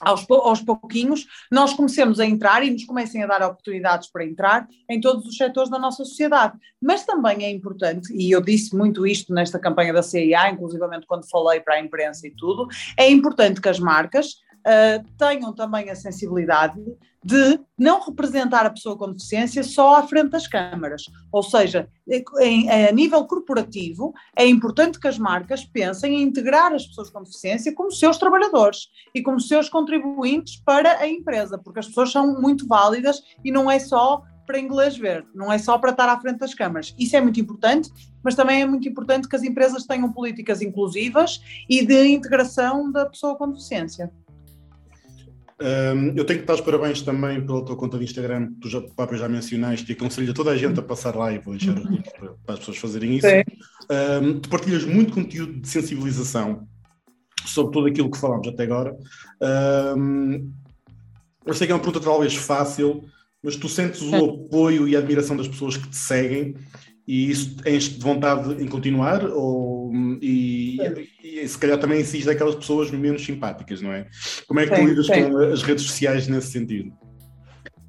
aos, 0.00 0.26
aos 0.30 0.62
pouquinhos, 0.62 1.26
nós 1.52 1.74
comecemos 1.74 2.18
a 2.18 2.24
entrar 2.24 2.64
e 2.64 2.70
nos 2.70 2.84
comecem 2.84 3.22
a 3.22 3.26
dar 3.26 3.42
oportunidades 3.42 4.10
para 4.10 4.24
entrar 4.24 4.66
em 4.88 4.98
todos 4.98 5.26
os 5.26 5.36
setores 5.36 5.70
da 5.70 5.78
nossa 5.78 6.04
sociedade. 6.04 6.56
Mas 6.80 7.04
também 7.04 7.44
é 7.44 7.50
importante, 7.50 8.12
e 8.14 8.30
eu 8.30 8.40
disse 8.40 8.74
muito 8.74 9.06
isto 9.06 9.34
nesta 9.34 9.58
campanha 9.58 9.92
da 9.92 10.02
CIA, 10.02 10.50
inclusivamente 10.50 11.06
quando 11.06 11.28
falei 11.28 11.60
para 11.60 11.74
a 11.74 11.80
imprensa 11.80 12.26
e 12.26 12.30
tudo, 12.30 12.66
é 12.96 13.10
importante 13.10 13.60
que 13.60 13.68
as 13.68 13.78
marcas 13.78 14.36
uh, 14.60 15.04
tenham 15.18 15.52
também 15.52 15.90
a 15.90 15.94
sensibilidade 15.94 16.80
de 17.22 17.60
não 17.78 18.00
representar 18.00 18.64
a 18.64 18.70
pessoa 18.70 18.96
com 18.96 19.12
deficiência 19.12 19.62
só 19.62 19.96
à 19.96 20.02
frente 20.02 20.30
das 20.30 20.46
câmaras. 20.46 21.02
Ou 21.30 21.42
seja, 21.42 21.88
em, 22.40 22.70
a 22.70 22.90
nível 22.92 23.24
corporativo, 23.26 24.14
é 24.34 24.46
importante 24.46 24.98
que 24.98 25.06
as 25.06 25.18
marcas 25.18 25.64
pensem 25.64 26.14
em 26.14 26.22
integrar 26.22 26.72
as 26.72 26.86
pessoas 26.86 27.10
com 27.10 27.22
deficiência 27.22 27.74
como 27.74 27.92
seus 27.92 28.16
trabalhadores 28.16 28.88
e 29.14 29.22
como 29.22 29.38
seus 29.38 29.68
contribuintes 29.68 30.56
para 30.64 30.98
a 30.98 31.06
empresa, 31.06 31.58
porque 31.58 31.80
as 31.80 31.88
pessoas 31.88 32.10
são 32.10 32.40
muito 32.40 32.66
válidas 32.66 33.20
e 33.44 33.52
não 33.52 33.70
é 33.70 33.78
só 33.78 34.22
para 34.46 34.58
inglês 34.58 34.96
ver, 34.96 35.24
não 35.32 35.52
é 35.52 35.58
só 35.58 35.78
para 35.78 35.90
estar 35.90 36.08
à 36.08 36.18
frente 36.18 36.38
das 36.38 36.54
câmaras. 36.54 36.92
Isso 36.98 37.14
é 37.14 37.20
muito 37.20 37.38
importante 37.38 37.90
mas 38.22 38.34
também 38.34 38.62
é 38.62 38.66
muito 38.66 38.88
importante 38.88 39.28
que 39.28 39.36
as 39.36 39.42
empresas 39.42 39.84
tenham 39.84 40.12
políticas 40.12 40.60
inclusivas 40.60 41.40
e 41.68 41.84
de 41.84 42.08
integração 42.08 42.90
da 42.90 43.06
pessoa 43.06 43.36
com 43.36 43.50
deficiência. 43.50 44.10
Um, 45.62 46.16
eu 46.16 46.24
tenho 46.24 46.40
que 46.40 46.46
dar 46.46 46.54
os 46.54 46.60
parabéns 46.62 47.02
também 47.02 47.44
pela 47.44 47.62
tua 47.62 47.76
conta 47.76 47.98
de 47.98 48.04
Instagram, 48.04 48.48
que 48.48 48.60
tu 48.60 48.68
já, 48.70 48.80
próprio 48.80 49.18
já 49.18 49.28
mencionaste, 49.28 49.90
e 49.90 49.94
aconselho 49.94 50.30
a 50.30 50.34
toda 50.34 50.52
a 50.52 50.56
gente 50.56 50.80
a 50.80 50.82
passar 50.82 51.14
lá 51.14 51.30
e 51.32 51.38
vou 51.38 51.54
deixar 51.54 51.78
os 51.78 51.84
links 51.84 52.12
para, 52.12 52.32
para, 52.44 52.54
as 52.54 52.58
pessoas 52.60 52.78
fazerem 52.78 53.16
isso. 53.16 53.26
Um, 54.22 54.40
tu 54.40 54.48
partilhas 54.48 54.84
muito 54.84 55.12
conteúdo 55.12 55.60
de 55.60 55.68
sensibilização 55.68 56.66
sobre 57.44 57.72
tudo 57.72 57.88
aquilo 57.88 58.10
que 58.10 58.18
falámos 58.18 58.48
até 58.48 58.62
agora. 58.62 58.96
Um, 59.98 60.50
eu 61.44 61.52
sei 61.52 61.66
que 61.66 61.72
é 61.72 61.76
uma 61.76 61.82
pergunta 61.82 62.02
talvez 62.02 62.34
fácil, 62.34 63.04
mas 63.42 63.56
tu 63.56 63.68
sentes 63.68 64.00
o 64.00 64.14
apoio 64.14 64.88
e 64.88 64.96
a 64.96 64.98
admiração 64.98 65.36
das 65.36 65.48
pessoas 65.48 65.76
que 65.76 65.88
te 65.88 65.96
seguem 65.96 66.54
e 67.10 67.28
isso 67.28 67.56
de 67.56 67.98
vontade 67.98 68.62
em 68.62 68.68
continuar 68.68 69.24
ou, 69.24 69.90
e, 70.22 70.78
e, 71.24 71.40
e, 71.40 71.48
se 71.48 71.58
calhar 71.58 71.76
também 71.76 71.98
exige 71.98 72.24
daquelas 72.24 72.54
pessoas 72.54 72.88
menos 72.92 73.24
simpáticas, 73.24 73.82
não 73.82 73.92
é? 73.92 74.06
Como 74.46 74.60
é 74.60 74.66
que 74.68 74.76
sim, 74.76 74.82
tu 74.82 74.88
lidas 74.88 75.06
sim. 75.06 75.28
com 75.28 75.38
as 75.38 75.62
redes 75.64 75.86
sociais 75.86 76.28
nesse 76.28 76.52
sentido? 76.52 76.92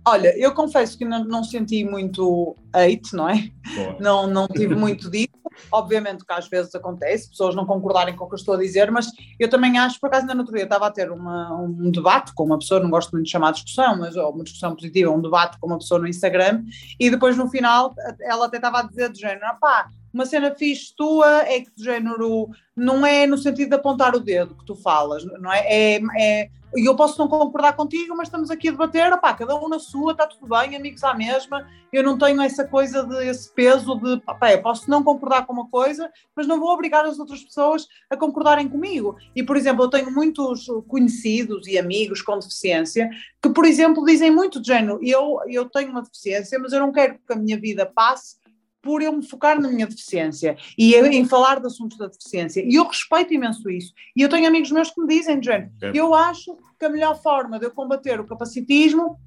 Olha, 0.08 0.36
eu 0.36 0.56
confesso 0.56 0.98
que 0.98 1.06
não, 1.06 1.24
não 1.24 1.44
senti 1.44 1.84
muito 1.84 2.56
hate, 2.74 3.14
não 3.14 3.30
é? 3.30 3.52
Não, 4.00 4.26
não 4.26 4.48
tive 4.48 4.74
muito 4.74 5.12
disso. 5.12 5.30
Obviamente 5.72 6.26
que 6.26 6.34
às 6.34 6.48
vezes 6.48 6.74
acontece, 6.76 7.30
pessoas 7.30 7.56
não 7.56 7.66
concordarem 7.66 8.16
com 8.16 8.26
o 8.26 8.28
que 8.28 8.34
eu 8.34 8.38
estou 8.38 8.56
a 8.56 8.58
dizer, 8.58 8.92
mas 8.92 9.08
eu 9.40 9.50
também 9.50 9.78
acho, 9.78 10.00
por 10.00 10.08
acaso, 10.08 10.26
na 10.26 10.36
natureza 10.36 10.66
estava 10.66 10.88
a 10.88 10.92
ter 10.92 11.12
uma, 11.12 11.56
um 11.56 11.92
debate 11.92 12.34
com 12.34 12.44
uma 12.44 12.58
pessoa, 12.58 12.80
não 12.80 12.90
gosto 12.90 13.12
muito 13.12 13.26
de 13.26 13.32
chamar 13.32 13.52
de 13.52 13.64
discussão, 13.64 13.98
mas 13.98 14.16
ou 14.16 14.32
uma 14.32 14.44
discussão 14.44 14.76
positiva, 14.76 15.12
um 15.12 15.22
debate 15.22 15.60
com 15.60 15.68
uma 15.68 15.78
pessoa 15.78 16.00
no 16.00 16.08
Instagram, 16.08 16.64
e 17.00 17.10
depois 17.10 17.38
no 17.38 17.50
final 17.50 17.94
ela 18.22 18.46
até 18.46 18.58
estava 18.58 18.80
a 18.80 18.84
dizer 18.84 19.12
de 19.12 19.20
género, 19.20 19.42
pá, 19.60 19.90
uma 20.14 20.26
cena 20.26 20.54
fixe 20.56 20.94
tua 20.96 21.44
é 21.44 21.62
que 21.62 21.72
de 21.76 21.84
género 21.84 22.50
não 22.76 23.06
é 23.06 23.28
no 23.28 23.38
sentido 23.38 23.70
de 23.70 23.76
apontar 23.76 24.16
o 24.16 24.20
dedo 24.20 24.56
que 24.56 24.66
tu 24.66 24.76
falas, 24.76 25.24
não 25.24 25.52
é? 25.52 25.60
É, 25.68 26.02
é 26.20 26.50
e 26.76 26.88
eu 26.88 26.96
posso 26.96 27.20
não 27.20 27.28
concordar 27.28 27.74
contigo, 27.74 28.16
mas 28.16 28.30
estamos 28.30 28.50
aqui 28.50 28.70
a 28.70 28.72
debater, 28.72 29.12
opá, 29.12 29.34
cada 29.34 29.56
um 29.56 29.68
na 29.68 29.78
sua, 29.78 30.14
está 30.14 30.26
tudo 30.26 30.48
bem, 30.48 30.76
amigos 30.76 31.04
à 31.04 31.14
mesma, 31.14 31.68
eu 31.92 32.02
não 32.02 32.18
tenho 32.18 32.42
essa 32.42 32.66
coisa, 32.66 33.04
de, 33.04 33.28
esse 33.28 33.54
peso 33.54 33.96
de, 33.96 34.14
opá, 34.26 34.54
eu 34.54 34.62
posso 34.62 34.90
não 34.90 35.04
concordar 35.04 35.46
com 35.46 35.52
uma 35.52 35.70
coisa, 35.70 36.10
mas 36.34 36.48
não 36.48 36.60
vou 36.60 36.70
obrigar 36.70 37.04
as 37.06 37.20
outras 37.20 37.44
pessoas 37.44 37.88
a 38.10 38.16
concordarem 38.16 38.70
comigo. 38.70 39.18
E, 39.36 39.44
por 39.44 39.58
exemplo, 39.58 39.84
eu 39.84 39.90
tenho 39.90 40.10
muitos 40.10 40.66
conhecidos 40.88 41.68
e 41.68 41.78
amigos 41.78 42.22
com 42.22 42.40
deficiência 42.40 43.10
que, 43.42 43.50
por 43.50 43.66
exemplo, 43.66 44.06
dizem 44.06 44.32
muito 44.32 44.62
de 44.62 44.68
género, 44.68 44.98
eu, 45.04 45.40
eu 45.48 45.66
tenho 45.70 45.92
uma 45.92 46.02
deficiência, 46.02 46.58
mas 46.58 46.72
eu 46.72 46.80
não 46.80 46.94
quero 46.94 47.20
que 47.28 47.34
a 47.34 47.36
minha 47.36 47.60
vida 47.60 47.86
passe 47.86 48.38
por 48.82 49.02
eu 49.02 49.14
me 49.14 49.26
focar 49.26 49.60
na 49.60 49.70
minha 49.70 49.86
deficiência 49.86 50.58
e 50.78 50.96
em 50.96 51.26
falar 51.26 51.60
de 51.60 51.68
assuntos 51.68 51.98
da 51.98 52.08
deficiência. 52.08 52.64
E 52.66 52.76
eu 52.76 52.88
respeito 52.88 53.34
imenso 53.34 53.70
isso. 53.70 53.94
E 54.16 54.22
eu 54.22 54.30
tenho 54.30 54.48
amigos 54.48 54.72
meus 54.72 54.90
que 54.90 55.02
me 55.02 55.08
dizem, 55.08 55.42
Jane, 55.42 55.72
é. 55.82 55.92
eu 55.94 56.14
acho 56.14 56.58
que 56.80 56.86
a 56.86 56.90
melhor 56.90 57.22
forma 57.22 57.60
de 57.60 57.66
eu 57.66 57.72
combater 57.72 58.20
o 58.20 58.26
capacitismo 58.26 59.18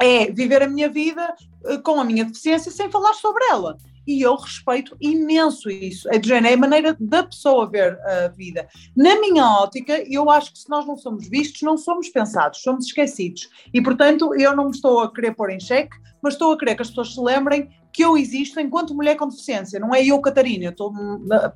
é 0.00 0.30
viver 0.30 0.62
a 0.62 0.68
minha 0.68 0.88
vida 0.88 1.34
eh, 1.66 1.78
com 1.78 2.00
a 2.00 2.04
minha 2.04 2.24
deficiência 2.24 2.70
sem 2.70 2.90
falar 2.90 3.14
sobre 3.14 3.44
ela. 3.46 3.76
E 4.06 4.20
eu 4.20 4.34
respeito 4.34 4.96
imenso 5.00 5.70
isso. 5.70 6.08
É, 6.10 6.20
Jane, 6.20 6.48
é 6.48 6.54
a 6.54 6.56
maneira 6.56 6.96
da 6.98 7.22
pessoa 7.22 7.70
ver 7.70 7.98
a 8.00 8.28
vida. 8.28 8.68
Na 8.96 9.20
minha 9.20 9.44
ótica, 9.44 10.02
eu 10.10 10.28
acho 10.28 10.52
que 10.52 10.58
se 10.58 10.68
nós 10.68 10.84
não 10.86 10.96
somos 10.96 11.28
vistos, 11.28 11.62
não 11.62 11.76
somos 11.76 12.08
pensados, 12.08 12.62
somos 12.62 12.86
esquecidos. 12.86 13.48
E, 13.72 13.80
portanto, 13.80 14.34
eu 14.34 14.56
não 14.56 14.64
me 14.64 14.70
estou 14.72 15.00
a 15.00 15.12
querer 15.12 15.36
pôr 15.36 15.50
em 15.50 15.60
xeque, 15.60 15.96
mas 16.20 16.34
estou 16.34 16.52
a 16.52 16.58
querer 16.58 16.74
que 16.74 16.82
as 16.82 16.88
pessoas 16.88 17.14
se 17.14 17.20
lembrem 17.20 17.68
que 17.92 18.02
eu 18.02 18.16
existo 18.16 18.58
enquanto 18.58 18.94
mulher 18.94 19.16
com 19.16 19.28
deficiência, 19.28 19.78
não 19.78 19.94
é 19.94 20.04
eu, 20.04 20.20
Catarina, 20.20 20.64
eu 20.64 20.70
estou 20.70 20.92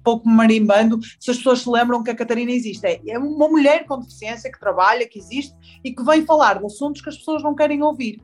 pouco 0.04 0.28
marimbando 0.28 1.00
se 1.18 1.30
as 1.30 1.38
pessoas 1.38 1.60
se 1.60 1.70
lembram 1.70 2.02
que 2.02 2.10
a 2.10 2.14
Catarina 2.14 2.52
existe. 2.52 2.86
É, 2.86 3.00
é 3.08 3.18
uma 3.18 3.48
mulher 3.48 3.86
com 3.86 3.98
deficiência 3.98 4.52
que 4.52 4.60
trabalha, 4.60 5.08
que 5.08 5.18
existe 5.18 5.54
e 5.82 5.94
que 5.94 6.04
vem 6.04 6.26
falar 6.26 6.58
de 6.58 6.66
assuntos 6.66 7.00
que 7.00 7.08
as 7.08 7.16
pessoas 7.16 7.42
não 7.42 7.54
querem 7.54 7.82
ouvir. 7.82 8.20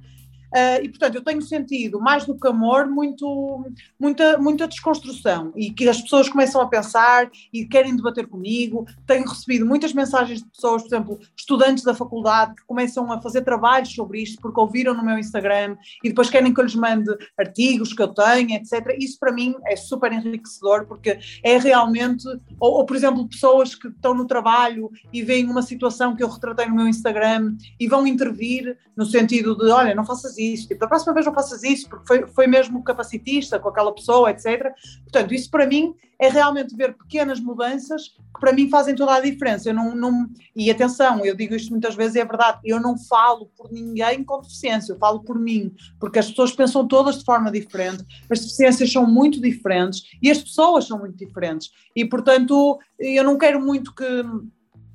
Uh, 0.52 0.84
e, 0.84 0.88
portanto, 0.90 1.14
eu 1.14 1.24
tenho 1.24 1.40
sentido, 1.40 1.98
mais 1.98 2.26
do 2.26 2.38
que 2.38 2.46
amor, 2.46 2.86
muito, 2.86 3.64
muita, 3.98 4.36
muita 4.36 4.68
desconstrução 4.68 5.50
e 5.56 5.70
que 5.70 5.88
as 5.88 6.00
pessoas 6.00 6.28
começam 6.28 6.60
a 6.60 6.68
pensar 6.68 7.30
e 7.52 7.64
querem 7.64 7.96
debater 7.96 8.26
comigo. 8.26 8.86
Tenho 9.06 9.26
recebido 9.26 9.64
muitas 9.64 9.94
mensagens 9.94 10.42
de 10.42 10.50
pessoas, 10.50 10.82
por 10.82 10.88
exemplo, 10.88 11.18
estudantes 11.34 11.84
da 11.84 11.94
faculdade 11.94 12.54
que 12.54 12.66
começam 12.66 13.10
a 13.10 13.20
fazer 13.20 13.42
trabalhos 13.42 13.94
sobre 13.94 14.22
isto 14.22 14.40
porque 14.42 14.60
ouviram 14.60 14.94
no 14.94 15.02
meu 15.02 15.18
Instagram 15.18 15.76
e 16.04 16.10
depois 16.10 16.28
querem 16.28 16.52
que 16.52 16.60
eu 16.60 16.64
lhes 16.64 16.74
mande 16.74 17.10
artigos 17.38 17.94
que 17.94 18.02
eu 18.02 18.08
tenho, 18.08 18.50
etc. 18.50 18.94
Isso 18.98 19.18
para 19.18 19.32
mim 19.32 19.54
é 19.66 19.74
super 19.74 20.12
enriquecedor 20.12 20.86
porque 20.86 21.18
é 21.42 21.56
realmente, 21.56 22.26
ou, 22.60 22.74
ou 22.74 22.84
por 22.84 22.94
exemplo, 22.94 23.26
pessoas 23.26 23.74
que 23.74 23.88
estão 23.88 24.12
no 24.12 24.26
trabalho 24.26 24.90
e 25.12 25.22
veem 25.22 25.48
uma 25.48 25.62
situação 25.62 26.14
que 26.14 26.22
eu 26.22 26.28
retratei 26.28 26.66
no 26.66 26.74
meu 26.74 26.88
Instagram 26.88 27.56
e 27.80 27.88
vão 27.88 28.06
intervir 28.06 28.76
no 28.94 29.06
sentido 29.06 29.56
de, 29.56 29.70
olha, 29.70 29.94
não 29.94 30.04
faças 30.04 30.36
isso, 30.36 30.41
tipo, 30.68 30.80
da 30.80 30.86
próxima 30.86 31.12
vez 31.14 31.26
não 31.26 31.34
faças 31.34 31.62
isso, 31.62 31.88
porque 31.88 32.06
foi, 32.06 32.26
foi 32.26 32.46
mesmo 32.46 32.82
capacitista 32.82 33.58
com 33.58 33.68
aquela 33.68 33.94
pessoa, 33.94 34.30
etc. 34.30 34.72
Portanto, 35.04 35.34
isso 35.34 35.50
para 35.50 35.66
mim 35.66 35.94
é 36.18 36.28
realmente 36.28 36.76
ver 36.76 36.96
pequenas 36.96 37.40
mudanças 37.40 38.10
que 38.10 38.40
para 38.40 38.52
mim 38.52 38.68
fazem 38.70 38.94
toda 38.94 39.14
a 39.14 39.20
diferença. 39.20 39.68
Eu 39.68 39.74
não, 39.74 39.94
não, 39.94 40.28
e 40.54 40.70
atenção, 40.70 41.24
eu 41.24 41.34
digo 41.34 41.54
isto 41.54 41.70
muitas 41.70 41.94
vezes, 41.94 42.16
é 42.16 42.24
verdade, 42.24 42.60
eu 42.64 42.80
não 42.80 42.96
falo 42.96 43.50
por 43.56 43.72
ninguém 43.72 44.22
com 44.22 44.40
deficiência, 44.40 44.92
eu 44.92 44.98
falo 44.98 45.20
por 45.20 45.38
mim, 45.38 45.74
porque 45.98 46.18
as 46.18 46.28
pessoas 46.30 46.52
pensam 46.52 46.86
todas 46.86 47.18
de 47.18 47.24
forma 47.24 47.50
diferente, 47.50 48.04
as 48.30 48.40
deficiências 48.40 48.92
são 48.92 49.06
muito 49.06 49.40
diferentes 49.40 50.02
e 50.22 50.30
as 50.30 50.38
pessoas 50.38 50.86
são 50.86 50.98
muito 50.98 51.16
diferentes. 51.16 51.70
E, 51.94 52.04
portanto, 52.04 52.78
eu 52.98 53.24
não 53.24 53.36
quero 53.36 53.60
muito 53.60 53.94
que 53.94 54.24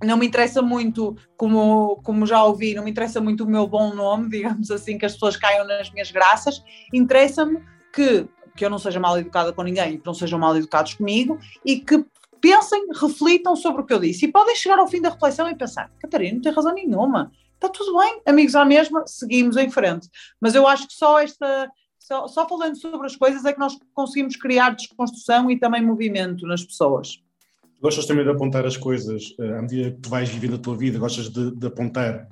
não 0.03 0.17
me 0.17 0.27
interessa 0.27 0.61
muito, 0.61 1.15
como, 1.35 1.99
como 2.03 2.25
já 2.25 2.43
ouvi, 2.43 2.73
não 2.73 2.83
me 2.83 2.91
interessa 2.91 3.19
muito 3.19 3.43
o 3.43 3.47
meu 3.47 3.67
bom 3.67 3.93
nome, 3.93 4.29
digamos 4.31 4.69
assim, 4.71 4.97
que 4.97 5.05
as 5.05 5.13
pessoas 5.13 5.35
caiam 5.35 5.65
nas 5.65 5.91
minhas 5.91 6.11
graças. 6.11 6.63
Interessa-me 6.93 7.59
que, 7.93 8.27
que 8.55 8.65
eu 8.65 8.69
não 8.69 8.77
seja 8.77 8.99
mal 8.99 9.17
educada 9.17 9.51
com 9.51 9.63
ninguém 9.63 9.97
que 9.97 10.05
não 10.05 10.13
sejam 10.13 10.37
mal 10.37 10.55
educados 10.55 10.93
comigo 10.93 11.39
e 11.65 11.79
que 11.79 12.05
pensem, 12.39 12.87
reflitam 12.93 13.55
sobre 13.55 13.81
o 13.81 13.85
que 13.85 13.93
eu 13.93 13.99
disse. 13.99 14.25
E 14.25 14.31
podem 14.31 14.55
chegar 14.55 14.79
ao 14.79 14.87
fim 14.87 15.01
da 15.01 15.09
reflexão 15.09 15.49
e 15.49 15.55
pensar: 15.55 15.91
Catarina, 15.99 16.35
não 16.35 16.41
tem 16.41 16.53
razão 16.53 16.73
nenhuma. 16.73 17.31
Está 17.55 17.69
tudo 17.69 17.97
bem, 17.97 18.21
amigos 18.25 18.55
à 18.55 18.63
mesma, 18.63 19.03
seguimos 19.07 19.57
em 19.57 19.69
frente. 19.69 20.07
Mas 20.39 20.53
eu 20.53 20.67
acho 20.67 20.87
que 20.87 20.93
só 20.93 21.19
esta. 21.19 21.69
Só, 21.99 22.25
só 22.25 22.47
falando 22.47 22.77
sobre 22.77 23.05
as 23.05 23.17
coisas 23.17 23.43
é 23.43 23.51
que 23.51 23.59
nós 23.59 23.77
conseguimos 23.93 24.37
criar 24.37 24.69
desconstrução 24.69 25.51
e 25.51 25.59
também 25.59 25.83
movimento 25.83 26.47
nas 26.47 26.63
pessoas. 26.63 27.21
Gostas 27.81 28.05
também 28.05 28.23
de 28.23 28.31
apontar 28.31 28.65
as 28.65 28.75
coisas, 28.75 29.35
eh, 29.39 29.57
à 29.57 29.61
medida 29.61 29.91
que 29.91 29.97
tu 29.97 30.09
vais 30.09 30.29
vivendo 30.29 30.55
a 30.55 30.57
tua 30.57 30.75
vida, 30.75 30.97
gostas 30.97 31.29
de, 31.29 31.51
de 31.51 31.67
apontar 31.67 32.27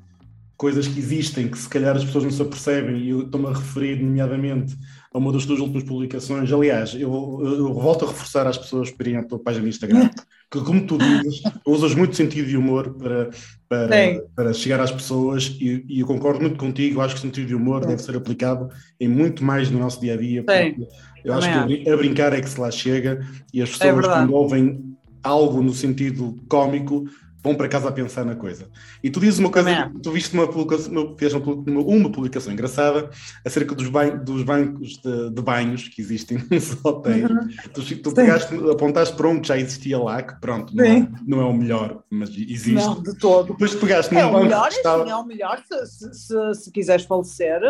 coisas 0.57 0.87
que 0.87 0.99
existem, 0.99 1.47
que 1.47 1.57
se 1.57 1.67
calhar 1.67 1.95
as 1.95 2.05
pessoas 2.05 2.23
não 2.23 2.31
se 2.31 2.41
apercebem, 2.41 2.97
e 2.97 3.09
eu 3.09 3.21
estou-me 3.23 3.47
a 3.47 3.53
referir, 3.53 4.01
nomeadamente, 4.01 4.75
a 5.13 5.17
uma 5.17 5.31
das 5.31 5.45
tuas 5.45 5.59
últimas 5.59 5.83
publicações. 5.83 6.51
Aliás, 6.51 6.93
eu, 6.93 7.41
eu 7.43 7.73
volto 7.73 8.05
a 8.05 8.07
reforçar 8.07 8.47
às 8.47 8.57
pessoas 8.57 8.93
irem 8.99 9.17
à 9.17 9.23
tua 9.23 9.37
página 9.37 9.63
no 9.63 9.69
Instagram, 9.69 10.09
que, 10.49 10.61
como 10.61 10.85
tu 10.85 10.97
dizes, 10.97 11.41
usas 11.65 11.93
muito 11.93 12.15
sentido 12.15 12.47
de 12.47 12.55
humor 12.55 12.93
para, 12.93 13.29
para, 13.67 14.21
para 14.35 14.53
chegar 14.53 14.79
às 14.79 14.91
pessoas, 14.91 15.55
e, 15.59 15.85
e, 15.89 15.99
eu 15.99 16.07
concordo 16.07 16.41
muito 16.41 16.57
contigo. 16.57 17.01
Acho 17.01 17.15
que 17.15 17.19
o 17.19 17.21
sentido 17.21 17.47
de 17.47 17.55
humor 17.55 17.81
Sim. 17.81 17.89
deve 17.89 18.01
ser 18.01 18.15
aplicado 18.15 18.69
em 18.99 19.07
muito 19.07 19.43
mais 19.43 19.69
no 19.69 19.79
nosso 19.79 19.99
dia 19.99 20.13
a 20.13 20.17
dia. 20.17 20.45
Eu 21.23 21.33
acho 21.33 21.49
que 21.49 21.89
a 21.89 21.97
brincar 21.97 22.33
é 22.33 22.39
que 22.39 22.49
se 22.49 22.59
lá 22.59 22.71
chega, 22.71 23.25
e 23.53 23.61
as 23.61 23.69
é 23.69 23.71
pessoas, 23.71 24.05
é 24.05 24.09
quando 24.09 24.33
ouvem 24.33 24.84
algo 25.25 25.61
no 25.61 25.73
sentido 25.73 26.35
cómico, 26.47 27.03
vão 27.45 27.53
para 27.53 27.67
casa 27.67 27.89
a 27.89 27.91
pensar 27.91 28.25
na 28.25 28.35
coisa. 28.35 28.67
E 29.03 29.09
tu 29.11 29.19
dizes 29.19 29.37
uma 29.37 29.51
coisa, 29.51 29.69
é. 29.69 29.91
tu 30.01 30.11
viste 30.11 30.33
uma 30.33 30.47
publicação, 30.47 30.91
uma, 31.67 31.81
uma, 31.81 32.11
publicação 32.11 32.51
engraçada 32.51 33.11
acerca 33.45 33.75
dos, 33.75 33.87
ban 33.87 34.17
dos 34.17 34.41
bancos 34.41 34.97
de, 34.97 35.29
de, 35.29 35.41
banhos 35.43 35.87
que 35.87 36.01
existem 36.01 36.43
nos 36.49 36.75
hotéis. 36.83 37.29
Uhum. 37.29 37.47
Tu, 37.71 37.97
tu 37.97 38.11
pegaste, 38.13 38.55
apontaste 38.71 39.15
para 39.15 39.27
um 39.27 39.39
que 39.39 39.47
já 39.47 39.57
existia 39.59 39.99
lá, 39.99 40.23
que 40.23 40.41
pronto, 40.41 40.75
não 40.75 40.83
é, 40.83 41.07
não 41.25 41.41
é, 41.41 41.45
o 41.45 41.53
melhor, 41.53 42.03
mas 42.09 42.29
existe. 42.29 42.73
Não, 42.73 42.99
de 42.99 43.15
todo. 43.19 43.53
Depois 43.53 43.75
pegaste 43.75 44.15
é 44.15 44.25
o 44.25 44.39
melhor, 44.39 44.69
estava... 44.69 45.03
sim, 45.05 45.11
é 45.11 45.15
o 45.15 45.23
melhor, 45.23 45.61
se, 45.67 45.85
se, 45.85 46.13
se, 46.13 46.53
se 46.55 46.71
quiseres 46.71 47.05
falecer, 47.05 47.61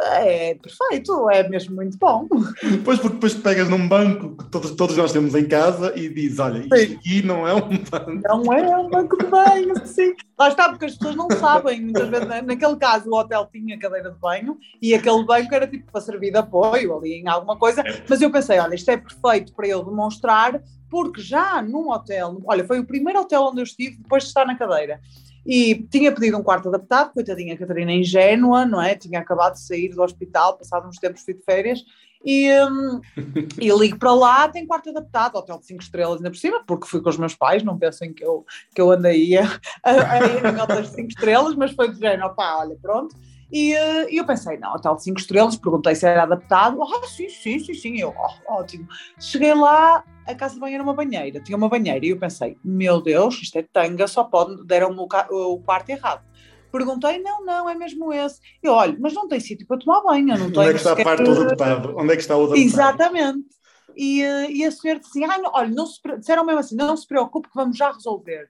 é 0.00 0.56
perfeito, 0.56 1.30
é 1.30 1.48
mesmo 1.48 1.76
muito 1.76 1.96
bom. 1.98 2.26
Depois, 2.62 2.98
porque 2.98 3.14
depois 3.14 3.34
pegas 3.34 3.68
num 3.68 3.86
banco 3.86 4.36
que 4.36 4.50
todos, 4.50 4.72
todos 4.72 4.96
nós 4.96 5.12
temos 5.12 5.36
em 5.36 5.44
casa 5.44 5.92
e 5.94 6.08
dizes, 6.08 6.40
olha, 6.40 6.58
isto 6.58 6.76
sim. 6.76 6.94
aqui 6.94 7.22
não 7.22 7.46
é 7.46 7.54
um 7.54 7.78
banco. 7.78 8.20
Não 8.24 8.52
é 8.52 8.76
um 8.76 8.90
banco 8.90 9.19
de 9.20 9.26
banho, 9.30 9.86
sim. 9.86 10.14
Lá 10.38 10.48
está, 10.48 10.68
porque 10.68 10.86
as 10.86 10.96
pessoas 10.96 11.16
não 11.16 11.30
sabem, 11.30 11.82
muitas 11.82 12.08
vezes, 12.08 12.26
naquele 12.44 12.76
caso 12.76 13.10
o 13.10 13.16
hotel 13.16 13.48
tinha 13.52 13.78
cadeira 13.78 14.10
de 14.10 14.18
banho 14.18 14.58
e 14.80 14.94
aquele 14.94 15.24
banco 15.24 15.54
era 15.54 15.66
tipo 15.66 15.90
para 15.90 16.00
servir 16.00 16.30
de 16.30 16.38
apoio 16.38 16.96
ali 16.96 17.14
em 17.14 17.28
alguma 17.28 17.56
coisa, 17.56 17.82
mas 18.08 18.20
eu 18.20 18.30
pensei, 18.30 18.58
olha, 18.58 18.74
isto 18.74 18.90
é 18.90 18.96
perfeito 18.96 19.52
para 19.54 19.68
eu 19.68 19.84
demonstrar, 19.84 20.62
porque 20.88 21.20
já 21.20 21.62
num 21.62 21.90
hotel, 21.90 22.40
olha, 22.46 22.66
foi 22.66 22.80
o 22.80 22.86
primeiro 22.86 23.20
hotel 23.20 23.42
onde 23.42 23.60
eu 23.60 23.64
estive 23.64 23.96
depois 23.96 24.24
de 24.24 24.28
estar 24.28 24.44
na 24.44 24.56
cadeira, 24.56 25.00
e 25.44 25.86
tinha 25.90 26.12
pedido 26.12 26.38
um 26.38 26.42
quarto 26.42 26.68
adaptado, 26.68 27.12
coitadinha 27.12 27.56
Catarina 27.56 27.92
ingênua, 27.92 28.64
não 28.64 28.80
é? 28.80 28.94
Tinha 28.94 29.20
acabado 29.20 29.54
de 29.54 29.60
sair 29.60 29.88
do 29.88 30.02
hospital, 30.02 30.56
passado 30.56 30.88
uns 30.88 30.98
tempos 30.98 31.22
fui 31.22 31.34
de 31.34 31.42
férias, 31.42 31.84
e, 32.24 32.50
um, 32.64 33.00
e 33.58 33.70
ligo 33.70 33.98
para 33.98 34.12
lá, 34.12 34.48
tem 34.48 34.66
quarto 34.66 34.90
adaptado, 34.90 35.36
hotel 35.36 35.58
de 35.58 35.66
5 35.66 35.82
estrelas 35.82 36.16
ainda 36.16 36.30
por 36.30 36.36
cima, 36.36 36.62
porque 36.66 36.86
fui 36.86 37.00
com 37.00 37.08
os 37.08 37.16
meus 37.16 37.34
pais, 37.34 37.62
não 37.62 37.78
pensem 37.78 38.12
que 38.12 38.24
eu, 38.24 38.44
que 38.74 38.80
eu 38.80 38.90
andei 38.90 39.38
a, 39.38 39.44
a, 39.82 40.12
a 40.12 40.26
ir 40.26 40.44
em 40.44 40.60
hotéis 40.60 40.88
de 40.88 40.96
5 40.96 41.08
estrelas, 41.08 41.54
mas 41.54 41.72
foi 41.72 41.90
de 41.90 41.98
género, 41.98 42.26
opá, 42.26 42.58
olha, 42.58 42.76
pronto. 42.80 43.16
E, 43.52 43.72
e, 43.72 44.16
eu 44.16 44.24
pensei, 44.24 44.56
não, 44.58 44.74
hotel 44.74 44.94
de 44.96 45.04
5 45.04 45.20
estrelas, 45.20 45.56
perguntei 45.56 45.94
se 45.94 46.06
era 46.06 46.22
adaptado. 46.22 46.82
Ah, 46.82 47.06
sim, 47.06 47.28
sim, 47.28 47.58
sim, 47.58 47.74
sim. 47.74 47.98
Eu, 47.98 48.14
oh, 48.16 48.54
ótimo. 48.54 48.86
Cheguei 49.18 49.54
lá, 49.54 50.04
a 50.26 50.34
casa 50.34 50.54
de 50.54 50.60
banho 50.60 50.74
era 50.74 50.82
uma 50.82 50.94
banheira, 50.94 51.40
tinha 51.40 51.56
uma 51.56 51.68
banheira, 51.68 52.04
e 52.04 52.10
eu 52.10 52.18
pensei, 52.18 52.56
meu 52.64 53.00
Deus, 53.00 53.40
isto 53.42 53.58
é 53.58 53.62
tanga, 53.62 54.06
só 54.06 54.24
pode, 54.24 54.64
deram-me 54.64 55.00
o, 55.00 55.54
o 55.54 55.58
quarto 55.60 55.90
errado. 55.90 56.24
Perguntei, 56.70 57.18
não, 57.18 57.44
não, 57.44 57.68
é 57.68 57.74
mesmo 57.74 58.12
esse. 58.12 58.40
Eu, 58.62 58.74
olho, 58.74 58.96
mas 59.00 59.12
não 59.12 59.26
tem 59.26 59.40
sítio 59.40 59.66
para 59.66 59.78
tomar 59.78 60.02
banho, 60.02 60.38
não 60.38 60.46
Onde 60.46 60.60
é 60.60 60.70
que 60.70 60.76
está 60.76 60.92
a 60.92 61.02
parte 61.02 61.24
do 61.24 61.42
adaptado? 61.42 61.96
Onde 61.96 62.12
é 62.12 62.16
que 62.16 62.22
está 62.22 62.36
o 62.36 62.44
adaptado? 62.44 62.64
Exatamente. 62.64 63.48
E, 63.96 64.20
e 64.22 64.64
a 64.64 64.70
senhora 64.70 65.00
disse 65.00 65.10
assim, 65.10 65.24
ah, 65.24 65.38
não, 65.38 65.50
olha, 65.52 65.68
não 65.68 65.86
se, 65.86 66.00
disseram 66.18 66.44
mesmo 66.44 66.60
assim, 66.60 66.76
não 66.76 66.96
se 66.96 67.06
preocupe 67.06 67.48
que 67.48 67.54
vamos 67.54 67.76
já 67.76 67.90
resolver. 67.90 68.48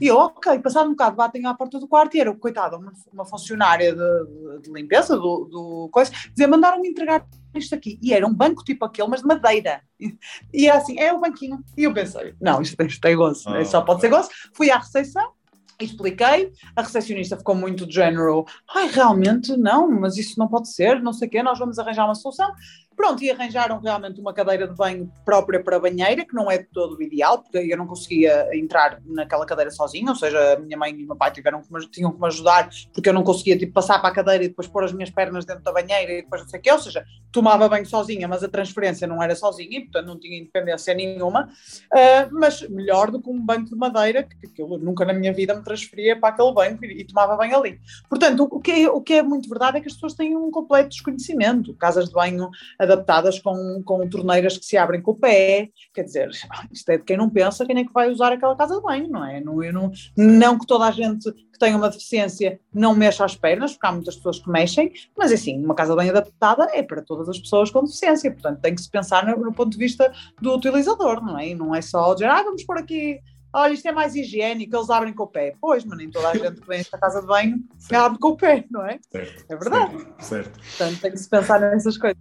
E 0.00 0.06
eu, 0.06 0.16
ok, 0.16 0.58
passado 0.58 0.86
um 0.86 0.90
bocado, 0.90 1.16
batem 1.16 1.46
à 1.46 1.54
porta 1.54 1.78
do 1.78 1.88
quarto 1.88 2.16
e 2.16 2.20
era, 2.20 2.34
coitada, 2.34 2.76
uma, 2.76 2.92
uma 3.12 3.24
funcionária 3.24 3.94
de, 3.94 4.60
de, 4.62 4.72
limpeza 4.72 5.16
do, 5.16 5.44
do 5.44 5.88
coisa, 5.90 6.10
dizer, 6.30 6.46
mandaram-me 6.46 6.88
entregar 6.88 7.26
isto 7.54 7.74
aqui. 7.74 7.98
E 8.02 8.12
era 8.12 8.26
um 8.26 8.34
banco 8.34 8.64
tipo 8.64 8.84
aquele, 8.84 9.08
mas 9.08 9.20
de 9.20 9.26
madeira. 9.26 9.82
E, 10.00 10.16
e 10.52 10.68
era 10.68 10.78
assim, 10.78 10.98
é 10.98 11.12
o 11.12 11.20
banquinho. 11.20 11.62
E 11.76 11.84
eu 11.84 11.94
pensei, 11.94 12.34
não, 12.40 12.60
isto, 12.60 12.80
isto 12.82 13.04
é 13.06 13.14
gozo, 13.14 13.48
oh, 13.48 13.64
só 13.64 13.82
pode 13.82 14.00
ser 14.00 14.08
gozo. 14.08 14.28
Fui 14.54 14.70
à 14.70 14.78
recepção, 14.78 15.32
expliquei, 15.80 16.52
a 16.74 16.82
recepcionista 16.82 17.36
ficou 17.36 17.54
muito 17.54 17.90
género, 17.90 18.44
ai, 18.74 18.88
realmente 18.88 19.56
não, 19.56 19.90
mas 19.90 20.16
isso 20.16 20.38
não 20.38 20.48
pode 20.48 20.72
ser, 20.72 21.02
não 21.02 21.12
sei 21.12 21.28
o 21.28 21.30
quê, 21.30 21.42
nós 21.42 21.58
vamos 21.58 21.78
arranjar 21.78 22.04
uma 22.04 22.14
solução. 22.14 22.50
Pronto, 22.96 23.22
e 23.22 23.30
arranjaram 23.30 23.80
realmente 23.80 24.20
uma 24.20 24.32
cadeira 24.32 24.66
de 24.66 24.74
banho 24.74 25.10
própria 25.24 25.62
para 25.62 25.76
a 25.76 25.80
banheira, 25.80 26.24
que 26.24 26.34
não 26.34 26.50
é 26.50 26.58
de 26.58 26.64
todo 26.64 26.96
o 26.96 27.02
ideal, 27.02 27.42
porque 27.42 27.58
eu 27.58 27.76
não 27.76 27.86
conseguia 27.86 28.48
entrar 28.56 29.00
naquela 29.04 29.46
cadeira 29.46 29.70
sozinha, 29.70 30.10
ou 30.10 30.16
seja, 30.16 30.54
a 30.54 30.58
minha 30.58 30.76
mãe 30.76 30.94
e 30.94 31.04
o 31.04 31.06
meu 31.06 31.16
pai 31.16 31.30
tiveram 31.30 31.62
que, 31.62 31.90
tinham 31.90 32.12
que 32.12 32.20
me 32.20 32.26
ajudar, 32.26 32.68
porque 32.92 33.08
eu 33.08 33.12
não 33.12 33.22
conseguia 33.22 33.58
tipo, 33.58 33.72
passar 33.72 33.98
para 33.98 34.10
a 34.10 34.12
cadeira 34.12 34.44
e 34.44 34.48
depois 34.48 34.68
pôr 34.68 34.84
as 34.84 34.92
minhas 34.92 35.10
pernas 35.10 35.44
dentro 35.44 35.62
da 35.62 35.72
banheira 35.72 36.12
e 36.12 36.22
depois 36.22 36.42
não 36.42 36.48
sei 36.48 36.60
o 36.60 36.62
quê, 36.62 36.72
ou 36.72 36.78
seja, 36.78 37.04
tomava 37.30 37.68
banho 37.68 37.86
sozinha, 37.86 38.28
mas 38.28 38.42
a 38.42 38.48
transferência 38.48 39.06
não 39.06 39.22
era 39.22 39.34
sozinha, 39.34 39.78
e 39.78 39.80
portanto 39.80 40.06
não 40.06 40.18
tinha 40.18 40.38
independência 40.38 40.94
nenhuma, 40.94 41.48
uh, 41.92 42.28
mas 42.32 42.68
melhor 42.68 43.10
do 43.10 43.20
que 43.20 43.30
um 43.30 43.40
banco 43.40 43.70
de 43.70 43.76
madeira, 43.76 44.22
que, 44.22 44.48
que 44.48 44.62
eu 44.62 44.68
nunca 44.78 45.04
na 45.04 45.12
minha 45.12 45.32
vida 45.32 45.54
me 45.54 45.62
transferia 45.62 46.18
para 46.18 46.30
aquele 46.30 46.52
banco 46.52 46.84
e, 46.84 47.00
e 47.00 47.04
tomava 47.04 47.36
banho 47.36 47.56
ali. 47.56 47.80
Portanto, 48.08 48.48
o 48.50 48.60
que, 48.60 48.70
é, 48.70 48.90
o 48.90 49.00
que 49.00 49.14
é 49.14 49.22
muito 49.22 49.48
verdade 49.48 49.78
é 49.78 49.80
que 49.80 49.88
as 49.88 49.94
pessoas 49.94 50.14
têm 50.14 50.36
um 50.36 50.50
completo 50.50 50.90
desconhecimento, 50.90 51.74
casas 51.74 52.08
de 52.08 52.12
banho 52.12 52.50
adaptadas 52.82 53.38
com, 53.38 53.82
com 53.84 54.08
torneiras 54.08 54.58
que 54.58 54.64
se 54.64 54.76
abrem 54.76 55.00
com 55.00 55.12
o 55.12 55.16
pé, 55.16 55.68
quer 55.94 56.02
dizer, 56.02 56.30
isto 56.70 56.90
é 56.90 56.98
de 56.98 57.04
quem 57.04 57.16
não 57.16 57.30
pensa, 57.30 57.64
quem 57.64 57.78
é 57.78 57.84
que 57.84 57.92
vai 57.92 58.10
usar 58.10 58.32
aquela 58.32 58.56
casa 58.56 58.76
de 58.76 58.82
banho, 58.82 59.08
não 59.08 59.24
é? 59.24 59.40
Não, 59.40 59.62
eu 59.62 59.72
não, 59.72 59.90
não 60.16 60.58
que 60.58 60.66
toda 60.66 60.86
a 60.86 60.90
gente 60.90 61.32
que 61.32 61.58
tem 61.58 61.74
uma 61.74 61.88
deficiência 61.88 62.60
não 62.72 62.94
mexa 62.94 63.24
as 63.24 63.36
pernas, 63.36 63.72
porque 63.72 63.86
há 63.86 63.92
muitas 63.92 64.16
pessoas 64.16 64.38
que 64.38 64.50
mexem, 64.50 64.92
mas 65.16 65.30
assim, 65.30 65.62
uma 65.62 65.74
casa 65.74 65.92
de 65.92 65.96
banho 65.96 66.10
adaptada 66.10 66.68
é 66.72 66.82
para 66.82 67.02
todas 67.02 67.28
as 67.28 67.38
pessoas 67.38 67.70
com 67.70 67.84
deficiência, 67.84 68.30
portanto 68.30 68.60
tem 68.60 68.74
que 68.74 68.82
se 68.82 68.90
pensar 68.90 69.24
no, 69.26 69.36
no 69.36 69.52
ponto 69.52 69.70
de 69.70 69.78
vista 69.78 70.12
do 70.40 70.54
utilizador, 70.54 71.22
não 71.24 71.38
é? 71.38 71.48
E 71.48 71.54
não 71.54 71.74
é 71.74 71.80
só 71.80 72.12
dizer, 72.14 72.26
ah, 72.26 72.42
vamos 72.42 72.64
por 72.64 72.78
aqui 72.78 73.20
olha, 73.52 73.72
isto 73.72 73.86
é 73.86 73.92
mais 73.92 74.14
higiênico, 74.14 74.74
eles 74.74 74.90
abrem 74.90 75.12
com 75.12 75.24
o 75.24 75.26
pé. 75.26 75.54
Pois, 75.60 75.84
mas 75.84 75.98
nem 75.98 76.10
toda 76.10 76.30
a 76.30 76.36
gente 76.36 76.60
que 76.60 76.66
vem 76.66 76.80
esta 76.80 76.98
casa 76.98 77.20
de 77.20 77.26
banho 77.26 77.62
abre 77.92 78.18
com 78.18 78.28
o 78.28 78.36
pé, 78.36 78.64
não 78.70 78.86
é? 78.86 78.98
Certo, 79.10 79.44
é 79.48 79.56
verdade. 79.56 79.98
Certo, 79.98 80.24
certo. 80.24 80.60
Portanto, 80.60 81.00
tem 81.00 81.10
que 81.10 81.18
se 81.18 81.28
pensar 81.28 81.60
nessas 81.60 81.96
coisas. 81.98 82.18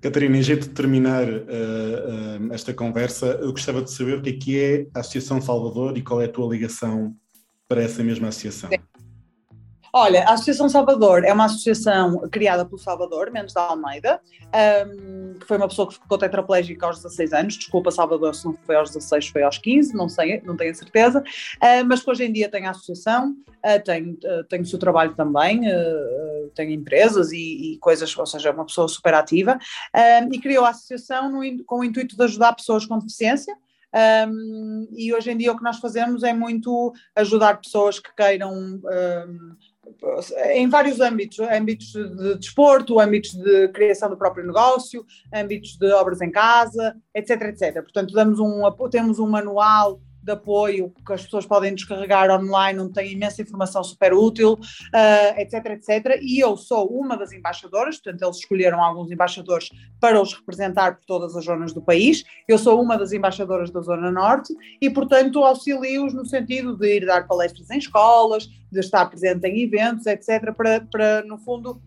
Catarina, 0.00 0.36
em 0.36 0.42
jeito 0.42 0.68
de 0.68 0.74
terminar 0.74 1.28
uh, 1.28 1.36
uh, 1.36 2.52
esta 2.52 2.72
conversa, 2.72 3.38
eu 3.40 3.52
gostava 3.52 3.82
de 3.82 3.90
saber 3.90 4.18
o 4.18 4.22
que 4.22 4.30
é 4.30 4.32
que 4.32 4.58
é 4.58 4.86
a 4.94 5.00
Associação 5.00 5.40
Salvador 5.40 5.96
e 5.98 6.02
qual 6.02 6.22
é 6.22 6.24
a 6.24 6.28
tua 6.28 6.48
ligação 6.48 7.14
para 7.68 7.82
essa 7.82 8.02
mesma 8.02 8.28
associação. 8.28 8.70
Sim. 8.70 8.89
Olha, 9.92 10.24
a 10.24 10.34
Associação 10.34 10.68
Salvador 10.68 11.24
é 11.24 11.32
uma 11.32 11.46
associação 11.46 12.28
criada 12.30 12.64
pelo 12.64 12.78
Salvador, 12.78 13.30
Mendes 13.30 13.52
da 13.52 13.62
Almeida, 13.62 14.20
um, 14.86 15.34
que 15.34 15.46
foi 15.46 15.56
uma 15.56 15.66
pessoa 15.66 15.88
que 15.88 15.94
ficou 15.94 16.16
tetraplégica 16.16 16.86
aos 16.86 16.96
16 16.96 17.32
anos. 17.32 17.54
Desculpa, 17.54 17.90
Salvador, 17.90 18.34
se 18.34 18.44
não 18.44 18.54
foi 18.64 18.76
aos 18.76 18.90
16, 18.90 19.28
foi 19.28 19.42
aos 19.42 19.58
15, 19.58 19.94
não 19.94 20.08
sei, 20.08 20.40
não 20.44 20.56
tenho 20.56 20.70
a 20.70 20.74
certeza. 20.74 21.20
Uh, 21.20 21.84
mas 21.86 22.02
que 22.02 22.10
hoje 22.10 22.24
em 22.24 22.32
dia 22.32 22.48
tem 22.48 22.66
a 22.66 22.70
associação, 22.70 23.30
uh, 23.32 23.84
tem, 23.84 24.10
uh, 24.12 24.44
tem 24.48 24.60
o 24.60 24.66
seu 24.66 24.78
trabalho 24.78 25.14
também, 25.14 25.62
tem 26.54 26.72
empresas 26.72 27.32
e, 27.32 27.74
e, 27.74 27.78
coisas, 27.78 28.16
ou 28.16 28.26
seja, 28.26 28.48
é 28.48 28.52
uma 28.52 28.66
pessoa 28.66 28.86
super 28.86 29.14
ativa. 29.14 29.58
e 30.32 30.38
criou 30.38 30.64
a 30.64 30.70
associação 30.70 31.30
no, 31.30 31.64
com 31.64 31.80
o 31.80 31.84
intuito 31.84 32.16
de 32.16 32.24
ajudar 32.24 32.54
pessoas 32.54 32.86
com 32.86 32.98
deficiência. 32.98 33.54
Um, 33.92 34.88
e 34.92 35.12
hoje 35.12 35.32
em 35.32 35.36
dia 35.36 35.50
o 35.50 35.56
que 35.56 35.64
nós 35.64 35.78
fazemos 35.78 36.22
é 36.22 36.32
muito 36.32 36.92
ajudar 37.16 37.60
pessoas 37.60 37.98
que 37.98 38.14
queiram 38.14 38.54
um, 38.54 38.80
em 40.52 40.68
vários 40.68 41.00
âmbitos, 41.00 41.38
âmbitos 41.40 41.92
de 41.92 42.36
desporto, 42.36 43.00
âmbitos 43.00 43.32
de 43.32 43.68
criação 43.68 44.10
do 44.10 44.16
próprio 44.16 44.46
negócio, 44.46 45.04
âmbitos 45.32 45.76
de 45.76 45.92
obras 45.92 46.20
em 46.20 46.30
casa, 46.30 46.96
etc, 47.14 47.42
etc. 47.42 47.82
Portanto, 47.82 48.12
damos 48.12 48.38
um, 48.38 48.62
temos 48.90 49.18
um 49.18 49.28
manual 49.28 50.00
de 50.22 50.32
apoio 50.32 50.92
que 51.06 51.12
as 51.12 51.22
pessoas 51.22 51.46
podem 51.46 51.74
descarregar 51.74 52.30
online, 52.30 52.80
onde 52.80 52.92
tem 52.92 53.12
imensa 53.12 53.42
informação 53.42 53.82
super 53.82 54.12
útil, 54.12 54.52
uh, 54.54 55.40
etc, 55.40 55.66
etc. 55.66 56.18
E 56.22 56.38
eu 56.38 56.56
sou 56.56 56.86
uma 56.88 57.16
das 57.16 57.32
embaixadoras, 57.32 57.96
portanto, 57.96 58.22
eles 58.22 58.36
escolheram 58.38 58.82
alguns 58.82 59.10
embaixadores 59.10 59.68
para 59.98 60.20
os 60.20 60.34
representar 60.34 60.96
por 60.96 61.04
todas 61.04 61.36
as 61.36 61.44
zonas 61.44 61.72
do 61.72 61.82
país. 61.82 62.24
Eu 62.46 62.58
sou 62.58 62.80
uma 62.80 62.96
das 62.96 63.12
embaixadoras 63.12 63.70
da 63.70 63.80
Zona 63.80 64.10
Norte 64.10 64.54
e, 64.80 64.90
portanto, 64.90 65.44
auxilio-os 65.44 66.14
no 66.14 66.26
sentido 66.26 66.76
de 66.76 66.96
ir 66.96 67.06
dar 67.06 67.26
palestras 67.26 67.70
em 67.70 67.78
escolas, 67.78 68.48
de 68.70 68.80
estar 68.80 69.06
presente 69.06 69.46
em 69.46 69.62
eventos, 69.62 70.06
etc., 70.06 70.52
para, 70.54 70.80
para 70.80 71.22
no 71.24 71.38
fundo, 71.38 71.80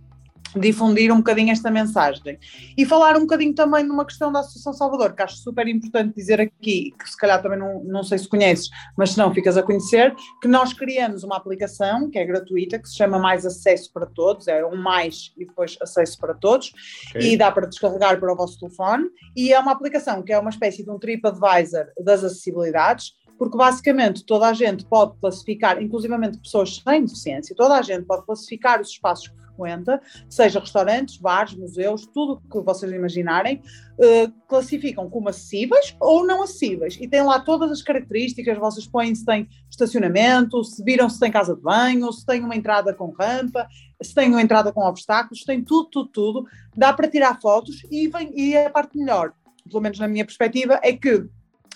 difundir 0.60 1.12
um 1.12 1.18
bocadinho 1.18 1.52
esta 1.52 1.70
mensagem. 1.72 2.38
E 2.78 2.86
falar 2.86 3.16
um 3.18 3.22
bocadinho 3.22 3.54
também 3.54 3.84
numa 3.84 4.06
questão 4.06 4.32
da 4.32 4.40
Associação 4.40 4.74
Salvador, 4.74 5.14
que 5.14 5.22
acho 5.22 5.38
super 5.38 5.68
importante 5.68 6.16
dizer 6.16 6.40
aqui, 6.40 6.94
que 6.98 7.10
se 7.10 7.18
calhar 7.18 7.42
também 7.42 7.60
não, 7.60 7.84
não 7.84 8.04
sei 8.04 8.18
se 8.18 8.28
conheces, 8.28 8.70
mas 8.98 9.12
se 9.12 9.18
não 9.18 9.34
ficas 9.34 9.58
a 9.58 9.64
conhecer, 9.64 10.16
que 10.42 10.48
nós 10.48 10.74
criamos 10.74 11.24
uma 11.24 11.38
aplicação 11.38 12.10
que 12.10 12.18
é 12.18 12.26
gratuita, 12.26 12.80
que 12.80 12.88
se 12.88 12.96
chama 12.96 13.20
Mais 13.20 13.46
Acesso 13.46 13.92
para 13.92 14.06
Todos, 14.06 14.48
é 14.48 14.66
um 14.66 14.76
mais 14.76 15.32
e 15.38 15.46
depois 15.46 15.78
acesso 15.82 16.18
para 16.18 16.34
todos, 16.34 16.74
okay. 17.10 17.34
e 17.34 17.38
dá 17.38 17.52
para 17.52 17.68
descarregar 17.68 18.20
para 18.20 18.32
o 18.32 18.36
vosso 18.36 18.60
telefone, 18.60 19.06
e 19.36 19.54
é 19.54 19.60
uma 19.60 19.72
aplicação 19.72 20.22
que 20.22 20.34
é 20.34 20.40
uma 20.40 20.50
espécie 20.50 20.84
de 20.84 20.90
um 20.90 21.00
TripAdvisor 21.00 21.88
das 22.04 22.24
acessibilidades, 22.24 23.14
porque 23.38 23.58
basicamente 23.58 24.26
toda 24.26 24.48
a 24.48 24.54
gente 24.54 24.86
pode 24.86 25.18
classificar, 25.20 25.82
inclusivamente 25.82 26.38
pessoas 26.38 26.82
sem 26.88 27.04
deficiência, 27.04 27.56
toda 27.56 27.78
a 27.78 27.82
gente 27.82 28.06
pode 28.06 28.26
classificar 28.26 28.80
os 28.80 28.90
espaços 28.90 29.28
que 29.28 29.43
frequenta, 29.54 30.02
seja 30.30 30.60
restaurantes, 30.60 31.18
bares, 31.18 31.54
museus, 31.54 32.06
tudo 32.06 32.34
o 32.34 32.50
que 32.50 32.66
vocês 32.66 32.92
imaginarem, 32.92 33.62
uh, 33.98 34.32
classificam 34.48 35.10
como 35.10 35.30
acessíveis 35.30 35.96
ou 36.00 36.26
não 36.26 36.42
acessíveis. 36.42 36.98
E 37.00 37.08
tem 37.08 37.22
lá 37.22 37.40
todas 37.40 37.72
as 37.72 37.82
características, 37.82 38.58
vocês 38.58 38.88
põem 38.88 39.14
se 39.14 39.26
tem 39.26 39.48
estacionamento, 39.70 40.64
se 40.64 40.84
viram 40.84 41.10
se 41.10 41.20
tem 41.20 41.32
casa 41.32 41.56
de 41.56 41.62
banho, 41.62 42.12
se 42.12 42.26
tem 42.26 42.44
uma 42.44 42.56
entrada 42.56 42.94
com 42.94 43.12
rampa, 43.12 43.68
se 44.02 44.14
tem 44.14 44.30
uma 44.30 44.42
entrada 44.42 44.72
com 44.72 44.82
obstáculos, 44.82 45.44
tem 45.44 45.64
tudo, 45.64 45.90
tudo, 45.90 46.10
tudo. 46.10 46.46
Dá 46.76 46.92
para 46.92 47.08
tirar 47.08 47.40
fotos 47.40 47.84
e, 47.90 48.08
vem, 48.08 48.32
e 48.36 48.58
a 48.58 48.70
parte 48.70 48.98
melhor, 48.98 49.34
pelo 49.70 49.82
menos 49.82 50.00
na 50.00 50.08
minha 50.08 50.26
perspectiva, 50.26 50.80
é 50.84 50.94
que 50.94 51.26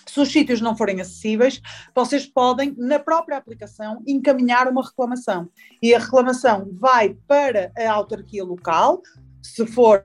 se 0.08 0.20
os 0.20 0.32
sítios 0.32 0.60
não 0.60 0.76
forem 0.76 1.00
acessíveis, 1.00 1.60
vocês 1.94 2.26
podem, 2.26 2.74
na 2.78 2.98
própria 2.98 3.36
aplicação, 3.36 4.02
encaminhar 4.06 4.68
uma 4.68 4.84
reclamação. 4.84 5.48
E 5.82 5.94
a 5.94 5.98
reclamação 5.98 6.68
vai 6.72 7.16
para 7.26 7.70
a 7.76 7.92
autarquia 7.92 8.44
local, 8.44 9.02
se 9.42 9.66
for 9.66 10.02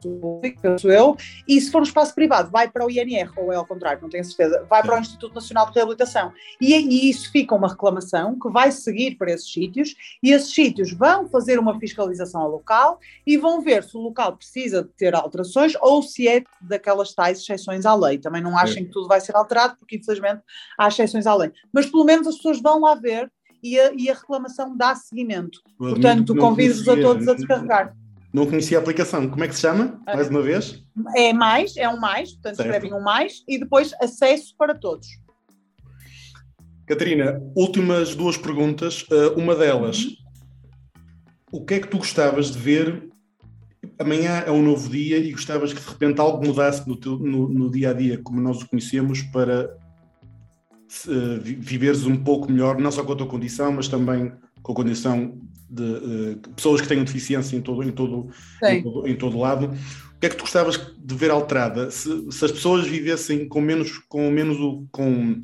público, 0.00 0.60
penso 0.60 0.90
eu, 0.90 1.16
e 1.46 1.60
se 1.60 1.70
for 1.70 1.80
um 1.80 1.84
espaço 1.84 2.14
privado, 2.14 2.50
vai 2.50 2.70
para 2.70 2.84
o 2.84 2.90
INR, 2.90 3.30
ou 3.36 3.52
é 3.52 3.56
ao 3.56 3.66
contrário, 3.66 4.00
não 4.00 4.08
tenho 4.08 4.24
certeza, 4.24 4.64
vai 4.68 4.82
para 4.82 4.96
o 4.96 5.00
Instituto 5.00 5.34
Nacional 5.34 5.66
de 5.66 5.74
Reabilitação. 5.74 6.32
E, 6.60 6.74
e 6.74 7.10
isso 7.10 7.30
fica 7.30 7.54
uma 7.54 7.68
reclamação 7.68 8.38
que 8.38 8.48
vai 8.50 8.70
seguir 8.70 9.16
para 9.16 9.32
esses 9.32 9.52
sítios, 9.52 9.94
e 10.22 10.30
esses 10.32 10.54
sítios 10.54 10.92
vão 10.92 11.28
fazer 11.28 11.58
uma 11.58 11.78
fiscalização 11.78 12.42
ao 12.42 12.50
local 12.50 12.98
e 13.26 13.36
vão 13.36 13.60
ver 13.60 13.82
se 13.84 13.96
o 13.96 14.00
local 14.00 14.36
precisa 14.36 14.82
de 14.82 14.90
ter 14.90 15.14
alterações 15.14 15.74
ou 15.80 16.02
se 16.02 16.28
é 16.28 16.42
daquelas 16.60 17.14
tais 17.14 17.40
exceções 17.40 17.84
à 17.84 17.94
lei. 17.94 18.18
Também 18.18 18.42
não 18.42 18.56
achem 18.56 18.84
que 18.84 18.90
tudo 18.90 19.08
vai 19.08 19.20
ser 19.20 19.34
alterado, 19.36 19.76
porque 19.78 19.96
infelizmente 19.96 20.42
há 20.78 20.88
exceções 20.88 21.26
à 21.26 21.34
lei. 21.34 21.52
Mas 21.72 21.86
pelo 21.86 22.04
menos 22.04 22.26
as 22.26 22.36
pessoas 22.36 22.60
vão 22.60 22.80
lá 22.80 22.94
ver 22.94 23.30
e 23.62 23.78
a, 23.78 23.92
e 23.94 24.08
a 24.08 24.14
reclamação 24.14 24.76
dá 24.76 24.94
seguimento. 24.94 25.60
Portanto, 25.76 26.36
convido-vos 26.36 26.88
a 26.88 26.96
todos 26.96 27.28
a 27.28 27.34
descarregar. 27.34 27.96
Não 28.36 28.44
conhecia 28.44 28.76
a 28.76 28.82
aplicação. 28.82 29.26
Como 29.30 29.42
é 29.44 29.48
que 29.48 29.54
se 29.54 29.62
chama? 29.62 29.98
Mais 30.04 30.28
uma 30.28 30.42
vez? 30.42 30.84
É 31.16 31.32
mais, 31.32 31.74
é 31.74 31.88
um 31.88 31.98
mais, 31.98 32.32
portanto 32.32 32.56
certo. 32.56 32.68
escrevem 32.68 32.92
um 32.92 33.00
mais 33.00 33.42
e 33.48 33.58
depois 33.58 33.94
acesso 33.94 34.54
para 34.58 34.74
todos. 34.74 35.06
Catarina, 36.86 37.40
últimas 37.56 38.14
duas 38.14 38.36
perguntas. 38.36 39.04
Uh, 39.04 39.32
uma 39.38 39.54
delas, 39.54 40.04
uhum. 40.04 40.16
o 41.52 41.64
que 41.64 41.74
é 41.74 41.80
que 41.80 41.88
tu 41.88 41.96
gostavas 41.96 42.50
de 42.50 42.58
ver? 42.58 43.08
Amanhã 43.98 44.44
é 44.46 44.50
um 44.50 44.60
novo 44.60 44.90
dia 44.90 45.16
e 45.16 45.32
gostavas 45.32 45.72
que 45.72 45.80
de 45.80 45.88
repente 45.88 46.20
algo 46.20 46.46
mudasse 46.46 46.86
no, 46.86 46.94
teu, 46.94 47.16
no, 47.16 47.48
no 47.48 47.70
dia 47.70 47.88
a 47.88 47.92
dia, 47.94 48.20
como 48.22 48.38
nós 48.38 48.60
o 48.60 48.68
conhecemos, 48.68 49.22
para 49.22 49.74
uh, 51.06 51.40
viveres 51.40 52.04
um 52.04 52.22
pouco 52.22 52.52
melhor, 52.52 52.78
não 52.78 52.92
só 52.92 53.02
com 53.02 53.14
a 53.14 53.16
tua 53.16 53.26
condição, 53.26 53.72
mas 53.72 53.88
também 53.88 54.30
com 54.62 54.72
a 54.72 54.74
condição 54.74 55.40
de 55.68 55.82
uh, 55.82 56.36
pessoas 56.54 56.80
que 56.80 56.88
tenham 56.88 57.04
deficiência 57.04 57.56
em 57.56 57.60
todo, 57.60 57.82
em 57.82 57.90
todo, 57.90 58.30
em 58.62 58.82
todo, 58.82 59.08
em 59.08 59.16
todo 59.16 59.38
lado. 59.38 59.66
O 59.66 60.18
que 60.20 60.26
é 60.26 60.28
que 60.30 60.36
tu 60.36 60.42
gostavas 60.42 60.80
de 60.96 61.14
ver 61.14 61.30
alterada? 61.30 61.90
Se, 61.90 62.30
se 62.30 62.44
as 62.44 62.52
pessoas 62.52 62.86
vivessem 62.86 63.48
com 63.48 63.60
menos, 63.60 63.98
com 64.08 64.30
menos 64.30 64.56
com 64.90 65.40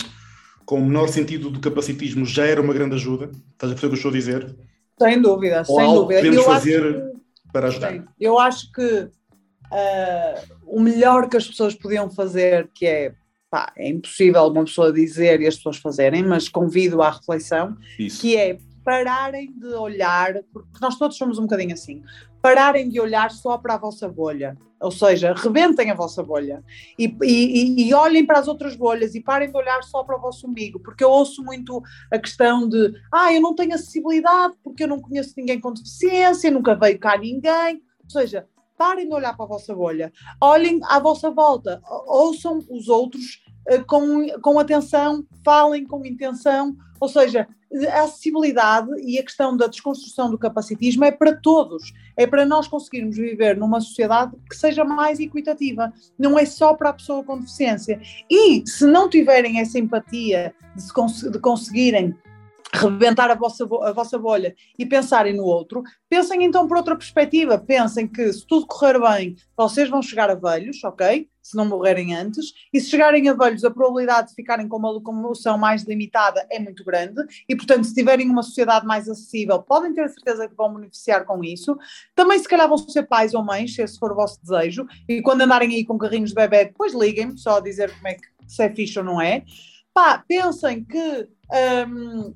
com 0.64 0.78
o 0.78 0.84
menor 0.86 1.08
sentido 1.08 1.50
do 1.50 1.60
capacitismo 1.60 2.24
já 2.24 2.46
era 2.46 2.60
uma 2.60 2.72
grande 2.72 2.94
ajuda. 2.94 3.30
Estás 3.52 3.72
a 3.72 3.74
perceber 3.74 3.86
o 3.86 3.90
que 3.90 3.94
eu 3.94 3.94
estou 3.94 4.10
a 4.10 4.14
dizer? 4.14 4.56
Sem 4.98 5.20
dúvida, 5.20 5.62
Ou 5.68 5.80
sem 5.80 5.86
dúvida. 5.92 6.20
podemos 6.20 6.36
eu 6.36 6.44
fazer 6.44 6.82
que, 6.82 7.52
para 7.52 7.66
ajudar. 7.68 7.92
Sim, 7.92 8.04
eu 8.20 8.38
acho 8.38 8.72
que 8.72 8.82
uh, 8.82 10.56
o 10.66 10.80
melhor 10.80 11.28
que 11.28 11.36
as 11.36 11.46
pessoas 11.46 11.74
podiam 11.74 12.10
fazer, 12.10 12.70
que 12.74 12.86
é 12.86 13.14
pá, 13.50 13.72
é 13.76 13.88
impossível 13.88 14.46
uma 14.46 14.64
pessoa 14.64 14.92
dizer 14.92 15.40
e 15.40 15.46
as 15.46 15.56
pessoas 15.56 15.76
fazerem, 15.76 16.22
mas 16.22 16.48
convido 16.48 17.02
à 17.02 17.10
reflexão, 17.10 17.76
Isso. 17.98 18.20
que 18.20 18.36
é 18.36 18.58
pararem 18.84 19.52
de 19.52 19.74
olhar, 19.74 20.34
porque 20.52 20.78
nós 20.80 20.96
todos 20.96 21.16
somos 21.16 21.38
um 21.38 21.42
bocadinho 21.42 21.72
assim, 21.72 22.02
pararem 22.40 22.88
de 22.88 23.00
olhar 23.00 23.30
só 23.30 23.56
para 23.56 23.74
a 23.74 23.78
vossa 23.78 24.08
bolha. 24.08 24.56
Ou 24.80 24.90
seja, 24.90 25.32
rebentem 25.32 25.92
a 25.92 25.94
vossa 25.94 26.24
bolha 26.24 26.64
e, 26.98 27.04
e, 27.22 27.88
e, 27.88 27.94
olhem 27.94 28.26
para 28.26 28.40
as 28.40 28.48
outras 28.48 28.74
bolhas 28.74 29.14
e 29.14 29.20
parem 29.20 29.48
de 29.48 29.56
olhar 29.56 29.80
só 29.84 30.02
para 30.02 30.16
o 30.16 30.20
vosso 30.20 30.48
umbigo, 30.48 30.80
porque 30.80 31.04
eu 31.04 31.10
ouço 31.10 31.40
muito 31.44 31.80
a 32.10 32.18
questão 32.18 32.68
de 32.68 32.92
ah, 33.12 33.32
eu 33.32 33.40
não 33.40 33.54
tenho 33.54 33.74
acessibilidade 33.74 34.54
porque 34.64 34.82
eu 34.82 34.88
não 34.88 35.00
conheço 35.00 35.34
ninguém 35.36 35.60
com 35.60 35.72
deficiência, 35.72 36.50
nunca 36.50 36.74
veio 36.74 36.98
cá 36.98 37.16
ninguém. 37.16 37.80
Ou 38.02 38.10
seja, 38.10 38.48
parem 38.76 39.06
de 39.06 39.14
olhar 39.14 39.36
para 39.36 39.44
a 39.44 39.48
vossa 39.48 39.72
bolha, 39.72 40.12
olhem 40.40 40.80
à 40.82 40.98
vossa 40.98 41.30
volta, 41.30 41.80
ouçam 42.08 42.58
os 42.68 42.88
outros 42.88 43.41
com, 43.86 44.26
com 44.40 44.58
atenção, 44.58 45.24
falem 45.44 45.86
com 45.86 46.04
intenção, 46.04 46.76
ou 47.00 47.08
seja, 47.08 47.48
a 47.90 48.02
acessibilidade 48.02 48.90
e 49.02 49.18
a 49.18 49.22
questão 49.22 49.56
da 49.56 49.66
desconstrução 49.66 50.30
do 50.30 50.38
capacitismo 50.38 51.04
é 51.04 51.10
para 51.10 51.34
todos, 51.34 51.92
é 52.16 52.26
para 52.26 52.44
nós 52.44 52.68
conseguirmos 52.68 53.16
viver 53.16 53.56
numa 53.56 53.80
sociedade 53.80 54.36
que 54.48 54.56
seja 54.56 54.84
mais 54.84 55.18
equitativa, 55.18 55.92
não 56.18 56.38
é 56.38 56.44
só 56.44 56.74
para 56.74 56.90
a 56.90 56.92
pessoa 56.92 57.24
com 57.24 57.38
deficiência. 57.38 58.00
E 58.30 58.62
se 58.66 58.86
não 58.86 59.08
tiverem 59.08 59.58
essa 59.58 59.78
empatia 59.78 60.54
de, 60.76 60.92
cons 60.92 61.22
de 61.22 61.38
conseguirem 61.38 62.14
rebentar 62.74 63.30
a 63.30 63.34
vossa, 63.34 63.64
a 63.64 63.92
vossa 63.92 64.18
bolha 64.18 64.54
e 64.78 64.86
pensarem 64.86 65.36
no 65.36 65.44
outro, 65.44 65.82
pensem 66.08 66.42
então 66.44 66.66
por 66.66 66.78
outra 66.78 66.96
perspectiva. 66.96 67.58
Pensem 67.58 68.08
que 68.08 68.32
se 68.32 68.46
tudo 68.46 68.66
correr 68.66 68.98
bem, 68.98 69.36
vocês 69.56 69.90
vão 69.90 70.00
chegar 70.00 70.30
a 70.30 70.34
velhos, 70.34 70.82
ok? 70.82 71.28
Se 71.42 71.56
não 71.56 71.64
morrerem 71.64 72.14
antes, 72.14 72.52
e 72.72 72.80
se 72.80 72.88
chegarem 72.88 73.28
a 73.28 73.34
velhos, 73.34 73.64
a 73.64 73.70
probabilidade 73.70 74.28
de 74.28 74.34
ficarem 74.34 74.68
com 74.68 74.76
uma 74.76 74.90
locomoção 74.90 75.58
mais 75.58 75.82
limitada 75.82 76.46
é 76.48 76.58
muito 76.58 76.84
grande, 76.84 77.20
e 77.48 77.56
portanto, 77.56 77.84
se 77.84 77.94
tiverem 77.94 78.30
uma 78.30 78.44
sociedade 78.44 78.86
mais 78.86 79.08
acessível, 79.08 79.60
podem 79.60 79.92
ter 79.92 80.02
a 80.02 80.08
certeza 80.08 80.48
que 80.48 80.54
vão 80.54 80.72
beneficiar 80.72 81.24
com 81.24 81.42
isso. 81.42 81.76
Também, 82.14 82.38
se 82.38 82.48
calhar, 82.48 82.68
vão 82.68 82.78
ser 82.78 83.02
pais 83.02 83.34
ou 83.34 83.44
mães, 83.44 83.74
se 83.74 83.82
esse 83.82 83.98
for 83.98 84.12
o 84.12 84.14
vosso 84.14 84.40
desejo, 84.40 84.86
e 85.08 85.20
quando 85.20 85.42
andarem 85.42 85.74
aí 85.74 85.84
com 85.84 85.98
carrinhos 85.98 86.30
de 86.30 86.36
bebê, 86.36 86.66
depois 86.66 86.94
liguem-me 86.94 87.36
só 87.36 87.56
a 87.56 87.60
dizer 87.60 87.92
como 87.92 88.08
é 88.08 88.14
que 88.14 88.22
se 88.46 88.62
é 88.62 88.70
fixe 88.70 88.98
ou 88.98 89.04
não 89.04 89.20
é. 89.20 89.44
Pá, 89.92 90.24
pensem 90.26 90.84
que. 90.84 91.28
Um, 91.88 92.32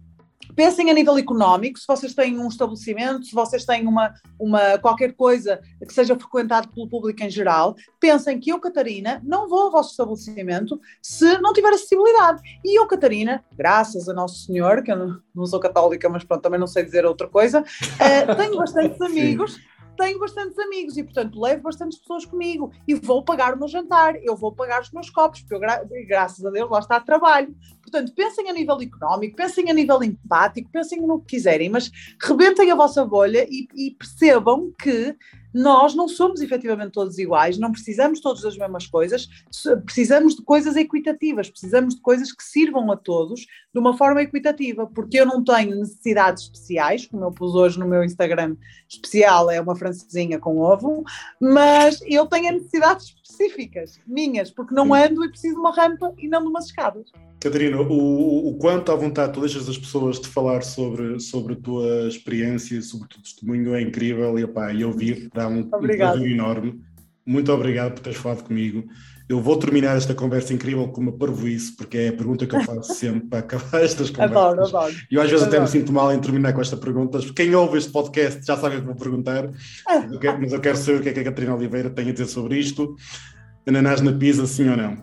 pensem 0.57 0.91
a 0.91 0.95
nível 0.95 1.19
económico, 1.19 1.79
se 1.79 1.87
vocês 1.87 2.15
têm 2.15 2.39
um 2.39 2.49
estabelecimento, 2.49 3.27
se 3.27 3.35
vocês 3.35 3.65
têm 3.67 3.87
uma, 3.87 4.15
uma 4.41 4.79
qualquer 4.79 5.13
coisa 5.13 5.61
que 5.87 5.93
seja 5.93 6.17
frequentado 6.17 6.69
pelo 6.69 6.89
público 6.89 7.23
em 7.23 7.31
geral, 7.31 7.77
pensem 8.01 8.41
que 8.41 8.51
eu, 8.51 8.59
Catarina, 8.59 9.21
não 9.23 9.49
vou 9.49 9.61
ao 9.61 9.71
vosso 9.71 9.91
estabelecimento 9.91 10.81
se 11.03 11.39
não 11.39 11.53
tiver 11.53 11.69
acessibilidade. 11.69 12.41
E 12.65 12.81
eu, 12.81 12.87
Catarina, 12.87 13.45
graças 13.53 14.09
a 14.09 14.15
Nosso 14.15 14.47
Senhor, 14.47 14.83
que 14.83 14.91
eu 14.91 14.97
não, 14.97 15.21
não 15.35 15.47
sou 15.47 15.61
católica, 15.61 16.09
mas 16.09 16.25
pronto, 16.25 16.43
também 16.43 16.59
não 16.59 16.67
sei 16.67 16.83
dizer 16.83 17.05
outra 17.05 17.29
coisa, 17.29 17.61
uh, 17.61 18.37
tenho 18.37 18.57
bastantes 18.57 19.01
amigos. 19.03 19.61
Tenho 19.97 20.19
bastantes 20.19 20.59
amigos 20.59 20.99
e, 20.99 21.03
portanto, 21.03 21.41
levo 21.41 21.63
bastantes 21.63 21.99
pessoas 21.99 22.27
comigo 22.27 22.71
e 22.87 22.95
vou 22.95 23.25
pagar 23.25 23.55
o 23.55 23.59
meu 23.59 23.67
jantar, 23.67 24.15
eu 24.23 24.37
vou 24.37 24.53
pagar 24.53 24.83
os 24.83 24.93
meus 24.93 25.09
copos, 25.09 25.41
porque 25.41 25.55
eu, 25.55 25.59
gra 25.59 25.83
graças 26.07 26.45
a 26.45 26.51
Deus, 26.51 26.71
lá 26.71 26.81
está 26.81 27.01
trabalho. 27.01 27.55
Portanto, 27.91 28.13
pensem 28.15 28.51
a 28.51 28.53
nível 28.53 28.81
económico, 28.81 29.37
pensem 29.37 29.71
a 29.71 29.73
nível 29.73 30.03
empático, 30.03 30.69
pensem 30.73 31.01
no 31.01 31.21
que 31.21 31.37
quiserem, 31.37 31.71
mas 31.71 31.91
rebentem 32.21 32.71
a 32.73 32.75
vossa 32.75 33.05
bolha 33.05 33.47
e, 33.49 33.69
e 33.77 33.93
percebam 33.93 34.73
que 34.83 35.17
nós 35.55 35.95
não 35.95 36.07
somos 36.07 36.43
efetivamente 36.43 36.93
todos 36.93 37.17
iguais, 37.17 37.57
não 37.57 37.73
precisamos 37.73 38.21
todos 38.21 38.43
das 38.43 38.59
mesmas 38.59 38.87
coisas, 38.87 39.27
precisamos 39.87 40.35
de 40.35 40.43
coisas 40.43 40.77
equitativas, 40.77 41.49
precisamos 41.49 41.95
de 41.95 42.03
coisas 42.03 42.31
que 42.31 42.45
sirvam 42.45 42.93
a 42.93 42.97
todos 42.97 43.41
de 43.41 43.79
uma 43.79 43.97
forma 43.97 44.21
equitativa, 44.21 44.87
porque 44.87 45.19
eu 45.19 45.25
não 45.25 45.43
tenho 45.43 45.77
necessidades 45.77 46.43
especiais, 46.43 47.07
como 47.07 47.25
eu 47.25 47.33
pus 47.33 47.55
hoje 47.55 47.79
no 47.79 47.89
meu 47.89 48.05
Instagram 48.05 48.55
especial, 48.87 49.51
é 49.51 49.59
uma 49.59 49.75
francesinha 49.75 50.39
com 50.39 50.59
ovo, 50.59 51.03
mas 51.41 52.03
eu 52.07 52.27
tenho 52.27 52.53
necessidades 52.53 53.07
específicas, 53.29 54.01
minhas, 54.07 54.51
porque 54.51 54.75
não 54.75 54.95
ando 54.95 55.25
e 55.25 55.29
preciso 55.29 55.55
de 55.55 55.61
uma 55.61 55.75
rampa 55.75 56.13
e 56.19 56.29
não 56.29 56.43
de 56.43 56.49
umas 56.49 56.67
escadas. 56.67 57.11
Catarina, 57.41 57.81
o, 57.81 58.49
o 58.49 58.59
quanto 58.59 58.91
à 58.91 58.97
vontade 58.97 59.33
tu 59.33 59.41
deixas 59.41 59.69
as 59.69 59.77
pessoas 59.77 60.21
de 60.21 60.29
falar 60.29 60.63
sobre, 60.63 61.21
sobre 61.21 61.55
a 61.55 61.57
tua 61.57 62.09
experiência, 62.09 62.81
sobre 62.83 63.07
o 63.07 63.09
teu 63.09 63.23
testemunho 63.23 63.75
é 63.75 63.83
incrível 63.83 64.39
e, 64.39 64.45
opá, 64.45 64.73
e 64.73 64.85
ouvir 64.85 65.29
dá 65.35 65.49
um, 65.49 65.61
um 65.61 65.69
prazer 65.69 66.31
enorme. 66.31 66.81
Muito 67.27 67.53
obrigado 67.53 67.95
por 67.95 68.01
teres 68.01 68.19
falado 68.19 68.45
comigo. 68.45 68.85
Eu 69.29 69.41
vou 69.41 69.59
terminar 69.59 69.97
esta 69.97 70.15
conversa 70.15 70.55
incrível 70.55 70.87
com 70.89 71.01
uma 71.01 71.11
parvoíce, 71.11 71.75
porque 71.75 71.99
é 71.99 72.09
a 72.09 72.13
pergunta 72.13 72.47
que 72.47 72.55
eu 72.55 72.61
faço 72.61 72.95
sempre 72.95 73.29
para 73.29 73.41
acabar 73.41 73.83
estas 73.83 74.09
conversas. 74.11 74.37
Adoro, 74.37 74.65
adoro. 74.65 74.95
E 75.11 75.17
eu 75.17 75.21
às 75.21 75.29
vezes 75.29 75.45
adoro. 75.45 75.57
até 75.57 75.61
me 75.61 75.69
sinto 75.69 75.93
mal 75.93 76.13
em 76.13 76.21
terminar 76.21 76.53
com 76.53 76.61
esta 76.61 76.77
pergunta. 76.77 77.19
Quem 77.35 77.53
ouve 77.53 77.79
este 77.79 77.91
podcast 77.91 78.47
já 78.47 78.57
sabe 78.57 78.77
o 78.77 78.81
que 78.81 78.87
vou 78.87 78.95
perguntar, 78.95 79.51
mas 79.89 80.13
eu, 80.13 80.21
quero, 80.21 80.41
mas 80.41 80.53
eu 80.53 80.61
quero 80.61 80.77
saber 80.77 81.01
o 81.01 81.03
que 81.03 81.09
é 81.09 81.13
que 81.13 81.21
a 81.21 81.25
Catarina 81.25 81.57
Oliveira 81.57 81.91
tem 81.91 82.09
a 82.09 82.13
dizer 82.13 82.27
sobre 82.27 82.57
isto. 82.57 82.95
Ananás 83.67 84.01
na 84.01 84.13
pizza, 84.13 84.47
sim 84.47 84.69
ou 84.69 84.77
não? 84.77 84.97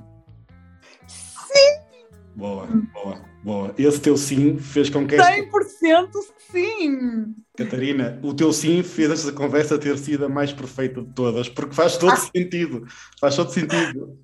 Boa, 2.34 2.66
boa, 2.94 3.22
boa. 3.44 3.74
Esse 3.78 4.00
teu 4.00 4.18
sim 4.18 4.58
fez 4.58 4.90
com 4.90 5.06
que. 5.06 5.16
100% 5.18 6.10
sim! 6.52 7.36
Catarina, 7.58 8.20
o 8.24 8.34
teu 8.34 8.52
sim 8.52 8.82
fez 8.82 9.12
esta 9.12 9.32
conversa 9.32 9.78
ter 9.78 9.98
sido 9.98 10.26
a 10.26 10.30
mais 10.30 10.52
perfeita 10.52 11.02
de 11.02 11.14
todas, 11.14 11.50
porque 11.50 11.76
faz 11.76 11.98
todo 11.98 12.14
ah. 12.14 12.16
sentido. 12.16 12.86
Faz 13.20 13.36
todo 13.36 13.52
sentido. 13.52 14.18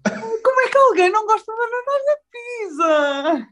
Como 0.43 0.61
é 0.61 0.69
que 0.69 0.77
alguém 0.77 1.11
não 1.11 1.25
gosta 1.25 1.51
de 1.51 1.57
bananas 1.57 2.01
na 2.05 2.15
pizza? 2.31 3.47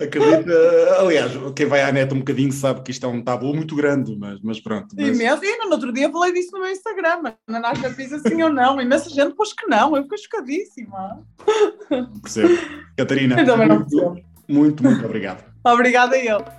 Acredita, 0.00 1.00
aliás, 1.00 1.32
quem 1.56 1.66
vai 1.66 1.82
à 1.82 1.90
net 1.90 2.14
um 2.14 2.18
bocadinho 2.18 2.52
sabe 2.52 2.82
que 2.82 2.92
isto 2.92 3.04
é 3.04 3.08
um 3.08 3.22
tabu 3.22 3.52
muito 3.52 3.74
grande, 3.74 4.16
mas, 4.16 4.40
mas 4.40 4.60
pronto. 4.60 4.94
Mas... 4.96 5.08
Imenso, 5.08 5.44
e 5.44 5.58
no 5.58 5.72
outro 5.72 5.92
dia 5.92 6.10
falei 6.10 6.32
disso 6.32 6.52
no 6.52 6.60
meu 6.60 6.70
Instagram, 6.70 7.34
ananás 7.48 7.80
na 7.80 7.90
pizza 7.90 8.20
sim 8.20 8.40
ou 8.42 8.50
não, 8.50 8.80
imensa 8.80 9.10
gente 9.10 9.34
pôs 9.34 9.52
que 9.52 9.66
não, 9.66 9.96
eu 9.96 10.04
fiquei 10.04 10.18
chocadíssima. 10.18 11.26
Percebo. 12.22 12.54
Catarina, 12.96 13.36
muito, 13.56 14.16
muito, 14.48 14.82
muito 14.82 15.04
obrigado. 15.04 15.44
Obrigada 15.64 16.16
eu. 16.16 16.57